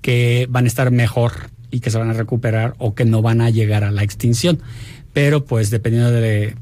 que 0.00 0.46
van 0.50 0.64
a 0.64 0.68
estar 0.68 0.90
mejor 0.90 1.32
y 1.70 1.80
que 1.80 1.90
se 1.90 1.98
van 1.98 2.10
a 2.10 2.12
recuperar 2.12 2.74
o 2.78 2.94
que 2.94 3.04
no 3.04 3.22
van 3.22 3.40
a 3.40 3.50
llegar 3.50 3.82
a 3.84 3.90
la 3.90 4.02
extinción. 4.02 4.60
Pero 5.12 5.44
pues 5.44 5.70
dependiendo 5.70 6.10
de 6.10 6.56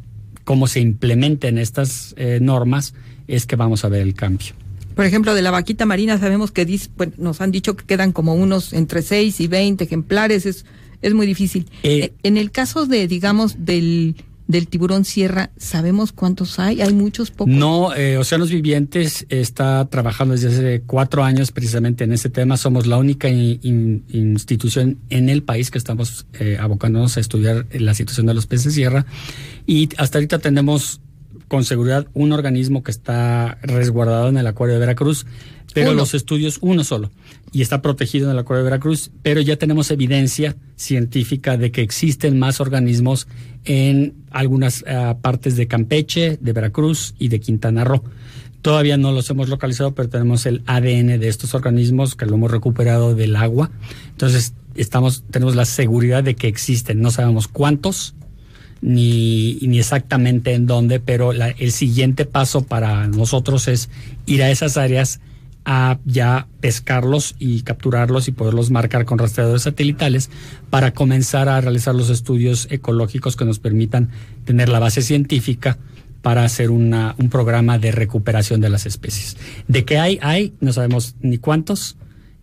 cómo 0.44 0.66
se 0.66 0.80
implementen 0.80 1.58
estas 1.58 2.14
eh, 2.16 2.38
normas, 2.40 2.94
es 3.26 3.46
que 3.46 3.56
vamos 3.56 3.84
a 3.84 3.88
ver 3.88 4.02
el 4.02 4.14
cambio. 4.14 4.59
Por 5.00 5.06
ejemplo, 5.06 5.32
de 5.32 5.40
la 5.40 5.50
vaquita 5.50 5.86
marina 5.86 6.18
sabemos 6.18 6.50
que 6.50 6.66
dis, 6.66 6.90
nos 7.16 7.40
han 7.40 7.50
dicho 7.50 7.74
que 7.74 7.86
quedan 7.86 8.12
como 8.12 8.34
unos 8.34 8.74
entre 8.74 9.00
6 9.00 9.40
y 9.40 9.46
20 9.46 9.82
ejemplares, 9.82 10.44
es, 10.44 10.66
es 11.00 11.14
muy 11.14 11.26
difícil. 11.26 11.70
Eh, 11.84 12.12
en 12.22 12.36
el 12.36 12.50
caso 12.50 12.84
de, 12.84 13.08
digamos, 13.08 13.64
del, 13.64 14.14
del 14.46 14.68
tiburón 14.68 15.06
sierra, 15.06 15.52
¿sabemos 15.56 16.12
cuántos 16.12 16.58
hay? 16.58 16.82
¿Hay 16.82 16.92
muchos, 16.92 17.30
pocos? 17.30 17.54
No, 17.54 17.94
eh, 17.94 18.18
Océanos 18.18 18.50
Vivientes 18.50 19.24
está 19.30 19.88
trabajando 19.88 20.34
desde 20.34 20.48
hace 20.48 20.82
cuatro 20.86 21.24
años 21.24 21.50
precisamente 21.50 22.04
en 22.04 22.12
ese 22.12 22.28
tema. 22.28 22.58
Somos 22.58 22.86
la 22.86 22.98
única 22.98 23.30
in, 23.30 23.58
in, 23.62 24.04
institución 24.10 24.98
en 25.08 25.30
el 25.30 25.42
país 25.42 25.70
que 25.70 25.78
estamos 25.78 26.26
eh, 26.34 26.58
abocándonos 26.60 27.16
a 27.16 27.20
estudiar 27.20 27.64
la 27.72 27.94
situación 27.94 28.26
de 28.26 28.34
los 28.34 28.46
peces 28.46 28.74
sierra. 28.74 29.06
Y 29.66 29.88
hasta 29.96 30.18
ahorita 30.18 30.40
tenemos 30.40 31.00
con 31.50 31.64
seguridad 31.64 32.06
un 32.14 32.30
organismo 32.30 32.84
que 32.84 32.92
está 32.92 33.58
resguardado 33.60 34.28
en 34.28 34.36
el 34.36 34.46
acuario 34.46 34.74
de 34.74 34.78
Veracruz, 34.78 35.26
pero 35.74 35.90
uno. 35.90 35.98
los 35.98 36.14
estudios, 36.14 36.58
uno 36.60 36.84
solo, 36.84 37.10
y 37.50 37.60
está 37.60 37.82
protegido 37.82 38.26
en 38.26 38.34
el 38.34 38.38
acuario 38.38 38.62
de 38.62 38.70
Veracruz, 38.70 39.10
pero 39.24 39.40
ya 39.40 39.56
tenemos 39.56 39.90
evidencia 39.90 40.54
científica 40.76 41.56
de 41.56 41.72
que 41.72 41.82
existen 41.82 42.38
más 42.38 42.60
organismos 42.60 43.26
en 43.64 44.14
algunas 44.30 44.82
uh, 44.82 45.20
partes 45.20 45.56
de 45.56 45.66
Campeche, 45.66 46.38
de 46.40 46.52
Veracruz 46.52 47.16
y 47.18 47.26
de 47.26 47.40
Quintana 47.40 47.82
Roo. 47.82 48.04
Todavía 48.62 48.96
no 48.96 49.10
los 49.10 49.28
hemos 49.30 49.48
localizado, 49.48 49.92
pero 49.92 50.08
tenemos 50.08 50.46
el 50.46 50.62
ADN 50.66 51.18
de 51.18 51.26
estos 51.26 51.54
organismos 51.54 52.14
que 52.14 52.26
lo 52.26 52.34
hemos 52.34 52.52
recuperado 52.52 53.16
del 53.16 53.34
agua. 53.34 53.72
Entonces, 54.10 54.54
estamos, 54.76 55.24
tenemos 55.32 55.56
la 55.56 55.64
seguridad 55.64 56.22
de 56.22 56.36
que 56.36 56.46
existen. 56.46 57.00
No 57.00 57.10
sabemos 57.10 57.48
cuántos, 57.48 58.14
ni, 58.82 59.58
ni 59.62 59.78
exactamente 59.78 60.54
en 60.54 60.66
dónde, 60.66 61.00
pero 61.00 61.32
la, 61.32 61.48
el 61.48 61.72
siguiente 61.72 62.24
paso 62.24 62.62
para 62.62 63.06
nosotros 63.06 63.68
es 63.68 63.90
ir 64.26 64.42
a 64.42 64.50
esas 64.50 64.76
áreas 64.76 65.20
a 65.64 65.98
ya 66.06 66.48
pescarlos 66.60 67.36
y 67.38 67.62
capturarlos 67.62 68.28
y 68.28 68.32
poderlos 68.32 68.70
marcar 68.70 69.04
con 69.04 69.18
rastreadores 69.18 69.62
satelitales 69.62 70.30
para 70.70 70.92
comenzar 70.94 71.48
a 71.48 71.60
realizar 71.60 71.94
los 71.94 72.08
estudios 72.10 72.66
ecológicos 72.70 73.36
que 73.36 73.44
nos 73.44 73.58
permitan 73.58 74.10
tener 74.44 74.68
la 74.68 74.78
base 74.78 75.02
científica 75.02 75.78
para 76.22 76.44
hacer 76.44 76.70
una, 76.70 77.14
un 77.18 77.28
programa 77.28 77.78
de 77.78 77.92
recuperación 77.92 78.60
de 78.60 78.70
las 78.70 78.86
especies. 78.86 79.36
De 79.68 79.84
qué 79.84 79.98
hay, 79.98 80.18
hay, 80.22 80.54
no 80.60 80.72
sabemos 80.72 81.16
ni 81.20 81.38
cuántos, 81.38 81.96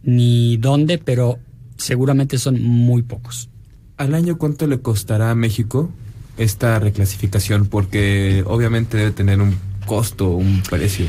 ni 0.03 0.57
dónde, 0.57 0.97
pero 0.97 1.39
seguramente 1.77 2.37
son 2.37 2.61
muy 2.61 3.01
pocos. 3.01 3.49
¿Al 3.97 4.13
año 4.13 4.37
cuánto 4.37 4.67
le 4.67 4.79
costará 4.79 5.31
a 5.31 5.35
México 5.35 5.91
esta 6.37 6.79
reclasificación? 6.79 7.67
Porque 7.67 8.43
obviamente 8.45 8.97
debe 8.97 9.11
tener 9.11 9.41
un 9.41 9.55
costo, 9.85 10.29
un 10.29 10.61
precio. 10.69 11.05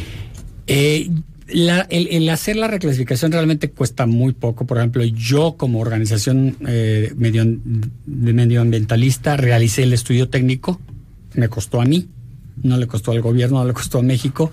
Eh, 0.66 1.10
la, 1.48 1.86
el, 1.90 2.08
el, 2.08 2.28
hacer 2.28 2.56
la 2.56 2.68
reclasificación 2.68 3.32
realmente 3.32 3.70
cuesta 3.70 4.06
muy 4.06 4.32
poco. 4.32 4.66
Por 4.66 4.78
ejemplo, 4.78 5.04
yo 5.04 5.56
como 5.56 5.80
organización 5.80 6.56
eh, 6.66 7.12
medioambientalista 8.06 9.36
realicé 9.36 9.82
el 9.84 9.92
estudio 9.92 10.28
técnico 10.28 10.80
me 11.34 11.48
costó 11.48 11.80
a 11.80 11.84
mí, 11.84 12.08
no 12.62 12.76
le 12.76 12.86
costó 12.86 13.12
al 13.12 13.20
gobierno, 13.20 13.58
no 13.58 13.64
le 13.64 13.72
costó 13.72 13.98
a 13.98 14.02
México. 14.02 14.50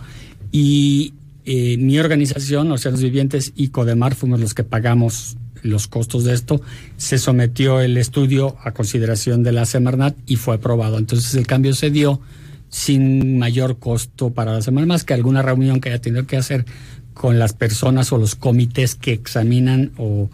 Y 0.52 1.14
eh, 1.46 1.78
mi 1.78 2.00
organización, 2.00 2.72
Océanos 2.72 3.02
Vivientes 3.02 3.54
y 3.56 3.70
Codemar, 3.70 4.16
fuimos 4.16 4.40
los 4.40 4.54
que 4.54 4.64
pagamos 4.64 5.38
los 5.66 5.88
costos 5.88 6.24
de 6.24 6.34
esto. 6.34 6.62
Se 6.98 7.18
sometió 7.18 7.82
el 7.82 7.98
estudio 7.98 8.56
a 8.64 8.72
consideración 8.72 9.44
de 9.44 9.52
la 9.52 9.66
Semarnat 9.66 10.16
y 10.26 10.38
fue 10.38 10.56
aprobado. 10.56 10.98
Entonces 10.98 11.36
el 11.36 11.48
cambio 11.48 11.74
se 11.74 11.90
dio 11.90 12.22
sin 12.70 13.38
mayor 13.38 13.80
costo 13.80 14.32
para 14.32 14.54
la 14.54 14.62
Semarnat, 14.62 14.88
más 14.88 15.04
que 15.04 15.14
alguna 15.14 15.42
reunión 15.42 15.82
que 15.82 15.90
haya 15.90 16.02
tenido 16.02 16.26
que 16.26 16.38
hacer 16.38 16.66
con 17.14 17.40
las 17.40 17.54
personas 17.54 18.12
o 18.12 18.18
los 18.18 18.36
comités 18.36 18.96
que 18.96 19.14
examinan 19.14 19.92
o 19.98 20.30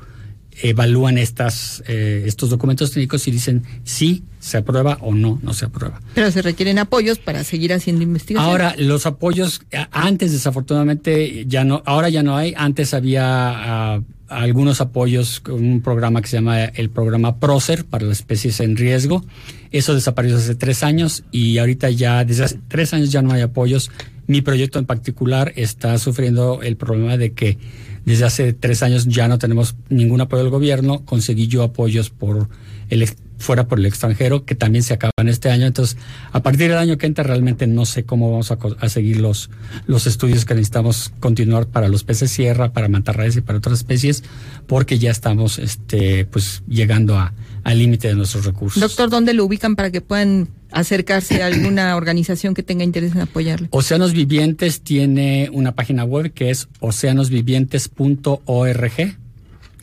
evalúan 0.61 1.17
estas, 1.17 1.84
eh, 1.88 2.23
estos 2.25 2.49
documentos 2.49 2.91
técnicos 2.91 3.27
y 3.27 3.32
dicen 3.32 3.63
sí, 3.84 4.23
se 4.39 4.57
aprueba 4.57 4.97
o 5.01 5.13
no, 5.13 5.39
no 5.41 5.53
se 5.53 5.65
aprueba. 5.65 6.01
Pero 6.13 6.32
se 6.32 6.41
requieren 6.41 6.79
apoyos 6.79 7.19
para 7.19 7.43
seguir 7.43 7.73
haciendo 7.73 8.03
investigación. 8.03 8.49
Ahora, 8.49 8.75
los 8.77 9.05
apoyos, 9.05 9.61
antes 9.91 10.32
desafortunadamente 10.32 11.45
ya 11.47 11.63
no, 11.63 11.82
ahora 11.86 12.09
ya 12.09 12.23
no 12.23 12.36
hay, 12.36 12.53
antes 12.57 12.93
había 12.93 13.99
uh, 13.99 14.03
algunos 14.32 14.79
apoyos 14.79 15.41
con 15.41 15.55
un 15.55 15.82
programa 15.82 16.21
que 16.21 16.29
se 16.29 16.38
llama 16.38 16.63
el 16.63 16.89
programa 16.89 17.39
PROCER 17.39 17.86
para 17.86 18.05
las 18.05 18.19
especies 18.19 18.61
en 18.61 18.77
riesgo. 18.77 19.25
Eso 19.71 19.93
desapareció 19.93 20.38
hace 20.38 20.55
tres 20.55 20.84
años 20.84 21.23
y 21.32 21.57
ahorita 21.57 21.89
ya, 21.89 22.23
desde 22.23 22.45
hace 22.45 22.59
tres 22.69 22.93
años 22.93 23.11
ya 23.11 23.21
no 23.21 23.34
hay 23.34 23.41
apoyos. 23.41 23.91
Mi 24.27 24.41
proyecto 24.41 24.79
en 24.79 24.86
particular 24.86 25.51
está 25.57 25.97
sufriendo 25.97 26.61
el 26.61 26.77
problema 26.77 27.17
de 27.17 27.34
que 27.34 27.57
desde 28.05 28.25
hace 28.25 28.53
tres 28.53 28.84
años 28.84 29.05
ya 29.05 29.27
no 29.27 29.38
tenemos 29.38 29.75
ningún 29.89 30.21
apoyo 30.21 30.43
del 30.43 30.51
gobierno. 30.51 31.03
Conseguí 31.03 31.47
yo 31.47 31.63
apoyos 31.63 32.09
por 32.09 32.47
el 32.89 33.01
fuera 33.41 33.67
por 33.67 33.79
el 33.79 33.85
extranjero, 33.85 34.45
que 34.45 34.55
también 34.55 34.83
se 34.83 34.93
acaban 34.93 35.27
este 35.27 35.49
año. 35.49 35.65
Entonces, 35.65 35.97
a 36.31 36.41
partir 36.41 36.69
del 36.69 36.77
año 36.77 36.97
que 36.97 37.07
entra, 37.07 37.23
realmente 37.23 37.67
no 37.67 37.85
sé 37.85 38.03
cómo 38.03 38.31
vamos 38.31 38.51
a, 38.51 38.89
seguir 38.89 39.19
los, 39.19 39.49
los 39.87 40.07
estudios 40.07 40.45
que 40.45 40.53
necesitamos 40.53 41.11
continuar 41.19 41.67
para 41.67 41.87
los 41.87 42.03
peces 42.03 42.31
sierra, 42.31 42.71
para 42.71 42.87
mantarrayas 42.87 43.37
y 43.37 43.41
para 43.41 43.57
otras 43.57 43.79
especies, 43.79 44.23
porque 44.67 44.99
ya 44.99 45.11
estamos 45.11 45.59
este, 45.59 46.25
pues, 46.25 46.63
llegando 46.67 47.17
a, 47.17 47.33
al 47.63 47.77
límite 47.77 48.07
de 48.07 48.15
nuestros 48.15 48.45
recursos. 48.45 48.81
Doctor, 48.81 49.09
¿dónde 49.09 49.33
lo 49.33 49.43
ubican 49.45 49.75
para 49.75 49.91
que 49.91 50.01
puedan 50.01 50.49
acercarse 50.71 51.43
a 51.43 51.47
alguna 51.47 51.95
organización 51.97 52.53
que 52.53 52.63
tenga 52.63 52.83
interés 52.83 53.13
en 53.13 53.21
apoyarle? 53.21 53.69
Océanos 53.71 54.11
Vivientes 54.13 54.81
tiene 54.81 55.49
una 55.53 55.71
página 55.73 56.03
web 56.03 56.33
que 56.33 56.49
es 56.49 56.67
oceanosvivientes.org. 56.79 59.17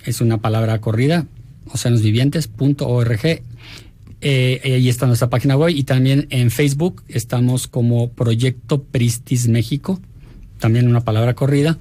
Es 0.05 0.21
una 0.21 0.39
palabra 0.39 0.81
corrida, 0.81 1.27
oceanosvivientes.org. 1.73 3.43
Eh, 4.21 4.61
ahí 4.65 4.89
está 4.89 5.07
nuestra 5.07 5.31
página 5.31 5.57
web 5.57 5.71
y 5.71 5.85
también 5.85 6.27
en 6.31 6.51
Facebook 6.51 7.03
estamos 7.09 7.69
como 7.69 8.11
Proyecto 8.11 8.83
Pristis 8.83 9.49
México, 9.49 10.01
también 10.59 10.89
una 10.89 11.05
palabra 11.05 11.35
corrida. 11.35 11.79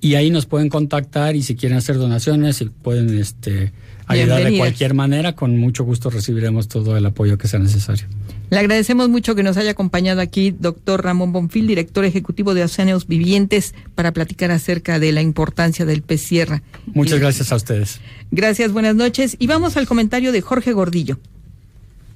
Y 0.00 0.14
ahí 0.14 0.30
nos 0.30 0.46
pueden 0.46 0.70
contactar 0.70 1.36
y 1.36 1.42
si 1.42 1.56
quieren 1.56 1.76
hacer 1.76 1.98
donaciones, 1.98 2.56
si 2.56 2.64
pueden 2.66 3.18
este, 3.18 3.72
ayudar 4.06 4.44
de 4.44 4.56
cualquier 4.56 4.94
manera, 4.94 5.34
con 5.34 5.58
mucho 5.58 5.84
gusto 5.84 6.08
recibiremos 6.08 6.68
todo 6.68 6.96
el 6.96 7.04
apoyo 7.04 7.36
que 7.36 7.48
sea 7.48 7.58
necesario. 7.60 8.06
Le 8.48 8.58
agradecemos 8.58 9.08
mucho 9.08 9.34
que 9.34 9.42
nos 9.42 9.56
haya 9.58 9.72
acompañado 9.72 10.22
aquí, 10.22 10.52
doctor 10.58 11.04
Ramón 11.04 11.32
Bonfil, 11.32 11.66
director 11.66 12.04
ejecutivo 12.04 12.54
de 12.54 12.64
Océanos 12.64 13.06
Vivientes, 13.06 13.74
para 13.94 14.12
platicar 14.12 14.50
acerca 14.50 14.98
de 14.98 15.12
la 15.12 15.20
importancia 15.22 15.84
del 15.84 16.02
pez 16.02 16.22
sierra. 16.22 16.62
Muchas 16.86 17.20
gracias 17.20 17.52
a 17.52 17.56
ustedes. 17.56 18.00
Gracias, 18.30 18.72
buenas 18.72 18.94
noches. 18.94 19.36
Y 19.38 19.48
vamos 19.48 19.76
al 19.76 19.86
comentario 19.86 20.32
de 20.32 20.40
Jorge 20.40 20.72
Gordillo. 20.72 21.18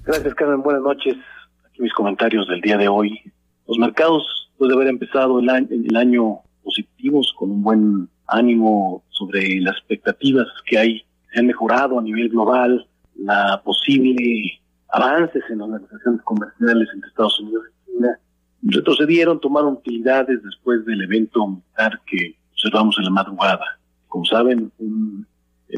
Gracias, 0.06 0.34
Carmen. 0.34 0.62
Buenas 0.62 0.82
noches. 0.82 1.16
Aquí 1.64 1.80
mis 1.80 1.92
comentarios 1.94 2.46
del 2.48 2.60
día 2.60 2.76
de 2.76 2.88
hoy. 2.88 3.20
Los 3.66 3.78
mercados, 3.78 4.50
después 4.50 4.68
de 4.68 4.74
haber 4.74 4.88
empezado 4.88 5.38
el 5.38 5.48
año, 5.48 5.68
el 5.70 5.96
año 5.96 6.40
positivos, 6.62 7.34
con 7.38 7.50
un 7.50 7.62
buen 7.62 8.08
ánimo 8.26 9.02
sobre 9.08 9.60
las 9.60 9.76
expectativas 9.78 10.46
que 10.66 10.78
hay, 10.78 11.04
se 11.32 11.40
han 11.40 11.46
mejorado 11.46 11.98
a 11.98 12.02
nivel 12.02 12.28
global, 12.28 12.86
la 13.16 13.62
posible 13.64 14.60
avances 14.88 15.42
en 15.48 15.58
las 15.58 15.68
negociaciones 15.70 16.20
comerciales 16.22 16.88
entre 16.92 17.08
Estados 17.08 17.40
Unidos 17.40 17.64
y 17.68 17.92
China 17.92 18.18
retrocedieron, 18.62 19.40
tomaron 19.40 19.74
utilidades 19.74 20.42
después 20.42 20.84
del 20.84 21.02
evento 21.02 21.46
militar 21.46 22.00
que 22.06 22.36
observamos 22.52 22.96
en 22.98 23.04
la 23.04 23.10
madrugada. 23.10 23.64
Como 24.08 24.26
saben, 24.26 24.70
un 24.78 25.26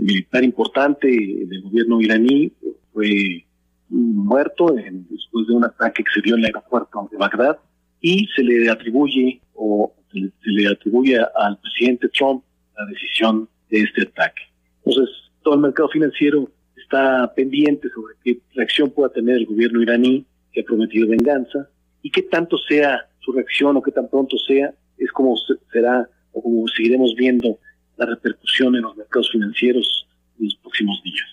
militar 0.01 0.43
importante 0.43 1.07
del 1.09 1.62
gobierno 1.62 2.01
iraní 2.01 2.53
fue 2.93 3.46
muerto 3.89 4.74
después 4.74 5.47
de 5.47 5.55
un 5.55 5.64
ataque 5.64 6.03
que 6.03 6.11
se 6.12 6.20
dio 6.22 6.34
en 6.34 6.41
el 6.41 6.47
aeropuerto 6.47 7.09
de 7.11 7.18
Bagdad 7.18 7.59
y 8.01 8.26
se 8.34 8.43
le 8.43 8.68
atribuye 8.68 9.41
o 9.55 9.93
se 10.12 10.51
le 10.51 10.68
atribuye 10.68 11.18
al 11.18 11.59
presidente 11.59 12.09
Trump 12.09 12.43
la 12.76 12.87
decisión 12.87 13.49
de 13.70 13.80
este 13.80 14.03
ataque. 14.03 14.43
Entonces, 14.84 15.14
todo 15.43 15.55
el 15.55 15.61
mercado 15.61 15.89
financiero 15.89 16.51
está 16.76 17.32
pendiente 17.34 17.89
sobre 17.91 18.14
qué 18.22 18.39
reacción 18.55 18.91
pueda 18.91 19.12
tener 19.12 19.37
el 19.37 19.47
gobierno 19.47 19.82
iraní, 19.82 20.24
que 20.53 20.61
ha 20.61 20.64
prometido 20.64 21.09
venganza, 21.09 21.68
y 22.03 22.11
qué 22.11 22.22
tanto 22.22 22.57
sea 22.59 23.09
su 23.20 23.32
reacción 23.32 23.76
o 23.76 23.82
qué 23.82 23.91
tan 23.91 24.09
pronto 24.09 24.37
sea, 24.39 24.72
es 24.99 25.11
como 25.12 25.34
será 25.72 26.09
o 26.32 26.43
como 26.43 26.68
seguiremos 26.68 27.14
viendo 27.16 27.59
la 27.97 28.07
repercusión 28.07 28.76
en 28.76 28.82
los 28.82 28.97
mercados 28.97 29.30
financieros 29.30 30.07
en 30.39 30.47
los 30.47 30.57
próximos 30.57 31.03
días. 31.03 31.26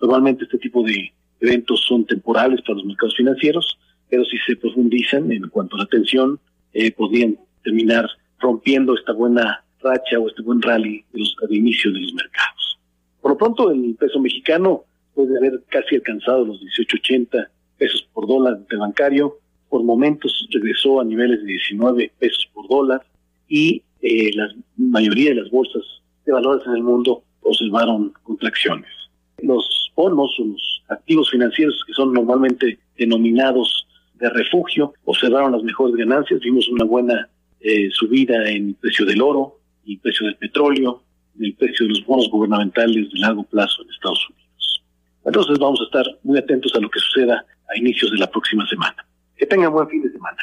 Normalmente 0.00 0.44
este 0.44 0.58
tipo 0.58 0.82
de 0.82 1.12
eventos 1.40 1.84
son 1.86 2.04
temporales 2.04 2.60
para 2.62 2.76
los 2.76 2.86
mercados 2.86 3.16
financieros, 3.16 3.78
pero 4.08 4.24
si 4.24 4.38
se 4.38 4.56
profundizan 4.56 5.30
en 5.32 5.48
cuanto 5.48 5.76
a 5.76 5.80
la 5.80 5.86
tensión, 5.86 6.38
eh, 6.72 6.92
podrían 6.92 7.38
terminar 7.62 8.08
rompiendo 8.38 8.94
esta 8.94 9.12
buena 9.12 9.64
racha 9.80 10.18
o 10.18 10.28
este 10.28 10.42
buen 10.42 10.62
rally 10.62 11.04
de 11.12 11.20
los, 11.20 11.36
al 11.42 11.54
inicio 11.54 11.92
de 11.92 12.00
los 12.00 12.14
mercados. 12.14 12.78
Por 13.20 13.32
lo 13.32 13.38
pronto, 13.38 13.70
el 13.70 13.96
peso 13.96 14.20
mexicano 14.20 14.84
puede 15.14 15.36
haber 15.36 15.62
casi 15.68 15.96
alcanzado 15.96 16.44
los 16.44 16.60
18.80 16.60 17.48
pesos 17.78 18.08
por 18.12 18.26
dólar 18.26 18.58
de 18.68 18.76
bancario. 18.76 19.38
Por 19.68 19.82
momentos 19.82 20.46
regresó 20.52 21.00
a 21.00 21.04
niveles 21.04 21.40
de 21.40 21.46
19 21.46 22.12
pesos 22.18 22.48
por 22.54 22.68
dólar 22.68 23.04
y 23.48 23.82
eh, 24.02 24.30
la 24.34 24.48
mayoría 24.76 25.30
de 25.30 25.42
las 25.42 25.50
bolsas 25.50 25.82
de 26.24 26.32
valores 26.32 26.66
en 26.66 26.74
el 26.74 26.82
mundo 26.82 27.22
observaron 27.42 28.12
contracciones. 28.22 28.90
Los 29.38 29.85
bonos 29.96 30.36
los 30.38 30.82
activos 30.88 31.30
financieros 31.30 31.82
que 31.86 31.92
son 31.92 32.12
normalmente 32.12 32.78
denominados 32.96 33.86
de 34.14 34.30
refugio 34.30 34.94
observaron 35.04 35.52
las 35.52 35.62
mejores 35.62 35.96
ganancias. 35.96 36.40
Vimos 36.40 36.68
una 36.68 36.84
buena 36.84 37.28
eh, 37.60 37.90
subida 37.90 38.48
en 38.48 38.68
el 38.68 38.74
precio 38.74 39.04
del 39.04 39.20
oro 39.20 39.58
y 39.84 39.94
el 39.94 40.00
precio 40.00 40.26
del 40.26 40.36
petróleo, 40.36 41.02
en 41.38 41.46
el 41.46 41.54
precio 41.54 41.86
de 41.86 41.90
los 41.90 42.06
bonos 42.06 42.30
gubernamentales 42.30 43.10
de 43.12 43.18
largo 43.18 43.42
plazo 43.44 43.82
en 43.82 43.90
Estados 43.90 44.28
Unidos. 44.30 44.82
Entonces 45.24 45.58
vamos 45.58 45.80
a 45.80 45.84
estar 45.84 46.06
muy 46.22 46.38
atentos 46.38 46.72
a 46.74 46.80
lo 46.80 46.88
que 46.88 47.00
suceda 47.00 47.44
a 47.68 47.78
inicios 47.78 48.10
de 48.12 48.18
la 48.18 48.30
próxima 48.30 48.66
semana. 48.68 49.04
Que 49.36 49.46
tengan 49.46 49.72
buen 49.72 49.88
fin 49.88 50.02
de 50.02 50.12
semana. 50.12 50.38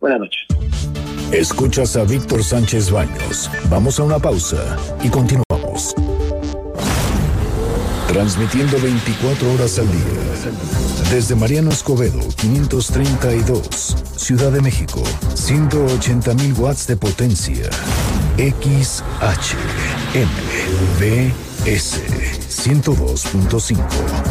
Buenas 0.00 0.20
noches. 0.20 0.46
Escuchas 1.32 1.96
a 1.96 2.04
Víctor 2.04 2.42
Sánchez 2.42 2.90
Baños. 2.90 3.50
Vamos 3.68 3.98
a 3.98 4.04
una 4.04 4.18
pausa 4.18 4.76
y 5.02 5.08
continuamos. 5.08 5.94
Transmitiendo 8.16 8.80
24 8.80 9.52
horas 9.52 9.78
al 9.78 9.92
día. 9.92 10.00
Desde 11.10 11.34
Mariano 11.34 11.70
Escobedo, 11.70 12.18
532, 12.36 13.94
Ciudad 14.16 14.50
de 14.50 14.62
México, 14.62 15.02
180.000 15.34 16.58
watts 16.58 16.86
de 16.86 16.96
potencia. 16.96 17.68
XH, 18.38 19.54
S 21.66 22.00
102.5, 22.48 23.76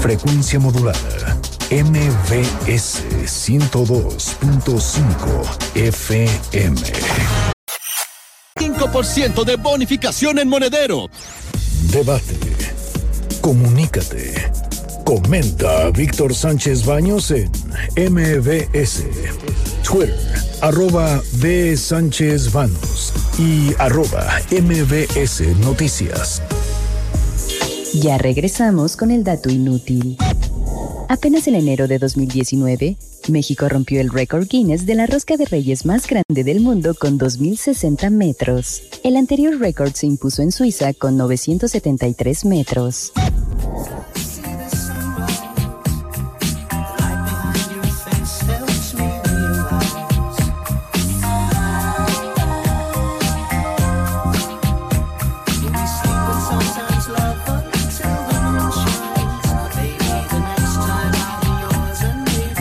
frecuencia 0.02 0.60
modulada. 0.60 1.38
MVS 1.70 3.04
102.5 3.28 5.76
FM. 5.76 6.82
5% 8.58 9.44
de 9.44 9.56
bonificación 9.58 10.40
en 10.40 10.50
monedero. 10.50 11.08
Debate. 11.92 12.55
Comunícate. 13.46 14.34
Comenta 15.04 15.86
a 15.86 15.92
Víctor 15.92 16.34
Sánchez 16.34 16.84
Baños 16.84 17.30
en 17.30 17.52
MVS. 17.96 19.04
Twitter, 19.88 20.18
arroba 20.62 21.22
B. 21.34 21.78
Sánchez 21.78 22.52
Vanos 22.52 23.14
y 23.38 23.76
arroba 23.78 24.42
MVS 24.50 25.42
Noticias. 25.60 26.42
Ya 27.94 28.18
regresamos 28.18 28.98
con 28.98 29.12
el 29.12 29.24
dato 29.24 29.52
inútil. 29.52 30.18
Apenas 31.08 31.48
en 31.48 31.54
enero 31.54 31.88
de 31.88 32.00
2019, 32.00 32.98
México 33.30 33.68
rompió 33.70 34.02
el 34.02 34.10
récord 34.10 34.48
Guinness 34.48 34.86
de 34.86 34.96
la 34.96 35.06
rosca 35.06 35.38
de 35.38 35.46
reyes 35.46 35.86
más 35.86 36.08
grande 36.08 36.44
del 36.44 36.60
mundo 36.60 36.94
con 36.94 37.20
2.060 37.20 38.10
metros. 38.12 38.84
El 39.04 39.18
anterior 39.18 39.60
récord 39.60 39.94
se 39.94 40.06
impuso 40.06 40.42
en 40.42 40.52
Suiza 40.52 40.94
con 40.94 41.18
973 41.18 42.46
metros. 42.46 43.12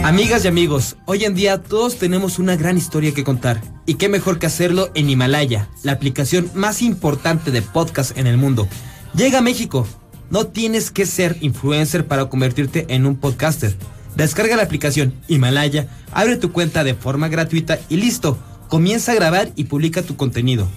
Amigas 0.04 0.44
y 0.44 0.48
amigos, 0.48 0.96
hoy 1.06 1.24
en 1.24 1.34
día 1.34 1.62
todos 1.62 1.96
tenemos 1.96 2.38
una 2.38 2.56
gran 2.56 2.76
historia 2.76 3.14
que 3.14 3.24
contar. 3.24 3.62
Y 3.86 3.94
qué 3.94 4.10
mejor 4.10 4.38
que 4.38 4.44
hacerlo 4.44 4.90
en 4.94 5.08
Himalaya, 5.08 5.70
la 5.82 5.92
aplicación 5.92 6.50
más 6.52 6.82
importante 6.82 7.50
de 7.50 7.62
podcast 7.62 8.18
en 8.18 8.26
el 8.26 8.36
mundo. 8.36 8.68
Llega 9.16 9.38
a 9.38 9.40
México. 9.40 9.88
No 10.28 10.48
tienes 10.48 10.90
que 10.90 11.06
ser 11.06 11.38
influencer 11.40 12.06
para 12.06 12.26
convertirte 12.28 12.84
en 12.90 13.06
un 13.06 13.16
podcaster. 13.16 13.74
Descarga 14.14 14.56
la 14.56 14.64
aplicación 14.64 15.14
Himalaya, 15.26 15.88
abre 16.12 16.36
tu 16.36 16.52
cuenta 16.52 16.84
de 16.84 16.92
forma 16.92 17.28
gratuita 17.28 17.78
y 17.88 17.96
listo. 17.96 18.36
Comienza 18.68 19.12
a 19.12 19.14
grabar 19.14 19.52
y 19.56 19.64
publica 19.64 20.02
tu 20.02 20.16
contenido. 20.16 20.68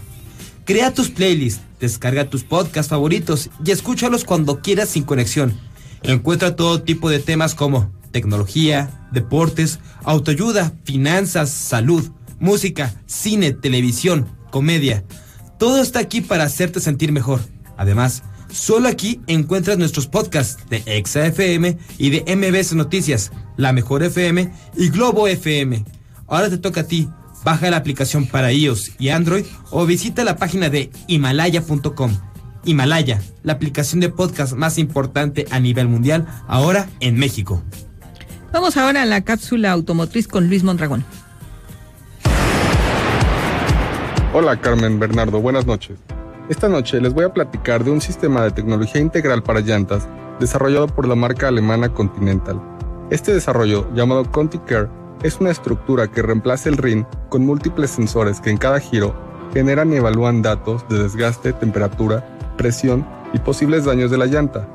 Crea 0.63 0.93
tus 0.93 1.09
playlists, 1.09 1.63
descarga 1.81 2.29
tus 2.29 2.45
podcasts 2.45 2.91
favoritos 2.91 3.49
y 3.65 3.71
escúchalos 3.71 4.23
cuando 4.23 4.61
quieras 4.61 4.87
sin 4.87 5.03
conexión. 5.03 5.53
Encuentra 6.01 6.55
todo 6.55 6.81
tipo 6.81 7.09
de 7.09 7.19
temas 7.19 7.55
como 7.55 7.91
tecnología, 8.11 9.07
deportes, 9.11 9.79
autoayuda, 10.03 10.73
finanzas, 10.83 11.49
salud, 11.49 12.11
música, 12.39 12.93
cine, 13.05 13.51
televisión, 13.51 14.27
comedia. 14.51 15.03
Todo 15.57 15.81
está 15.81 15.99
aquí 15.99 16.21
para 16.21 16.43
hacerte 16.43 16.79
sentir 16.79 17.11
mejor. 17.11 17.41
Además, 17.77 18.23
solo 18.51 18.87
aquí 18.87 19.21
encuentras 19.27 19.77
nuestros 19.77 20.07
podcasts 20.07 20.57
de 20.69 20.83
ExaFM 20.85 21.77
y 21.97 22.09
de 22.09 22.35
MBS 22.35 22.73
Noticias, 22.73 23.31
La 23.55 23.73
Mejor 23.73 24.03
FM 24.03 24.51
y 24.75 24.89
Globo 24.89 25.27
FM. 25.27 25.83
Ahora 26.27 26.49
te 26.49 26.57
toca 26.57 26.81
a 26.81 26.87
ti. 26.87 27.09
Baja 27.43 27.69
la 27.69 27.77
aplicación 27.77 28.25
para 28.27 28.51
iOS 28.51 28.91
y 28.99 29.09
Android 29.09 29.45
o 29.71 29.85
visita 29.85 30.23
la 30.23 30.37
página 30.37 30.69
de 30.69 30.91
himalaya.com. 31.07 32.11
Himalaya, 32.65 33.21
la 33.43 33.53
aplicación 33.53 34.01
de 34.01 34.09
podcast 34.09 34.53
más 34.53 34.77
importante 34.77 35.45
a 35.51 35.59
nivel 35.59 35.87
mundial, 35.87 36.27
ahora 36.47 36.89
en 36.99 37.17
México. 37.17 37.63
Vamos 38.51 38.77
ahora 38.77 39.01
a 39.01 39.05
la 39.05 39.21
cápsula 39.21 39.71
automotriz 39.71 40.27
con 40.27 40.47
Luis 40.47 40.63
Mondragón. 40.63 41.03
Hola 44.33 44.59
Carmen 44.61 44.99
Bernardo, 44.99 45.41
buenas 45.41 45.65
noches. 45.65 45.97
Esta 46.47 46.69
noche 46.69 47.01
les 47.01 47.13
voy 47.13 47.25
a 47.25 47.33
platicar 47.33 47.83
de 47.83 47.91
un 47.91 47.99
sistema 47.99 48.43
de 48.43 48.51
tecnología 48.51 49.01
integral 49.01 49.43
para 49.43 49.59
llantas 49.59 50.07
desarrollado 50.39 50.87
por 50.87 51.07
la 51.07 51.15
marca 51.15 51.49
alemana 51.49 51.93
Continental. 51.93 52.61
Este 53.09 53.33
desarrollo, 53.33 53.93
llamado 53.93 54.31
ContiCare, 54.31 54.87
es 55.23 55.39
una 55.41 55.51
estructura 55.51 56.07
que 56.07 56.21
reemplaza 56.21 56.69
el 56.69 56.77
RIN 56.77 57.05
con 57.29 57.45
múltiples 57.45 57.91
sensores 57.91 58.39
que 58.39 58.49
en 58.49 58.57
cada 58.57 58.79
giro 58.79 59.13
generan 59.53 59.91
y 59.91 59.97
evalúan 59.97 60.41
datos 60.41 60.87
de 60.87 61.03
desgaste, 61.03 61.51
temperatura, 61.51 62.25
presión 62.57 63.05
y 63.33 63.39
posibles 63.39 63.83
daños 63.83 64.09
de 64.09 64.17
la 64.17 64.25
llanta. 64.25 64.69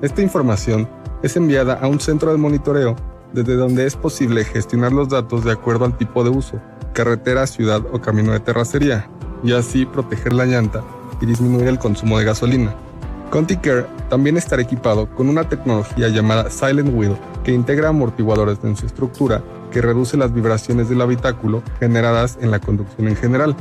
Esta 0.00 0.22
información 0.22 0.88
es 1.22 1.36
enviada 1.36 1.74
a 1.74 1.88
un 1.88 2.00
centro 2.00 2.30
de 2.32 2.38
monitoreo 2.38 2.96
desde 3.32 3.56
donde 3.56 3.86
es 3.86 3.96
posible 3.96 4.44
gestionar 4.44 4.92
los 4.92 5.08
datos 5.08 5.44
de 5.44 5.52
acuerdo 5.52 5.84
al 5.84 5.96
tipo 5.96 6.24
de 6.24 6.30
uso, 6.30 6.60
carretera, 6.92 7.46
ciudad 7.46 7.82
o 7.92 8.00
camino 8.00 8.32
de 8.32 8.40
terracería, 8.40 9.08
y 9.42 9.52
así 9.52 9.86
proteger 9.86 10.32
la 10.32 10.46
llanta 10.46 10.82
y 11.20 11.26
disminuir 11.26 11.68
el 11.68 11.78
consumo 11.78 12.18
de 12.18 12.24
gasolina. 12.24 12.74
ContiCare 13.30 13.86
también 14.08 14.36
estará 14.36 14.62
equipado 14.62 15.08
con 15.14 15.28
una 15.28 15.48
tecnología 15.48 16.08
llamada 16.08 16.50
Silent 16.50 16.94
Wheel 16.94 17.16
que 17.44 17.52
integra 17.52 17.90
amortiguadores 17.90 18.58
en 18.62 18.76
su 18.76 18.86
estructura 18.86 19.42
que 19.70 19.82
reduce 19.82 20.16
las 20.16 20.32
vibraciones 20.32 20.88
del 20.88 21.02
habitáculo 21.02 21.62
generadas 21.78 22.38
en 22.40 22.50
la 22.50 22.58
conducción 22.58 23.08
en 23.08 23.16
general. 23.16 23.54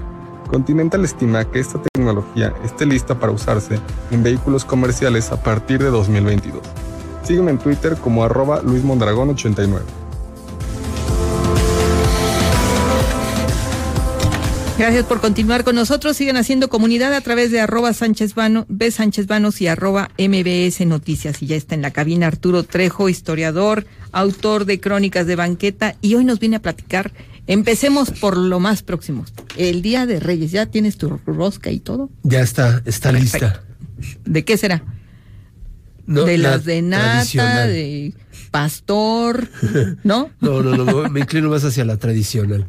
Continental 0.50 1.04
estima 1.04 1.44
que 1.44 1.60
esta 1.60 1.82
tecnología 1.82 2.54
esté 2.64 2.86
lista 2.86 3.20
para 3.20 3.34
usarse 3.34 3.80
en 4.12 4.24
vehículos 4.24 4.64
comerciales 4.64 5.32
a 5.32 5.44
partir 5.44 5.84
de 5.84 5.90
2022. 5.90 6.87
Sígueme 7.28 7.52
en 7.52 7.58
Twitter 7.58 7.98
como 7.98 8.24
arroba 8.24 8.64
luismondragón89. 8.64 9.82
Gracias 14.78 15.06
por 15.06 15.20
continuar 15.20 15.66
con 15.66 15.76
nosotros. 15.76 16.16
Sigan 16.16 16.38
haciendo 16.38 16.70
comunidad 16.70 17.14
a 17.14 17.20
través 17.20 17.52
de 17.52 17.60
arroba 17.60 17.92
Sánchez 17.92 18.34
Vano, 18.34 18.66
B. 18.70 18.92
Sánchez 18.92 19.28
Vanos 19.28 19.60
y 19.60 19.68
arroba 19.68 20.10
MBS 20.18 20.86
Noticias. 20.86 21.42
Y 21.42 21.48
ya 21.48 21.58
está 21.58 21.76
en 21.76 21.82
la 21.82 21.92
cabina 21.92 22.28
Arturo 22.28 22.64
Trejo, 22.64 23.10
historiador, 23.10 23.86
autor 24.14 24.64
de 24.64 24.80
Crónicas 24.80 25.28
de 25.28 25.36
Banqueta. 25.36 25.96
Y 26.00 26.16
hoy 26.16 26.24
nos 26.24 26.40
viene 26.40 26.56
a 26.56 26.62
platicar. 26.62 27.12
Empecemos 27.46 28.12
por 28.12 28.38
lo 28.38 28.62
más 28.62 28.84
próximo. 28.84 29.26
El 29.58 29.82
Día 29.82 30.06
de 30.06 30.22
Reyes. 30.22 30.52
¿Ya 30.52 30.68
tienes 30.68 30.96
tu 30.96 31.10
rosca 31.26 31.72
y 31.72 31.80
todo? 31.80 32.10
Ya 32.24 32.40
está, 32.40 32.82
está 32.86 33.12
lista. 33.12 33.64
¿De 34.24 34.46
qué 34.46 34.56
será? 34.56 34.84
No, 36.08 36.24
de 36.24 36.38
la 36.38 36.52
las 36.52 36.66
de 36.66 36.82
nata, 36.82 37.68
de 37.68 38.14
pastor, 38.50 39.48
¿no? 40.04 40.32
No, 40.42 40.64
no, 40.64 40.76
no, 40.78 41.10
me 41.10 41.20
inclino 41.20 41.50
más 41.50 41.64
hacia 41.64 41.86
la 41.86 41.98
tradicional. 41.98 42.66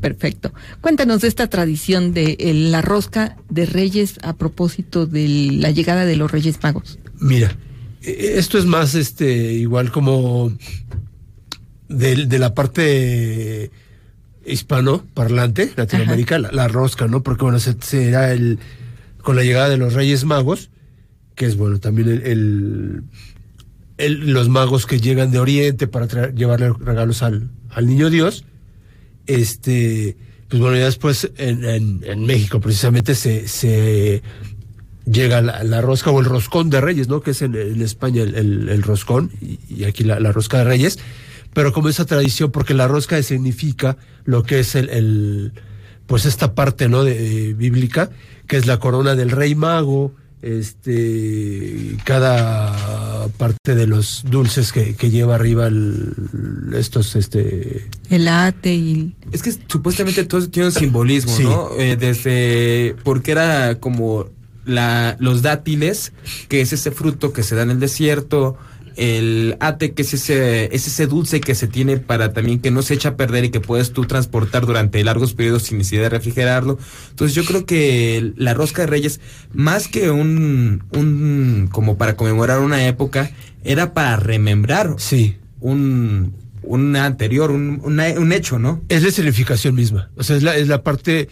Perfecto. 0.00 0.52
Cuéntanos 0.80 1.20
de 1.22 1.28
esta 1.28 1.48
tradición 1.48 2.14
de 2.14 2.36
eh, 2.38 2.54
la 2.54 2.80
rosca 2.80 3.36
de 3.48 3.66
Reyes 3.66 4.18
a 4.22 4.34
propósito 4.36 5.06
de 5.06 5.26
la 5.52 5.70
llegada 5.72 6.04
de 6.06 6.14
los 6.16 6.30
Reyes 6.30 6.62
Magos. 6.62 6.98
Mira, 7.18 7.56
eh, 8.02 8.34
esto 8.36 8.56
es 8.56 8.66
más 8.66 8.94
este 8.94 9.52
igual 9.52 9.90
como 9.90 10.52
de, 11.88 12.26
de 12.26 12.38
la 12.38 12.54
parte 12.54 13.70
hispano 14.46 15.04
parlante, 15.12 15.72
Latinoamérica, 15.76 16.38
la, 16.38 16.52
la 16.52 16.68
rosca, 16.68 17.08
¿no? 17.08 17.22
Porque 17.22 17.42
bueno, 17.44 17.58
se- 17.58 17.76
será 17.80 18.32
el 18.32 18.58
con 19.22 19.34
la 19.36 19.42
llegada 19.42 19.68
de 19.68 19.76
los 19.76 19.92
Reyes 19.94 20.24
Magos, 20.24 20.70
que 21.34 21.46
es 21.46 21.56
bueno 21.56 21.78
también 21.80 22.08
el, 22.24 23.02
los 23.98 24.48
magos 24.48 24.86
que 24.86 25.00
llegan 25.00 25.30
de 25.30 25.38
Oriente 25.38 25.86
para 25.86 26.06
traer- 26.08 26.34
llevarle 26.34 26.72
regalos 26.78 27.22
al, 27.22 27.50
al 27.70 27.86
niño 27.86 28.10
Dios. 28.10 28.44
Este, 29.26 30.16
pues 30.48 30.60
bueno, 30.60 30.76
ya 30.76 30.86
después 30.86 31.30
en, 31.36 31.64
en- 31.64 32.02
México 32.26 32.60
precisamente 32.60 33.14
se, 33.14 33.46
se 33.48 34.22
llega 35.06 35.40
la, 35.40 35.62
la 35.64 35.80
rosca 35.80 36.10
o 36.10 36.18
el 36.20 36.26
roscón 36.26 36.70
de 36.70 36.80
Reyes, 36.80 37.08
¿no? 37.08 37.20
Que 37.20 37.30
es 37.32 37.42
en, 37.42 37.54
en 37.54 37.80
España 37.82 38.22
el, 38.22 38.34
el- 38.68 38.82
roscón 38.82 39.30
y, 39.40 39.84
aquí 39.84 40.04
la, 40.04 40.18
rosca 40.32 40.58
de 40.58 40.64
Reyes. 40.64 40.98
Pero 41.52 41.72
como 41.72 41.88
esa 41.88 42.04
tradición, 42.06 42.50
porque 42.52 42.74
la 42.74 42.86
rosca 42.88 43.20
significa 43.22 43.96
lo 44.24 44.42
que 44.42 44.60
es 44.60 44.74
el, 44.74 44.88
el- 44.90 45.52
pues 46.06 46.26
esta 46.26 46.54
parte, 46.54 46.88
¿no? 46.88 47.04
De, 47.04 47.54
bíblica, 47.54 48.10
que 48.46 48.56
es 48.56 48.66
la 48.66 48.78
corona 48.78 49.14
del 49.14 49.30
rey 49.30 49.54
mago, 49.54 50.14
este, 50.42 51.96
cada 52.04 53.28
parte 53.38 53.74
de 53.74 53.86
los 53.86 54.24
dulces 54.28 54.72
que, 54.72 54.94
que 54.94 55.10
lleva 55.10 55.34
arriba 55.34 55.66
el- 55.66 56.12
estos, 56.74 57.16
este, 57.16 57.88
El 58.08 58.28
ate 58.28 58.74
y... 58.74 59.14
Es 59.32 59.42
que 59.42 59.52
supuestamente 59.66 60.24
todo 60.24 60.48
tiene 60.48 60.68
un 60.68 60.72
simbolismo, 60.74 61.36
Sí. 61.36 61.42
¿no? 61.44 61.70
Eh, 61.78 61.96
desde 61.96 62.96
porque 63.04 63.32
era 63.32 63.76
como 63.80 64.26
la, 64.64 65.16
los 65.20 65.42
dátiles, 65.42 66.12
que 66.48 66.60
es 66.60 66.72
ese 66.72 66.90
fruto 66.90 67.32
que 67.32 67.42
se 67.42 67.54
da 67.54 67.62
en 67.62 67.70
el 67.70 67.80
desierto, 67.80 68.56
el 69.00 69.56
ate, 69.60 69.92
que 69.92 70.02
es 70.02 70.12
ese, 70.12 70.74
es 70.74 70.86
ese 70.86 71.06
dulce 71.06 71.40
que 71.40 71.54
se 71.54 71.66
tiene 71.66 71.96
para 71.96 72.34
también 72.34 72.60
que 72.60 72.70
no 72.70 72.82
se 72.82 72.92
echa 72.92 73.10
a 73.10 73.16
perder 73.16 73.44
y 73.46 73.50
que 73.50 73.58
puedes 73.58 73.94
tú 73.94 74.04
transportar 74.04 74.66
durante 74.66 75.02
largos 75.02 75.32
periodos 75.32 75.62
sin 75.62 75.78
necesidad 75.78 76.02
de 76.02 76.08
refrigerarlo. 76.10 76.78
Entonces 77.08 77.34
yo 77.34 77.46
creo 77.46 77.64
que 77.64 78.34
la 78.36 78.52
rosca 78.52 78.82
de 78.82 78.88
reyes, 78.88 79.20
más 79.54 79.88
que 79.88 80.10
un, 80.10 80.84
un 80.92 81.70
como 81.72 81.96
para 81.96 82.14
conmemorar 82.14 82.60
una 82.60 82.86
época, 82.86 83.30
era 83.64 83.94
para 83.94 84.16
remembrar 84.16 84.96
sí. 84.98 85.38
un, 85.60 86.34
un 86.62 86.94
anterior, 86.94 87.50
un, 87.52 87.80
un 87.82 88.32
hecho, 88.32 88.58
¿no? 88.58 88.82
Es 88.90 89.02
la 89.02 89.10
significación 89.10 89.74
misma. 89.74 90.10
O 90.16 90.22
sea, 90.22 90.36
es 90.36 90.42
la, 90.42 90.56
es 90.58 90.68
la 90.68 90.82
parte, 90.82 91.30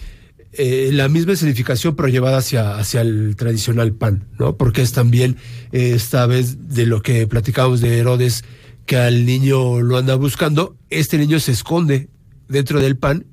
eh, 0.52 0.90
la 0.92 1.08
misma 1.08 1.36
significación, 1.36 1.94
pero 1.94 2.08
llevada 2.08 2.38
hacia, 2.38 2.76
hacia 2.78 3.00
el 3.02 3.36
tradicional 3.36 3.92
pan, 3.92 4.26
¿no? 4.38 4.56
Porque 4.56 4.82
es 4.82 4.92
también 4.92 5.36
eh, 5.72 5.92
esta 5.94 6.26
vez 6.26 6.68
de 6.68 6.86
lo 6.86 7.02
que 7.02 7.26
platicábamos 7.26 7.80
de 7.80 7.98
Herodes, 7.98 8.44
que 8.86 8.96
al 8.96 9.26
niño 9.26 9.80
lo 9.82 9.98
anda 9.98 10.14
buscando, 10.14 10.76
este 10.88 11.18
niño 11.18 11.38
se 11.40 11.52
esconde 11.52 12.08
dentro 12.48 12.80
del 12.80 12.96
pan 12.96 13.26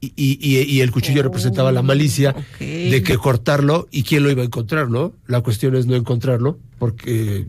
y, 0.00 0.12
y- 0.16 0.80
el 0.80 0.92
cuchillo 0.92 1.24
representaba 1.24 1.72
la 1.72 1.82
malicia 1.82 2.36
de 2.60 3.02
que 3.02 3.16
cortarlo 3.16 3.88
y 3.90 4.04
quién 4.04 4.22
lo 4.22 4.30
iba 4.30 4.42
a 4.42 4.44
encontrar, 4.44 4.88
¿no? 4.90 5.12
La 5.26 5.40
cuestión 5.40 5.74
es 5.74 5.86
no 5.86 5.96
encontrarlo 5.96 6.60
porque 6.78 7.46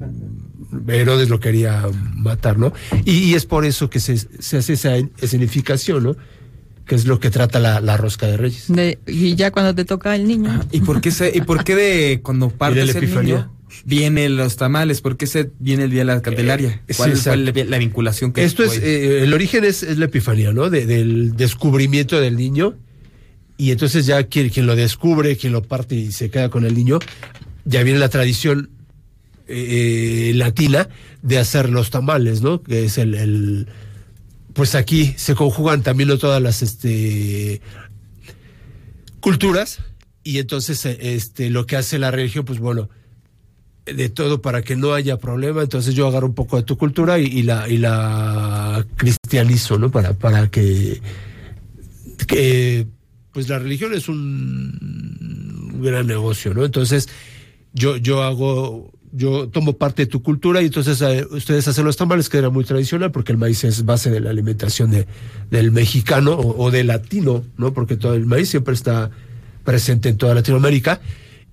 Herodes 0.87 1.29
lo 1.29 1.39
quería 1.39 1.87
matar, 2.15 2.57
¿no? 2.57 2.73
Y, 3.05 3.11
y 3.25 3.33
es 3.35 3.45
por 3.45 3.65
eso 3.65 3.89
que 3.91 3.99
se, 3.99 4.17
se 4.17 4.57
hace 4.57 4.73
esa 4.73 4.95
escenificación, 5.21 6.03
¿no? 6.03 6.15
Que 6.89 6.95
es 6.95 7.05
lo 7.05 7.19
que 7.19 7.29
trata 7.29 7.59
la, 7.59 7.79
la 7.81 7.95
rosca 7.97 8.25
de 8.27 8.35
Reyes. 8.35 8.65
de- 8.67 8.97
y 9.07 9.35
ya 9.35 9.51
cuando 9.51 9.73
te 9.75 9.85
toca 9.85 10.15
el 10.15 10.27
niño. 10.27 10.59
¿Y 10.71 10.81
por 10.81 10.99
qué 11.01 11.11
se, 11.11 11.31
y 11.33 11.41
por 11.41 11.63
qué 11.63 11.75
de 11.75 12.19
cuando 12.21 12.49
partes 12.49 12.83
la 12.85 12.91
el 12.91 12.97
Epifanía. 12.97 13.35
niño 13.35 13.53
vienen 13.85 14.35
los 14.35 14.55
tamales? 14.57 14.99
¿Por 15.01 15.15
qué 15.15 15.27
se 15.27 15.51
viene 15.59 15.83
el 15.83 15.91
día 15.91 15.99
de 15.99 16.05
la 16.05 16.21
Candelaria? 16.23 16.81
Eh, 16.87 16.93
¿Cuál 16.97 17.15
sí, 17.15 17.23
cuál 17.23 17.47
es 17.47 17.55
la, 17.55 17.63
la 17.65 17.77
vinculación 17.77 18.33
que 18.33 18.43
Esto 18.43 18.63
es, 18.63 18.71
hay? 18.71 18.77
eh, 18.81 19.23
el 19.23 19.33
origen 19.35 19.63
es, 19.65 19.83
es 19.83 19.99
la 19.99 20.05
epifanía, 20.05 20.51
¿no? 20.51 20.71
De- 20.71 20.87
del 20.87 21.35
descubrimiento 21.37 22.19
del 22.19 22.35
niño. 22.35 22.75
Y 23.57 23.69
entonces 23.71 24.07
ya 24.07 24.23
quien, 24.23 24.49
quien 24.49 24.65
lo 24.65 24.75
descubre, 24.75 25.37
quien 25.37 25.53
lo 25.53 25.61
parte 25.61 25.93
y 25.93 26.11
se 26.11 26.31
queda 26.31 26.49
con 26.49 26.65
el 26.65 26.73
niño, 26.73 26.97
ya 27.65 27.83
viene 27.83 27.99
la 27.99 28.09
tradición 28.09 28.69
eh, 29.47 30.31
latina 30.35 30.89
de 31.21 31.37
hacer 31.37 31.69
los 31.69 31.89
tamales, 31.91 32.41
¿no? 32.41 32.61
Que 32.63 32.85
es 32.85 32.97
el, 32.97 33.13
el, 33.15 33.67
pues 34.59 34.75
aquí 34.75 35.13
se 35.15 35.35
conjugan 35.35 35.83
también 35.83 36.09
todas 36.19 36.41
las 36.41 36.61
este 36.61 37.61
culturas 39.21 39.79
y 40.21 40.39
entonces 40.39 40.85
eh, 40.85 40.97
este 40.99 41.49
lo 41.49 41.65
que 41.65 41.77
hace 41.77 41.97
la 41.97 42.11
religión 42.11 42.43
pues 42.43 42.59
bueno 42.59 42.89
de 43.85 44.09
todo 44.09 44.41
para 44.41 44.61
que 44.61 44.75
no 44.75 44.93
haya 44.93 45.17
problema. 45.17 45.61
Entonces 45.61 45.95
yo 45.95 46.07
agarro 46.07 46.27
un 46.27 46.35
poco 46.35 46.57
de 46.57 46.63
tu 46.63 46.77
cultura 46.77 47.19
y, 47.19 47.41
la 47.41 47.69
y 47.69 47.77
la 47.77 48.85
cristianizo 48.97 49.79
no 49.79 49.91
para 49.91 50.11
para 50.11 50.51
que 50.51 51.01
que 52.27 52.85
pues 53.31 53.47
la 53.47 53.59
religión 53.59 53.93
es 53.93 54.09
un 54.09 55.79
gran 55.81 56.05
negocio 56.05 56.53
no 56.53 56.65
entonces 56.65 57.07
yo 57.71 57.95
yo 57.95 58.23
hago 58.23 58.91
yo 59.11 59.47
tomo 59.49 59.73
parte 59.73 60.03
de 60.03 60.05
tu 60.07 60.21
cultura 60.21 60.61
y 60.61 60.65
entonces 60.67 61.01
eh, 61.01 61.25
ustedes 61.31 61.67
hacen 61.67 61.83
los 61.85 61.97
tamales, 61.97 62.29
que 62.29 62.37
era 62.37 62.49
muy 62.49 62.63
tradicional, 62.63 63.11
porque 63.11 63.31
el 63.31 63.37
maíz 63.37 63.63
es 63.63 63.83
base 63.85 64.09
de 64.11 64.19
la 64.19 64.29
alimentación 64.29 64.91
de, 64.91 65.07
del 65.49 65.71
mexicano 65.71 66.33
o, 66.33 66.63
o 66.65 66.71
del 66.71 66.87
latino, 66.87 67.43
¿no? 67.57 67.73
Porque 67.73 67.97
todo 67.97 68.13
el 68.13 68.25
maíz 68.25 68.49
siempre 68.49 68.73
está 68.73 69.09
presente 69.63 70.09
en 70.09 70.17
toda 70.17 70.35
Latinoamérica 70.35 71.01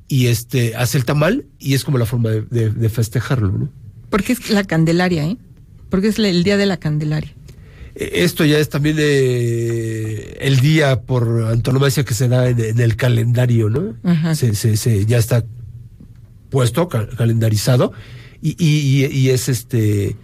y 0.08 0.26
este 0.26 0.76
hace 0.76 0.98
el 0.98 1.04
tamal 1.04 1.44
y 1.58 1.74
es 1.74 1.84
como 1.84 1.98
la 1.98 2.06
forma 2.06 2.30
de, 2.30 2.42
de- 2.42 2.70
de 2.70 2.88
festejarlo, 2.88 3.50
¿no? 3.52 3.68
Porque 4.10 4.32
es 4.34 4.50
la 4.50 4.64
Candelaria, 4.64 5.26
¿eh? 5.26 5.36
Porque 5.90 6.08
es 6.08 6.18
el 6.18 6.42
día 6.44 6.56
de 6.56 6.66
la 6.66 6.76
Candelaria. 6.76 7.32
Eh, 7.94 8.10
Esto 8.24 8.44
ya 8.44 8.58
es 8.58 8.68
también 8.68 8.96
eh, 8.98 10.36
el 10.40 10.60
día 10.60 11.00
por 11.02 11.44
antonomasia 11.50 12.04
que 12.04 12.14
se 12.14 12.28
da 12.28 12.48
en, 12.48 12.60
en 12.60 12.80
el 12.80 12.96
calendario, 12.96 13.68
¿no? 13.70 13.94
Ajá. 14.04 14.34
Se, 14.34 14.54
se- 14.54 14.76
se- 14.76 15.06
ya 15.06 15.18
está 15.18 15.44
puesto, 16.50 16.88
ca- 16.88 17.08
calendarizado 17.08 17.92
y, 18.42 18.50
y- 18.58 19.04
y- 19.06 19.18
y 19.18 19.30
es 19.30 19.48
este... 19.48 20.16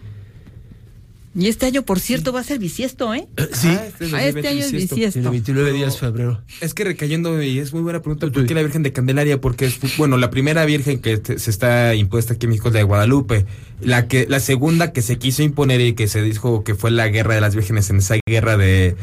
Y 1.35 1.49
este 1.49 1.65
año, 1.65 1.83
por 1.83 1.99
cierto, 1.99 2.31
va 2.31 2.41
a 2.41 2.45
ser 2.45 2.59
bisiesto, 2.59 3.15
¿eh? 3.15 3.27
Sí. 3.55 3.69
Ah, 3.69 3.87
este 3.87 4.05
es 4.05 4.13
Ah, 4.13 4.23
este 4.27 4.49
año 4.49 4.59
es 4.59 4.71
20bisiesto. 4.71 4.95
bisiesto. 4.97 5.13
Tiene 5.21 5.31
29 5.31 5.73
días 5.73 5.95
de 5.95 5.99
febrero. 5.99 6.43
Es 6.61 6.75
que 6.75 6.85
recayendo, 6.85 7.43
y 7.43 7.59
es 7.59 7.73
muy 7.73 7.81
buena 7.81 8.03
pregunta, 8.03 8.27
¿por 8.31 8.45
qué 8.45 8.53
la 8.55 8.61
Virgen 8.61 8.83
de 8.83 8.93
Candelaria? 8.93 9.41
Porque, 9.41 9.65
es, 9.65 9.79
bueno, 9.97 10.19
la 10.19 10.29
primera 10.29 10.67
Virgen 10.67 11.01
que 11.01 11.17
te- 11.17 11.39
se 11.39 11.49
está 11.51 11.95
impuesta 11.95 12.35
aquí 12.35 12.45
en 12.45 12.51
México 12.51 12.69
es 12.69 12.75
la 12.75 12.81
de 12.81 12.85
Guadalupe. 12.85 13.47
La, 13.81 14.09
que, 14.09 14.27
la 14.29 14.41
segunda 14.41 14.93
que 14.93 15.01
se 15.01 15.17
quiso 15.17 15.43
imponer 15.43 15.81
y 15.81 15.95
que 15.95 16.07
se 16.07 16.21
dijo 16.21 16.65
que 16.65 16.75
fue 16.75 16.91
la 16.91 17.09
guerra 17.09 17.35
de 17.35 17.41
las 17.41 17.55
vírgenes 17.57 17.89
en 17.89 17.97
esa 17.97 18.17
guerra 18.29 18.59
de, 18.59 18.95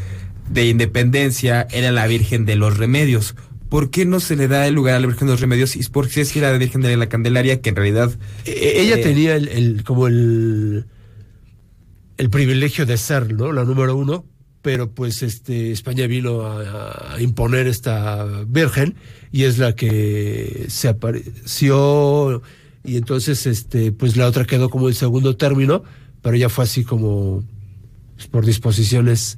de 0.51 0.67
independencia 0.67 1.65
era 1.72 1.91
la 1.91 2.05
Virgen 2.05 2.45
de 2.45 2.55
los 2.57 2.78
Remedios. 2.78 3.34
¿Por 3.70 3.91
qué 3.91 4.05
no 4.05 4.20
se 4.20 4.36
le 4.36 4.47
da 4.47 4.65
el 4.67 4.74
lugar 4.74 4.95
a 4.95 4.99
la 4.99 5.07
Virgen 5.07 5.28
de 5.28 5.34
los 5.34 5.41
Remedios? 5.41 5.76
Y 5.76 5.84
por 5.89 6.09
qué 6.09 6.22
es 6.22 6.32
que 6.32 6.41
la 6.41 6.51
Virgen 6.57 6.82
de 6.82 6.97
la 6.97 7.07
Candelaria, 7.07 7.61
que 7.61 7.70
en 7.70 7.76
realidad... 7.76 8.11
Eh, 8.45 8.74
Ella 8.78 8.95
eh, 8.97 9.03
tenía 9.03 9.36
el, 9.36 9.47
el- 9.47 9.84
como 9.84 10.07
el, 10.07 10.86
el 12.17 12.30
privilegio 12.30 12.86
de 12.86 12.97
ser, 12.97 13.32
¿no? 13.34 13.51
La 13.53 13.63
número 13.65 13.95
uno, 13.95 14.26
pero 14.61 14.89
pues 14.91 15.22
este 15.24 15.72
España 15.72 16.07
vino 16.07 16.41
a, 16.41 17.13
a 17.15 17.22
imponer 17.22 17.67
esta 17.67 18.26
virgen 18.47 18.95
y 19.32 19.43
es 19.43 19.57
la 19.57 19.74
que 19.76 20.65
se 20.67 20.88
apareció 20.89 22.41
y 22.84 22.97
entonces 22.97 23.45
este 23.45 23.91
pues 23.91 24.17
la 24.17 24.26
otra 24.28 24.45
quedó 24.45 24.70
como 24.70 24.89
el 24.89 24.95
segundo 24.95 25.36
término, 25.38 25.84
pero 26.22 26.36
ya 26.36 26.49
fue 26.49 26.63
así 26.65 26.84
como 26.84 27.43
pues, 28.15 28.28
por 28.28 28.45
disposiciones 28.45 29.38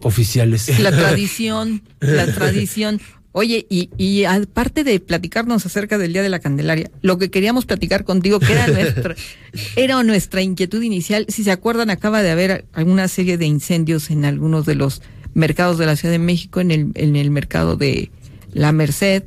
oficiales. 0.00 0.78
La 0.80 0.90
tradición, 0.96 1.82
la 2.00 2.32
tradición. 2.32 3.00
Oye, 3.32 3.66
y, 3.68 3.90
y 3.98 4.24
aparte 4.24 4.84
de 4.84 4.98
platicarnos 5.00 5.64
acerca 5.66 5.98
del 5.98 6.12
Día 6.12 6.22
de 6.22 6.30
la 6.30 6.38
Candelaria, 6.38 6.90
lo 7.02 7.18
que 7.18 7.30
queríamos 7.30 7.66
platicar 7.66 8.04
contigo, 8.04 8.40
que 8.40 8.52
era 8.52 8.66
nuestra, 8.68 9.14
era 9.76 10.02
nuestra 10.02 10.42
inquietud 10.42 10.82
inicial, 10.82 11.26
si 11.28 11.44
se 11.44 11.50
acuerdan, 11.50 11.90
acaba 11.90 12.22
de 12.22 12.30
haber 12.30 12.64
alguna 12.72 13.06
serie 13.08 13.36
de 13.38 13.46
incendios 13.46 14.10
en 14.10 14.24
algunos 14.24 14.66
de 14.66 14.74
los 14.74 15.02
mercados 15.34 15.78
de 15.78 15.86
la 15.86 15.96
Ciudad 15.96 16.12
de 16.12 16.18
México, 16.18 16.60
en 16.60 16.70
el, 16.70 16.90
en 16.94 17.16
el 17.16 17.30
mercado 17.30 17.76
de 17.76 18.10
La 18.52 18.72
Merced, 18.72 19.24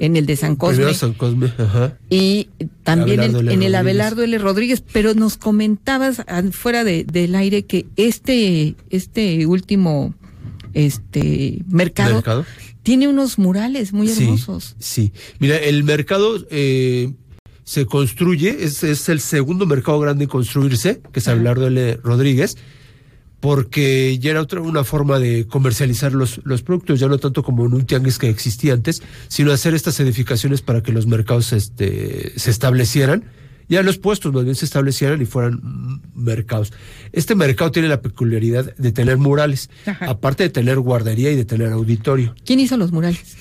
en 0.00 0.16
el 0.16 0.26
de 0.26 0.36
San 0.36 0.56
Cosme. 0.56 0.92
San 0.94 1.14
Cosme, 1.14 1.52
ajá. 1.56 1.96
Y 2.10 2.48
también 2.82 3.22
en, 3.22 3.62
el. 3.62 3.74
Abelardo 3.74 4.22
L. 4.22 4.36
Rodríguez, 4.38 4.82
pero 4.92 5.14
nos 5.14 5.36
comentabas 5.36 6.22
fuera 6.52 6.84
de, 6.84 7.04
del 7.04 7.34
aire 7.34 7.64
que 7.64 7.86
este, 7.96 8.74
este 8.90 9.46
último 9.46 10.14
este 10.72 11.62
mercado, 11.68 12.16
Mercado. 12.16 12.44
Tiene 12.84 13.08
unos 13.08 13.38
murales 13.38 13.92
muy 13.92 14.06
Sí, 14.06 14.22
hermosos. 14.22 14.76
Sí, 14.78 15.12
mira, 15.40 15.56
el 15.56 15.82
mercado 15.82 16.46
eh, 16.50 17.12
se 17.64 17.86
construye, 17.86 18.62
es, 18.62 18.84
es 18.84 19.08
el 19.08 19.20
segundo 19.20 19.66
mercado 19.66 19.98
grande 19.98 20.24
en 20.24 20.30
construirse, 20.30 21.00
que 21.12 21.18
es 21.18 21.26
Abelardo 21.26 21.66
L. 21.66 21.98
Rodríguez, 22.04 22.56
porque 23.40 24.18
ya 24.18 24.30
era 24.30 24.42
otra 24.42 24.60
una 24.60 24.84
forma 24.84 25.18
de 25.18 25.46
comercializar 25.46 26.12
los, 26.12 26.40
los 26.44 26.62
productos, 26.62 27.00
ya 27.00 27.08
no 27.08 27.18
tanto 27.18 27.42
como 27.42 27.66
en 27.66 27.74
un 27.74 27.86
tianguis 27.86 28.18
que 28.18 28.28
existía 28.28 28.74
antes, 28.74 29.02
sino 29.28 29.50
hacer 29.50 29.74
estas 29.74 29.98
edificaciones 30.00 30.62
para 30.62 30.82
que 30.82 30.92
los 30.92 31.06
mercados 31.06 31.52
este, 31.52 32.38
se 32.38 32.50
establecieran, 32.50 33.24
ya 33.68 33.82
los 33.82 33.98
puestos 33.98 34.32
más 34.32 34.44
bien 34.44 34.54
se 34.56 34.64
establecieran 34.64 35.20
y 35.22 35.24
fueran 35.24 36.00
mercados. 36.14 36.72
Este 37.12 37.34
mercado 37.34 37.70
tiene 37.70 37.88
la 37.88 38.00
peculiaridad 38.02 38.74
de 38.76 38.92
tener 38.92 39.16
murales, 39.18 39.70
Ajá. 39.86 40.10
aparte 40.10 40.42
de 40.44 40.50
tener 40.50 40.78
guardería 40.78 41.30
y 41.32 41.36
de 41.36 41.44
tener 41.44 41.72
auditorio 41.72 42.34
¿Quién 42.44 42.60
hizo 42.60 42.76
los 42.76 42.92
murales? 42.92 43.36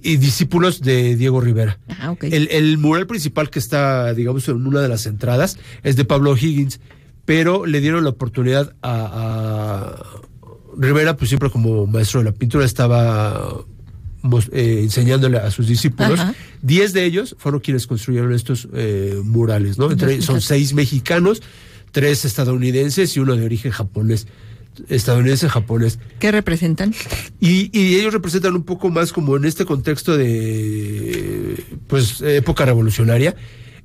y 0.00 0.16
discípulos 0.16 0.80
de 0.80 1.16
Diego 1.16 1.40
Rivera. 1.40 1.78
Ah, 2.00 2.12
ok. 2.12 2.24
El, 2.24 2.48
el 2.52 2.78
mural 2.78 3.06
principal 3.08 3.50
que 3.50 3.58
está, 3.58 4.14
digamos, 4.14 4.48
en 4.48 4.64
una 4.66 4.80
de 4.80 4.88
las 4.88 5.06
entradas 5.06 5.58
es 5.82 5.96
de 5.96 6.04
Pablo 6.04 6.36
Higgins, 6.36 6.78
pero 7.24 7.66
le 7.66 7.80
dieron 7.80 8.04
la 8.04 8.10
oportunidad 8.10 8.74
a, 8.80 9.96
a 10.04 10.04
Rivera, 10.76 11.16
pues 11.16 11.30
siempre 11.30 11.50
como 11.50 11.86
maestro 11.88 12.20
de 12.20 12.26
la 12.26 12.32
pintura, 12.32 12.64
estaba 12.64 13.64
eh, 14.52 14.80
enseñándole 14.82 15.38
a 15.38 15.50
sus 15.50 15.66
discípulos. 15.66 16.18
Ajá. 16.20 16.34
Diez 16.62 16.92
de 16.92 17.04
ellos 17.04 17.36
fueron 17.38 17.60
quienes 17.60 17.86
construyeron 17.86 18.32
estos 18.32 18.68
eh, 18.74 19.20
murales, 19.24 19.78
¿no? 19.78 19.90
Entre, 19.90 20.22
son 20.22 20.40
seis 20.40 20.74
mexicanos, 20.74 21.42
tres 21.92 22.24
estadounidenses 22.24 23.16
y 23.16 23.20
uno 23.20 23.36
de 23.36 23.44
origen 23.44 23.70
japonés. 23.72 24.26
Estadounidense 24.88 25.48
japonés. 25.48 25.98
¿Qué 26.20 26.30
representan? 26.30 26.94
Y, 27.40 27.68
y 27.76 27.96
ellos 27.96 28.12
representan 28.12 28.54
un 28.54 28.62
poco 28.62 28.90
más 28.90 29.12
como 29.12 29.36
en 29.36 29.44
este 29.44 29.64
contexto 29.64 30.16
de 30.16 31.64
pues 31.88 32.20
época 32.20 32.64
revolucionaria, 32.64 33.34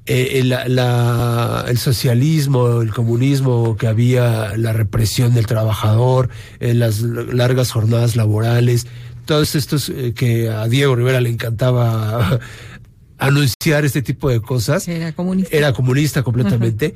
eh, 0.05 0.39
el, 0.39 0.49
la- 0.49 1.65
el 1.67 1.77
socialismo, 1.77 2.81
el 2.81 2.93
comunismo 2.93 3.75
que 3.77 3.88
había, 3.88 4.55
la 4.57 4.73
represión 4.73 5.34
del 5.34 5.47
trabajador, 5.47 6.29
eh, 6.59 6.73
las 6.73 7.01
largas 7.01 7.71
jornadas 7.71 8.15
laborales, 8.15 8.86
todos 9.26 9.55
estos 9.55 9.89
eh, 9.89 10.13
que 10.15 10.49
a 10.49 10.67
Diego 10.67 10.95
Rivera 10.95 11.21
le 11.21 11.30
encantaba 11.30 12.39
anunciar 13.17 13.86
este 13.86 14.01
tipo 14.01 14.30
de 14.30 14.41
cosas. 14.41 14.88
Era 14.88 15.11
comunista. 15.13 15.55
Era 15.55 15.74
comunista 15.74 16.24
completamente. 16.24 16.95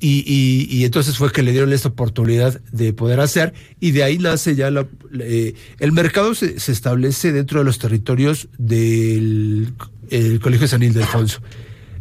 Y, 0.00 0.22
y- 0.26 0.68
y 0.76 0.84
entonces 0.84 1.16
fue 1.18 1.32
que 1.32 1.42
le 1.42 1.50
dieron 1.50 1.72
esta 1.72 1.88
oportunidad 1.88 2.60
de 2.70 2.92
poder 2.92 3.18
hacer 3.18 3.52
y 3.80 3.90
de 3.90 4.04
ahí 4.04 4.16
nace 4.18 4.54
ya 4.54 4.70
la, 4.70 4.86
eh, 5.20 5.54
el 5.80 5.90
mercado 5.90 6.36
se, 6.36 6.60
se 6.60 6.70
establece 6.70 7.32
dentro 7.32 7.58
de 7.58 7.64
los 7.64 7.78
territorios 7.80 8.48
del 8.58 9.72
el 10.10 10.38
Colegio 10.38 10.68
San 10.68 10.84
Ildefonso. 10.84 11.40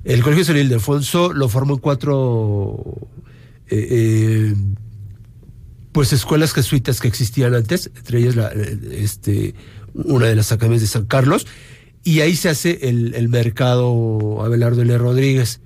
El 0.03 0.21
Colegio 0.21 0.45
San 0.45 0.57
Ildefonso 0.57 1.33
lo 1.33 1.49
forman 1.49 1.77
cuatro 1.79 2.83
eh, 3.67 3.87
eh, 3.89 4.55
pues 5.91 6.13
escuelas 6.13 6.53
jesuitas 6.53 6.99
que 6.99 7.07
existían 7.07 7.53
antes, 7.53 7.91
entre 7.95 8.19
ellas 8.19 8.35
la, 8.35 8.51
eh, 8.53 8.77
este, 8.91 9.55
una 9.93 10.27
de 10.27 10.35
las 10.35 10.51
academias 10.51 10.81
de 10.81 10.87
San 10.87 11.05
Carlos, 11.05 11.47
y 12.03 12.21
ahí 12.21 12.35
se 12.35 12.49
hace 12.49 12.89
el, 12.89 13.13
el 13.15 13.29
mercado 13.29 14.43
Abelardo 14.43 14.81
L. 14.81 14.97
Rodríguez. 14.97 15.61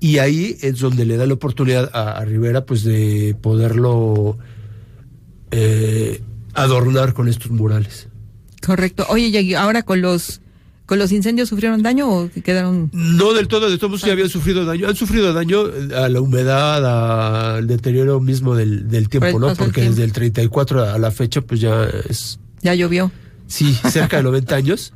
Y 0.00 0.18
ahí 0.18 0.56
es 0.62 0.78
donde 0.78 1.04
le 1.04 1.18
da 1.18 1.26
la 1.26 1.34
oportunidad 1.34 1.90
a, 1.94 2.24
Rivera 2.24 2.64
pues 2.64 2.84
de 2.84 3.36
poderlo 3.40 4.38
eh, 5.50 6.22
adornar 6.54 7.12
con 7.12 7.28
estos 7.28 7.50
murales. 7.50 8.08
Correcto. 8.64 9.06
Oye, 9.10 9.56
ahora 9.56 9.82
con 9.82 10.00
los 10.00 10.40
con 10.90 10.98
los 10.98 11.12
incendios 11.12 11.48
sufrieron 11.48 11.84
daño 11.84 12.10
o 12.10 12.28
quedaron 12.42 12.90
No 12.92 13.32
del 13.32 13.46
todo, 13.46 13.70
de 13.70 13.78
todos 13.78 13.92
modos 13.92 14.02
ya 14.04 14.10
habían 14.10 14.28
sufrido 14.28 14.64
daño. 14.64 14.88
Han 14.88 14.96
sufrido 14.96 15.32
daño 15.32 15.62
a 15.96 16.08
la 16.08 16.20
humedad, 16.20 17.54
al 17.54 17.68
deterioro 17.68 18.18
mismo 18.18 18.56
del, 18.56 18.88
del 18.88 19.08
tiempo, 19.08 19.30
Por 19.30 19.40
el 19.40 19.48
¿no? 19.50 19.54
Porque 19.54 19.82
tiempo. 19.82 19.90
desde 19.92 20.02
el 20.02 20.12
34 20.12 20.82
a 20.90 20.98
la 20.98 21.12
fecha 21.12 21.42
pues 21.42 21.60
ya 21.60 21.84
es 22.08 22.40
ya 22.60 22.74
llovió? 22.74 23.12
Sí, 23.46 23.72
cerca 23.88 24.16
de 24.16 24.24
90 24.24 24.56
años. 24.56 24.92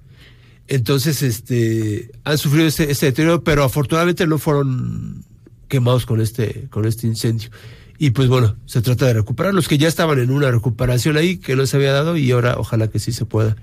Entonces, 0.66 1.22
este, 1.22 2.10
han 2.24 2.38
sufrido 2.38 2.66
este, 2.66 2.90
este 2.90 3.06
deterioro, 3.06 3.44
pero 3.44 3.62
afortunadamente 3.62 4.26
no 4.26 4.38
fueron 4.38 5.24
quemados 5.68 6.06
con 6.06 6.20
este, 6.20 6.66
con 6.70 6.86
este 6.86 7.06
incendio. 7.06 7.50
Y 7.98 8.10
pues 8.10 8.26
bueno, 8.26 8.56
se 8.66 8.82
trata 8.82 9.06
de 9.06 9.12
recuperar 9.12 9.54
los 9.54 9.68
que 9.68 9.78
ya 9.78 9.86
estaban 9.86 10.18
en 10.18 10.32
una 10.32 10.50
recuperación 10.50 11.16
ahí 11.16 11.36
que 11.36 11.54
no 11.54 11.64
se 11.66 11.76
había 11.76 11.92
dado 11.92 12.16
y 12.16 12.32
ahora 12.32 12.56
ojalá 12.58 12.88
que 12.88 12.98
sí 12.98 13.12
se 13.12 13.26
pueda. 13.26 13.54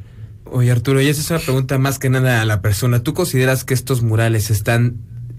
Oye 0.52 0.70
Arturo, 0.72 1.02
y 1.02 1.08
esa 1.08 1.22
es 1.22 1.30
una 1.30 1.40
pregunta 1.40 1.78
más 1.78 1.98
que 1.98 2.10
nada 2.10 2.42
a 2.42 2.46
la 2.46 2.62
persona. 2.62 3.02
¿Tú 3.02 3.14
consideras 3.14 3.64
que 3.64 3.74
estos 3.74 4.02
murales 4.04 4.50
están 4.52 4.98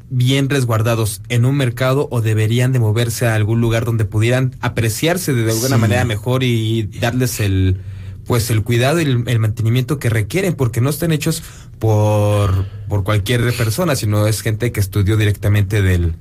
bien 0.08 0.48
resguardados 0.50 1.22
en 1.28 1.44
un 1.44 1.56
mercado 1.56 2.08
o 2.10 2.20
deberían 2.20 2.72
de 2.72 2.78
moverse 2.78 3.26
a 3.26 3.34
algún 3.34 3.60
lugar 3.60 3.84
donde 3.84 4.04
pudieran 4.04 4.54
apreciarse 4.60 5.32
de 5.32 5.50
alguna 5.50 5.76
Sí. 5.76 5.80
manera 5.80 6.04
mejor 6.04 6.42
y 6.42 6.82
darles 7.00 7.40
el 7.40 7.78
pues 8.26 8.50
el 8.50 8.62
cuidado 8.62 9.00
y 9.00 9.04
el, 9.04 9.24
el 9.26 9.38
mantenimiento 9.38 9.98
que 9.98 10.08
requieren 10.08 10.54
porque 10.54 10.80
no 10.80 10.90
están 10.90 11.12
hechos 11.12 11.42
por 11.78 12.66
por 12.88 13.04
cualquier 13.04 13.52
persona 13.56 13.96
sino 13.96 14.26
es 14.26 14.42
gente 14.42 14.70
que 14.70 14.80
estudió 14.80 15.16
directamente 15.16 15.82
del 15.82 16.14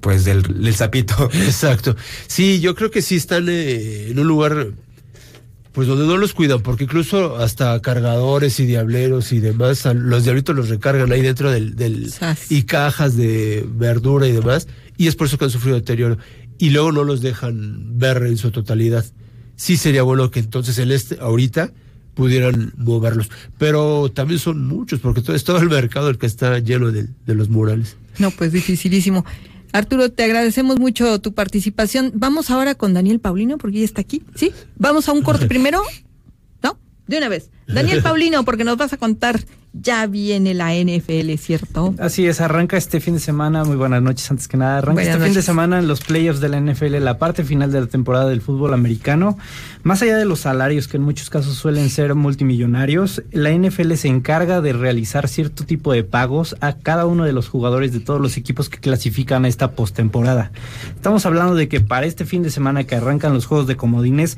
pues 0.00 0.24
del, 0.24 0.42
del 0.42 0.74
sapito 0.74 1.28
Exacto. 1.32 1.94
Sí, 2.28 2.60
yo 2.60 2.74
creo 2.74 2.90
que 2.90 3.02
sí 3.02 3.16
están 3.16 3.46
eh, 3.48 4.08
en 4.10 4.18
un 4.18 4.26
lugar, 4.28 4.68
pues 5.72 5.88
donde 5.88 6.06
no 6.06 6.16
los 6.18 6.34
cuidan, 6.34 6.60
porque 6.60 6.84
incluso 6.84 7.36
hasta 7.36 7.80
cargadores 7.80 8.60
y 8.60 8.66
diableros 8.66 9.32
y 9.32 9.40
demás, 9.40 9.84
los 9.94 10.24
diablitos 10.24 10.54
los 10.54 10.68
recargan 10.68 11.10
ahí 11.12 11.22
dentro 11.22 11.50
del, 11.50 11.76
del 11.76 12.12
y 12.50 12.62
cajas 12.62 13.16
de 13.16 13.66
verdura 13.74 14.26
y 14.26 14.32
demás, 14.32 14.68
y 14.98 15.08
es 15.08 15.16
por 15.16 15.26
eso 15.26 15.38
que 15.38 15.46
han 15.46 15.50
sufrido 15.50 15.76
deterioro. 15.76 16.18
Y 16.58 16.70
luego 16.70 16.92
no 16.92 17.04
los 17.04 17.22
dejan 17.22 17.98
ver 17.98 18.18
en 18.24 18.36
su 18.36 18.50
totalidad. 18.50 19.04
Sí 19.56 19.76
sería 19.76 20.02
bueno 20.02 20.30
que 20.30 20.40
entonces 20.40 20.78
el 20.78 20.92
este, 20.92 21.18
ahorita, 21.20 21.72
pudieran 22.14 22.72
moverlos. 22.76 23.30
Pero 23.58 24.10
también 24.12 24.38
son 24.38 24.66
muchos, 24.66 25.00
porque 25.00 25.22
todo, 25.22 25.34
es 25.34 25.44
todo 25.44 25.58
el 25.58 25.70
mercado 25.70 26.10
el 26.10 26.18
que 26.18 26.26
está 26.26 26.58
lleno 26.58 26.92
de, 26.92 27.08
de 27.26 27.34
los 27.34 27.48
murales. 27.48 27.96
No, 28.18 28.30
pues 28.30 28.52
dificilísimo. 28.52 29.24
Arturo, 29.72 30.10
te 30.10 30.22
agradecemos 30.24 30.78
mucho 30.78 31.20
tu 31.20 31.32
participación. 31.32 32.12
Vamos 32.14 32.50
ahora 32.50 32.74
con 32.74 32.92
Daniel 32.94 33.20
Paulino, 33.20 33.58
porque 33.58 33.78
ya 33.78 33.84
está 33.84 34.00
aquí. 34.02 34.22
¿Sí? 34.34 34.52
Vamos 34.76 35.08
a 35.08 35.12
un 35.12 35.22
corte 35.22 35.46
primero. 35.48 35.82
¿No? 36.62 36.78
De 37.06 37.18
una 37.18 37.28
vez. 37.28 37.50
Daniel 37.66 38.02
Paulino, 38.04 38.44
porque 38.44 38.64
nos 38.64 38.76
vas 38.76 38.92
a 38.92 38.98
contar. 38.98 39.40
Ya 39.74 40.06
viene 40.06 40.52
la 40.52 40.74
NFL, 40.74 41.34
¿cierto? 41.38 41.94
Así 41.98 42.26
es, 42.26 42.42
arranca 42.42 42.76
este 42.76 43.00
fin 43.00 43.14
de 43.14 43.20
semana. 43.20 43.64
Muy 43.64 43.76
buenas 43.76 44.02
noches, 44.02 44.30
antes 44.30 44.46
que 44.46 44.58
nada. 44.58 44.78
Arranca 44.78 44.92
Buenas 44.92 45.14
este 45.14 45.24
fin 45.24 45.34
de 45.34 45.42
semana 45.42 45.78
en 45.78 45.88
los 45.88 46.02
playoffs 46.02 46.40
de 46.40 46.50
la 46.50 46.60
NFL, 46.60 46.98
la 46.98 47.18
parte 47.18 47.42
final 47.42 47.72
de 47.72 47.80
la 47.80 47.86
temporada 47.86 48.28
del 48.28 48.42
fútbol 48.42 48.74
americano. 48.74 49.38
Más 49.82 50.02
allá 50.02 50.18
de 50.18 50.26
los 50.26 50.40
salarios, 50.40 50.88
que 50.88 50.98
en 50.98 51.02
muchos 51.02 51.30
casos 51.30 51.56
suelen 51.56 51.88
ser 51.88 52.14
multimillonarios, 52.14 53.22
la 53.32 53.50
NFL 53.50 53.94
se 53.94 54.08
encarga 54.08 54.60
de 54.60 54.74
realizar 54.74 55.26
cierto 55.26 55.64
tipo 55.64 55.92
de 55.92 56.04
pagos 56.04 56.54
a 56.60 56.74
cada 56.74 57.06
uno 57.06 57.24
de 57.24 57.32
los 57.32 57.48
jugadores 57.48 57.92
de 57.92 58.00
todos 58.00 58.20
los 58.20 58.36
equipos 58.36 58.68
que 58.68 58.78
clasifican 58.78 59.46
a 59.46 59.48
esta 59.48 59.70
postemporada. 59.70 60.52
Estamos 60.94 61.24
hablando 61.24 61.54
de 61.54 61.68
que 61.68 61.80
para 61.80 62.04
este 62.04 62.26
fin 62.26 62.42
de 62.42 62.50
semana 62.50 62.84
que 62.84 62.96
arrancan 62.96 63.32
los 63.32 63.46
juegos 63.46 63.66
de 63.66 63.76
comodines, 63.76 64.36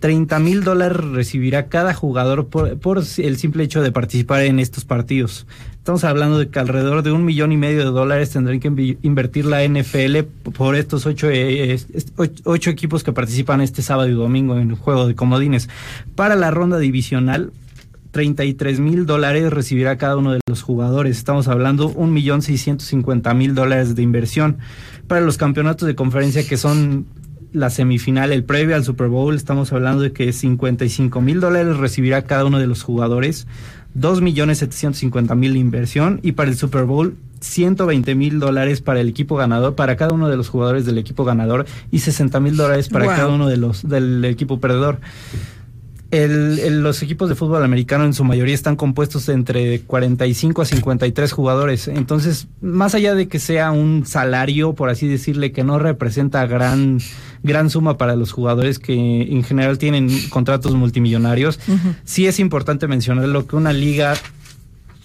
30 0.00 0.38
mil 0.38 0.64
dólares 0.64 0.96
recibirá 0.96 1.68
cada 1.68 1.92
jugador 1.92 2.48
por, 2.48 3.02
el 3.18 3.36
simple 3.36 3.64
hecho 3.64 3.82
de 3.82 3.92
participar 3.92 4.42
en 4.42 4.58
estos 4.58 4.86
partidos. 4.86 5.46
Estamos 5.76 6.04
hablando 6.04 6.38
de 6.38 6.48
que 6.48 6.58
alrededor 6.58 7.02
de 7.02 7.12
un 7.12 7.24
millón 7.24 7.52
y 7.52 7.58
medio 7.58 7.80
de 7.80 7.90
dólares 7.90 8.30
tendrán 8.30 8.60
que 8.60 8.96
invertir 9.02 9.44
la 9.44 9.62
NFL 9.66 10.20
por 10.52 10.74
estos 10.74 11.04
ocho, 11.06 11.28
eh, 11.30 11.78
ocho 12.44 12.70
equipos 12.70 13.04
que 13.04 13.12
participan 13.12 13.60
este 13.60 13.82
sábado 13.82 14.08
y 14.08 14.12
domingo 14.12 14.58
en 14.58 14.70
el 14.70 14.76
juego 14.76 15.06
de 15.06 15.14
comodines. 15.14 15.68
Para 16.16 16.34
la 16.34 16.50
ronda 16.50 16.78
divisional, 16.78 17.52
33 18.10 18.80
mil 18.80 19.06
dólares 19.06 19.52
recibirá 19.52 19.96
cada 19.98 20.16
uno 20.16 20.32
de 20.32 20.40
los 20.46 20.62
jugadores. 20.62 21.16
Estamos 21.18 21.46
hablando 21.46 21.88
un 21.88 22.12
millón 22.12 22.42
seiscientos 22.42 22.88
cincuenta 22.88 23.34
mil 23.34 23.54
dólares 23.54 23.94
de 23.94 24.02
inversión. 24.02 24.58
Para 25.06 25.20
los 25.20 25.36
campeonatos 25.36 25.86
de 25.86 25.94
conferencia 25.94 26.46
que 26.46 26.56
son 26.56 27.06
la 27.52 27.70
semifinal, 27.70 28.32
el 28.32 28.44
previo 28.44 28.76
al 28.76 28.84
Super 28.84 29.08
Bowl, 29.08 29.34
estamos 29.34 29.72
hablando 29.72 30.02
de 30.02 30.12
que 30.12 30.32
55 30.32 31.20
mil 31.20 31.40
dólares 31.40 31.76
recibirá 31.76 32.22
cada 32.22 32.44
uno 32.44 32.58
de 32.58 32.66
los 32.66 32.82
jugadores, 32.82 33.46
2 33.94 34.20
millones 34.22 34.58
750 34.58 35.34
mil 35.34 35.54
de 35.54 35.58
inversión 35.58 36.20
y 36.22 36.32
para 36.32 36.48
el 36.50 36.56
Super 36.56 36.84
Bowl 36.84 37.16
120 37.40 38.14
mil 38.14 38.38
dólares 38.38 38.80
para 38.82 39.00
el 39.00 39.08
equipo 39.08 39.34
ganador, 39.36 39.74
para 39.74 39.96
cada 39.96 40.12
uno 40.12 40.28
de 40.28 40.36
los 40.36 40.48
jugadores 40.48 40.84
del 40.86 40.98
equipo 40.98 41.24
ganador 41.24 41.66
y 41.90 42.00
60 42.00 42.38
mil 42.40 42.56
dólares 42.56 42.88
para 42.88 43.06
Wow. 43.06 43.14
cada 43.14 43.28
uno 43.28 43.48
de 43.48 43.56
los 43.56 43.88
del 43.88 44.24
equipo 44.26 44.60
perdedor. 44.60 45.00
El- 46.10 46.58
el- 46.58 46.82
los 46.82 47.02
equipos 47.04 47.28
de 47.28 47.36
fútbol 47.36 47.62
americano 47.62 48.04
en 48.04 48.14
su 48.14 48.24
mayoría 48.24 48.54
están 48.54 48.74
compuestos 48.74 49.28
entre 49.28 49.82
45 49.82 50.62
a 50.62 50.64
53 50.64 51.30
jugadores. 51.30 51.86
Entonces, 51.86 52.48
más 52.60 52.96
allá 52.96 53.14
de 53.14 53.28
que 53.28 53.38
sea 53.38 53.70
un 53.70 54.04
salario, 54.06 54.72
por 54.74 54.88
así 54.88 55.06
decirle, 55.06 55.52
que 55.52 55.62
no 55.62 55.78
representa 55.78 56.44
gran, 56.46 56.98
gran 57.44 57.70
suma 57.70 57.96
para 57.96 58.16
los 58.16 58.32
jugadores 58.32 58.80
que 58.80 58.94
en 58.94 59.44
general 59.44 59.78
tienen 59.78 60.08
contratos 60.30 60.74
multimillonarios, 60.74 61.60
sí 62.04 62.26
es 62.26 62.40
importante 62.40 62.88
mencionar 62.88 63.28
lo 63.28 63.46
que 63.46 63.54
una 63.54 63.72
liga 63.72 64.14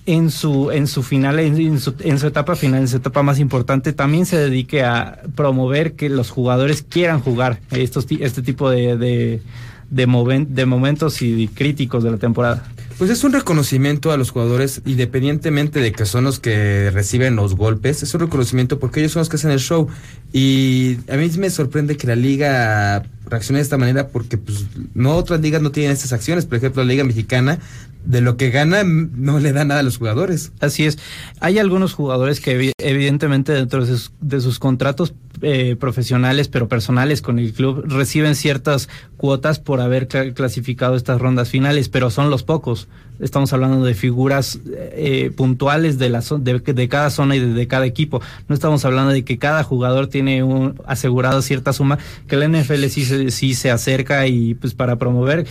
en 0.08 0.30
su 0.30 0.70
en 0.72 0.86
su 0.86 1.02
final 1.02 1.40
en, 1.40 1.58
en 1.60 1.80
su, 1.80 1.96
en 2.02 2.20
su 2.20 2.28
etapa 2.28 2.56
final 2.56 2.82
en 2.82 2.88
su 2.88 2.98
etapa 2.98 3.24
más 3.24 3.40
importante 3.40 3.92
también 3.92 4.28
se 4.28 4.38
dedique 4.38 4.84
a 4.84 5.24
promover 5.34 5.94
que 5.94 6.10
los 6.10 6.30
jugadores 6.30 6.84
quieran 6.88 7.22
jugar 7.22 7.60
estos 7.72 8.06
este 8.20 8.44
tipo 8.44 8.70
de 8.70 8.98
de, 8.98 9.42
de, 9.90 10.08
moven- 10.08 10.48
de 10.50 10.66
momentos 10.66 11.22
y 11.22 11.48
críticos 11.48 12.04
de 12.04 12.12
la 12.12 12.18
temporada 12.18 12.68
Pues 12.98 13.10
es 13.12 13.24
un 13.24 13.34
reconocimiento 13.34 14.12
a 14.12 14.18
los 14.18 14.32
jugadores, 14.32 14.82
independientemente 14.86 15.80
de 15.80 15.92
que 15.92 16.06
son 16.06 16.24
los 16.24 16.40
que 16.40 16.90
reciben 16.92 17.36
los 17.36 17.56
golpes, 17.56 18.04
es 18.04 18.14
un 18.14 18.22
reconocimiento 18.22 18.80
porque 18.80 19.00
ellos 19.02 19.12
son 19.14 19.22
los 19.22 19.30
que 19.30 19.36
hacen 19.36 19.52
el 19.52 19.60
show. 19.60 19.88
Y 20.34 20.98
a 21.10 21.16
mí 21.18 21.30
me 21.38 21.50
sorprende 21.50 21.98
que 21.98 22.08
la 22.08 22.16
liga 22.16 23.04
reaccione 23.30 23.60
de 23.60 23.64
esta 23.64 23.78
manera 23.78 24.08
porque 24.10 24.38
pues 24.38 24.66
no 24.94 25.16
otras 25.16 25.42
ligas 25.42 25.62
no 25.62 25.72
tienen 25.72 25.92
estas 25.92 26.14
acciones. 26.14 26.46
Por 26.46 26.58
ejemplo, 26.58 26.84
la 26.84 26.90
liga 26.90 27.04
mexicana, 27.04 27.60
de 28.06 28.22
lo 28.22 28.38
que 28.38 28.50
gana, 28.52 28.84
no 28.86 29.40
le 29.40 29.52
da 29.52 29.66
nada 29.66 29.80
a 29.80 29.84
los 29.84 29.98
jugadores. 29.98 30.52
Así 30.60 30.86
es. 30.86 30.98
Hay 31.40 31.58
algunos 31.60 31.94
jugadores 31.94 32.40
que 32.40 32.58
evi- 32.60 32.72
evidentemente 32.78 33.52
dentro 33.52 33.86
de 33.86 33.92
sus, 33.92 34.12
de 34.22 34.42
sus 34.42 34.60
contratos 34.60 35.14
eh, 35.42 35.76
profesionales, 35.80 36.48
pero 36.48 36.68
personales 36.68 37.22
con 37.22 37.40
el 37.40 37.54
club, 37.54 37.84
reciben 37.88 38.36
ciertas 38.36 38.90
cuotas 39.18 39.60
por 39.60 39.82
haber 39.82 40.08
cla- 40.08 40.34
clasificado 40.34 40.96
estas 40.96 41.20
rondas 41.20 41.50
finales, 41.50 41.90
pero 41.90 42.10
son 42.10 42.30
los 42.30 42.44
pocos. 42.44 42.88
Estamos 43.20 43.54
hablando 43.54 43.86
de 43.86 43.94
figuras 43.94 44.60
eh, 44.68 45.32
puntuales 45.36 45.98
de, 45.98 46.10
la 46.10 46.22
de, 46.40 46.60
de 46.60 46.90
cada 46.90 47.10
zona 47.10 47.36
y 47.36 47.40
de, 47.40 47.68
cada 47.68 47.86
equipo. 47.86 48.22
No 48.50 48.56
estamos 48.56 48.84
hablando 48.86 49.12
de 49.12 49.24
que 49.24 49.38
cada 49.38 49.64
jugador 49.64 50.08
tiene 50.08 50.44
un, 50.44 50.82
asegurado 50.86 51.42
cierta 51.42 51.72
suma, 51.74 51.98
que 52.28 52.36
la 52.36 52.48
NFL 52.48 52.86
sí 52.86 53.06
se, 53.06 53.32
sí 53.32 53.54
se 53.54 53.72
acerca 53.72 54.28
y 54.28 54.56
pues 54.56 54.74
para 54.74 54.98
promover 54.98 55.46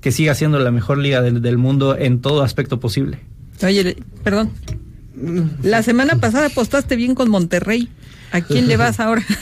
que 0.00 0.12
siga 0.12 0.34
siendo 0.34 0.58
la 0.60 0.70
mejor 0.70 0.98
liga 0.98 1.22
del, 1.22 1.42
del 1.42 1.58
mundo 1.58 1.96
en 1.96 2.20
todo 2.20 2.42
aspecto 2.42 2.78
posible. 2.78 3.18
Oye, 3.62 3.96
perdón. 4.22 4.50
La 5.62 5.82
semana 5.82 6.16
pasada 6.20 6.46
apostaste 6.46 6.94
bien 6.94 7.16
con 7.16 7.28
Monterrey. 7.28 7.88
¿A 8.32 8.40
quién 8.40 8.68
le 8.68 8.76
vas 8.76 9.00
ahora? 9.00 9.22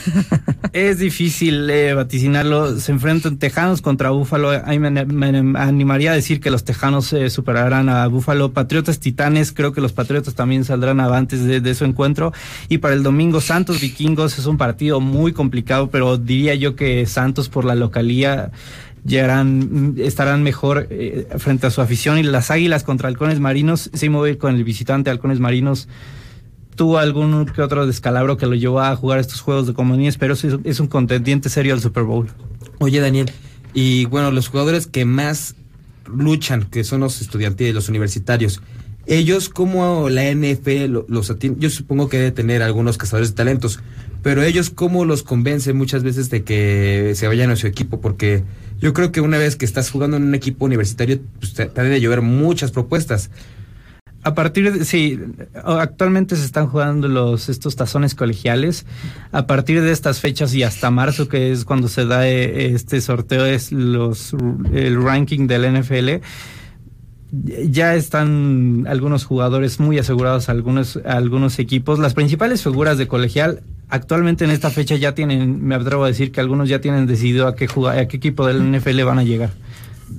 Es 0.73 0.99
difícil 0.99 1.69
eh, 1.69 1.93
vaticinarlo. 1.93 2.79
Se 2.79 2.91
enfrentan 2.91 3.37
Tejanos 3.37 3.81
contra 3.81 4.11
Búfalo. 4.11 4.51
Ahí 4.65 4.77
me, 4.77 4.91
me 4.91 5.59
animaría 5.59 6.11
a 6.11 6.13
decir 6.13 6.39
que 6.39 6.51
los 6.51 6.65
Tejanos 6.65 7.13
eh, 7.13 7.29
superarán 7.29 7.89
a 7.89 8.05
Búfalo. 8.07 8.53
Patriotas 8.53 8.99
Titanes, 8.99 9.51
creo 9.51 9.73
que 9.73 9.81
los 9.81 9.93
Patriotas 9.93 10.35
también 10.35 10.65
saldrán 10.65 10.99
avantes 10.99 11.43
de, 11.43 11.75
su 11.75 11.85
encuentro. 11.85 12.31
Y 12.69 12.77
para 12.77 12.93
el 12.93 13.01
domingo, 13.01 13.41
Santos 13.41 13.81
Vikingos 13.81 14.37
es 14.37 14.45
un 14.45 14.57
partido 14.57 14.99
muy 14.99 15.31
complicado, 15.31 15.89
pero 15.89 16.17
diría 16.17 16.53
yo 16.53 16.75
que 16.75 17.05
Santos 17.05 17.49
por 17.49 17.65
la 17.65 17.73
localía 17.73 18.51
llegarán, 19.05 19.95
estarán 19.97 20.43
mejor 20.43 20.87
eh, 20.91 21.27
frente 21.37 21.67
a 21.67 21.71
su 21.71 21.81
afición. 21.81 22.19
Y 22.19 22.23
las 22.23 22.51
Águilas 22.51 22.83
contra 22.83 23.07
Halcones 23.07 23.39
Marinos, 23.39 23.89
sí 23.93 24.09
me 24.09 24.37
con 24.37 24.55
el 24.55 24.63
visitante 24.63 25.09
Halcones 25.09 25.39
Marinos 25.39 25.87
tuvo 26.77 26.97
algún 26.99 27.45
que 27.47 27.61
otro 27.61 27.85
descalabro 27.85 28.37
que 28.37 28.45
lo 28.45 28.55
llevó 28.55 28.79
a 28.79 28.95
jugar 28.95 29.19
estos 29.19 29.41
juegos 29.41 29.67
de 29.67 29.73
comunidades, 29.73 30.17
pero 30.17 30.33
es, 30.35 30.45
es 30.63 30.79
un 30.79 30.87
contendiente 30.87 31.49
serio 31.49 31.73
al 31.73 31.81
Super 31.81 32.03
Bowl. 32.03 32.27
Oye, 32.79 33.01
Daniel, 33.01 33.29
y 33.73 34.05
bueno, 34.05 34.31
los 34.31 34.47
jugadores 34.47 34.87
que 34.87 35.03
más 35.03 35.55
luchan, 36.05 36.63
que 36.69 36.83
son 36.85 37.01
los 37.01 37.19
estudiantiles, 37.21 37.73
los 37.75 37.89
universitarios, 37.89 38.61
ellos 39.05 39.49
como 39.49 40.09
la 40.09 40.29
NFL 40.33 40.85
lo- 40.87 41.05
los 41.09 41.29
atiende, 41.29 41.59
yo 41.59 41.69
supongo 41.69 42.07
que 42.09 42.17
debe 42.17 42.31
tener 42.31 42.61
algunos 42.61 42.97
cazadores 42.97 43.29
de 43.31 43.35
talentos, 43.35 43.79
pero 44.23 44.43
ellos 44.43 44.69
cómo 44.69 45.05
los 45.05 45.23
convencen 45.23 45.77
muchas 45.77 46.03
veces 46.03 46.29
de 46.29 46.43
que 46.43 47.13
se 47.15 47.27
vayan 47.27 47.49
a 47.51 47.55
su 47.55 47.67
equipo, 47.67 47.99
porque 48.01 48.43
yo 48.79 48.93
creo 48.93 49.11
que 49.11 49.21
una 49.21 49.37
vez 49.37 49.55
que 49.55 49.65
estás 49.65 49.89
jugando 49.89 50.17
en 50.17 50.23
un 50.23 50.35
equipo 50.35 50.65
universitario, 50.65 51.19
pues 51.39 51.53
te, 51.53 51.65
te 51.65 51.81
debe 51.81 51.95
de 51.95 52.01
llover 52.01 52.21
muchas 52.21 52.71
propuestas. 52.71 53.29
A 54.27 54.35
partir 54.35 54.73
de, 54.73 54.83
sí, 54.83 55.17
actualmente 55.63 56.35
se 56.35 56.43
están 56.43 56.67
jugando 56.67 57.07
los, 57.07 57.47
estos 57.47 57.77
tazones 57.77 58.13
colegiales. 58.13 58.85
A 59.31 59.47
partir 59.47 59.81
de 59.81 59.93
estas 59.93 60.19
fechas 60.19 60.53
y 60.53 60.63
hasta 60.63 60.91
marzo, 60.91 61.29
que 61.29 61.53
es 61.53 61.63
cuando 61.63 61.87
se 61.87 62.05
da 62.05 62.27
eh, 62.27 62.73
este 62.73 62.99
sorteo, 62.99 63.45
es 63.45 63.71
los, 63.71 64.35
el 64.73 65.01
ranking 65.01 65.47
del 65.47 65.79
NFL. 65.79 66.09
Ya 67.69 67.95
están 67.95 68.85
algunos 68.89 69.23
jugadores 69.23 69.79
muy 69.79 69.97
asegurados 69.97 70.49
algunos, 70.49 70.99
algunos 71.05 71.57
equipos. 71.57 71.97
Las 71.97 72.13
principales 72.13 72.61
figuras 72.61 72.97
de 72.97 73.07
colegial 73.07 73.63
actualmente 73.87 74.43
en 74.43 74.51
esta 74.51 74.71
fecha 74.71 74.97
ya 74.97 75.15
tienen, 75.15 75.65
me 75.65 75.75
atrevo 75.75 76.03
a 76.03 76.07
decir 76.07 76.33
que 76.33 76.41
algunos 76.41 76.67
ya 76.67 76.81
tienen 76.81 77.07
decidido 77.07 77.47
a 77.47 77.55
qué, 77.55 77.69
a 77.89 78.07
qué 78.09 78.17
equipo 78.17 78.45
del 78.45 78.77
NFL 78.77 79.03
van 79.03 79.19
a 79.19 79.23
llegar. 79.23 79.51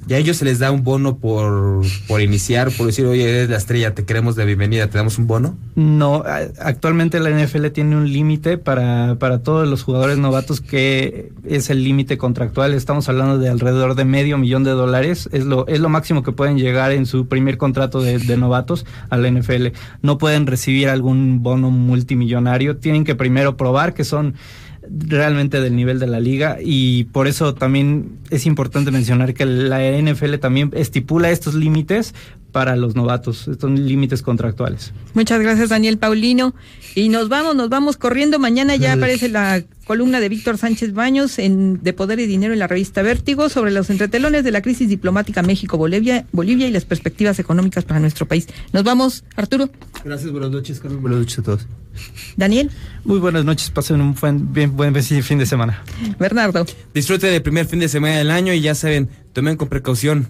Y 0.07 0.15
a 0.15 0.19
ellos 0.19 0.37
se 0.37 0.45
les 0.45 0.59
da 0.59 0.71
un 0.71 0.85
bono 0.85 1.19
por, 1.19 1.83
por 2.07 2.21
iniciar, 2.21 2.71
por 2.73 2.87
decir, 2.87 3.07
oye, 3.07 3.29
eres 3.29 3.51
la 3.51 3.57
estrella, 3.57 3.95
te 3.95 4.05
queremos 4.05 4.37
de 4.37 4.45
bienvenida, 4.45 4.89
te 4.89 4.99
damos 4.99 5.19
un 5.19 5.27
bono. 5.27 5.57
No, 5.77 6.25
actualmente 6.61 7.21
la 7.21 7.31
NFL 7.31 7.67
tiene 7.69 7.97
un 7.97 8.11
límite 8.11 8.59
para, 8.59 9.17
para 9.19 9.43
todos 9.43 9.69
los 9.69 9.83
jugadores 9.83 10.19
novatos 10.19 10.61
que 10.61 11.33
es 11.45 11.71
el 11.71 11.85
límite 11.85 12.19
contractual. 12.19 12.75
Estamos 12.75 13.09
hablando 13.09 13.39
de 13.39 13.49
alrededor 13.49 13.95
de 13.95 14.05
medio 14.05 14.39
millón 14.39 14.65
de 14.65 14.71
dólares. 14.71 15.29
Es 15.33 15.45
lo, 15.45 15.67
es 15.69 15.81
lo 15.81 15.89
máximo 15.89 16.23
que 16.23 16.33
pueden 16.33 16.59
llegar 16.59 16.93
en 16.93 17.07
su 17.07 17.27
primer 17.27 17.57
contrato 17.59 18.01
de, 18.01 18.19
de 18.19 18.37
novatos 18.37 18.87
a 19.11 19.17
la 19.17 19.31
NFL. 19.31 19.69
No 20.03 20.19
pueden 20.19 20.47
recibir 20.47 20.89
algún 20.89 21.43
bono 21.43 21.71
multimillonario. 21.71 22.79
Tienen 22.79 23.05
que 23.05 23.15
primero 23.15 23.57
probar 23.57 23.95
que 23.95 24.05
son 24.05 24.35
realmente 24.91 25.61
del 25.61 25.77
nivel 25.77 25.99
de 25.99 26.07
la 26.07 26.21
liga 26.21 26.59
y 26.63 27.05
por 27.05 27.27
eso 27.29 27.55
también 27.55 28.19
es 28.31 28.47
importante 28.47 28.91
mencionar 28.91 29.35
que 29.35 29.47
la 29.47 29.81
NFL 29.81 30.37
también 30.37 30.71
estipula 30.75 31.31
estos 31.31 31.55
límites 31.55 32.15
para 32.59 32.75
los 32.75 32.97
novatos, 32.97 33.47
estos 33.47 33.71
límites 33.71 34.21
contractuales. 34.21 34.93
Muchas 35.15 35.41
gracias, 35.41 35.69
Daniel 35.69 35.97
Paulino. 35.97 36.57
Y 36.97 37.09
nos 37.09 37.29
vamos, 37.29 37.55
nos 37.55 37.69
vamos 37.69 37.97
corriendo. 37.97 38.41
Mañana 38.41 38.75
ya 38.75 38.95
aparece 38.95 39.29
la 39.29 39.63
columna 39.85 40.19
de 40.19 40.29
Víctor 40.29 40.59
Sánchez 40.59 40.93
Baños 40.93 41.39
en 41.39 41.81
De 41.85 41.93
Poder 41.93 42.19
y 42.19 42.27
Dinero 42.27 42.53
en 42.53 42.59
la 42.59 42.67
revista 42.67 43.01
Vértigo 43.01 43.49
sobre 43.49 43.71
los 43.71 43.91
entretelones 43.91 44.43
de 44.43 44.51
la 44.51 44.61
crisis 44.61 44.89
diplomática 44.89 45.41
México-Bolivia 45.41 46.27
Bolivia 46.33 46.67
y 46.67 46.73
las 46.73 46.85
perspectivas 46.85 47.39
económicas 47.39 47.85
para 47.85 48.01
nuestro 48.01 48.27
país. 48.27 48.49
Nos 48.73 48.83
vamos, 48.83 49.23
Arturo. 49.37 49.71
Gracias, 50.05 50.33
buenas 50.33 50.51
noches, 50.51 50.81
Carmen. 50.81 51.01
Buenas 51.01 51.21
noches 51.21 51.39
a 51.39 51.43
todos. 51.43 51.69
Daniel. 52.37 52.73
Muy 53.05 53.21
buenas 53.21 53.45
noches, 53.45 53.71
pasen 53.71 54.01
un 54.01 54.17
buen, 54.17 54.53
bien, 54.53 54.77
buen 54.77 54.93
fin 55.01 55.39
de 55.39 55.47
semana. 55.47 55.85
Bernardo. 56.19 56.67
Disfruten 56.93 57.31
del 57.31 57.43
primer 57.43 57.67
fin 57.67 57.79
de 57.79 57.89
semana 57.89 58.19
del 58.19 58.33
año 58.33 58.53
y 58.53 58.61
ya 58.61 58.75
saben, 58.75 59.09
tomen 59.33 59.57
con 59.57 59.69
precaución. 59.69 60.27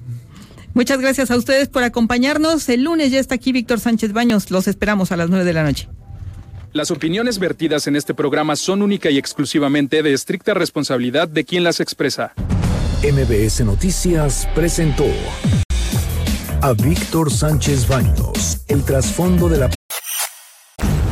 Muchas 0.79 1.01
gracias 1.01 1.33
a 1.33 1.37
ustedes 1.37 1.68
por 1.68 1.83
acompañarnos. 1.83 2.68
El 2.68 2.85
lunes 2.85 3.11
ya 3.11 3.18
está 3.18 3.35
aquí 3.35 3.51
Víctor 3.51 3.81
Sánchez 3.81 4.12
Baños. 4.12 4.53
Los 4.53 4.68
esperamos 4.68 5.11
a 5.11 5.16
las 5.16 5.29
nueve 5.29 5.45
de 5.45 5.53
la 5.53 5.64
noche. 5.64 5.89
Las 6.72 6.93
opiniones 6.93 7.41
vertidas 7.41 7.89
en 7.89 7.97
este 7.97 8.14
programa 8.14 8.55
son 8.55 8.83
única 8.83 9.11
y 9.11 9.18
exclusivamente 9.18 10.05
de 10.05 10.12
estricta 10.12 10.55
responsabilidad 10.55 11.26
de 11.26 11.45
quien 11.45 11.64
las 11.64 11.81
expresa. 11.81 12.33
MBS 13.03 13.64
Noticias 13.64 14.49
presentó 14.55 15.07
a 16.61 16.72
Víctor 16.74 17.33
Sánchez 17.33 17.89
Baños, 17.89 18.61
el 18.68 18.85
trasfondo 18.85 19.49
de 19.49 19.59
la 19.59 19.70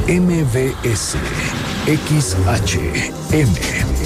MBS 0.07 1.17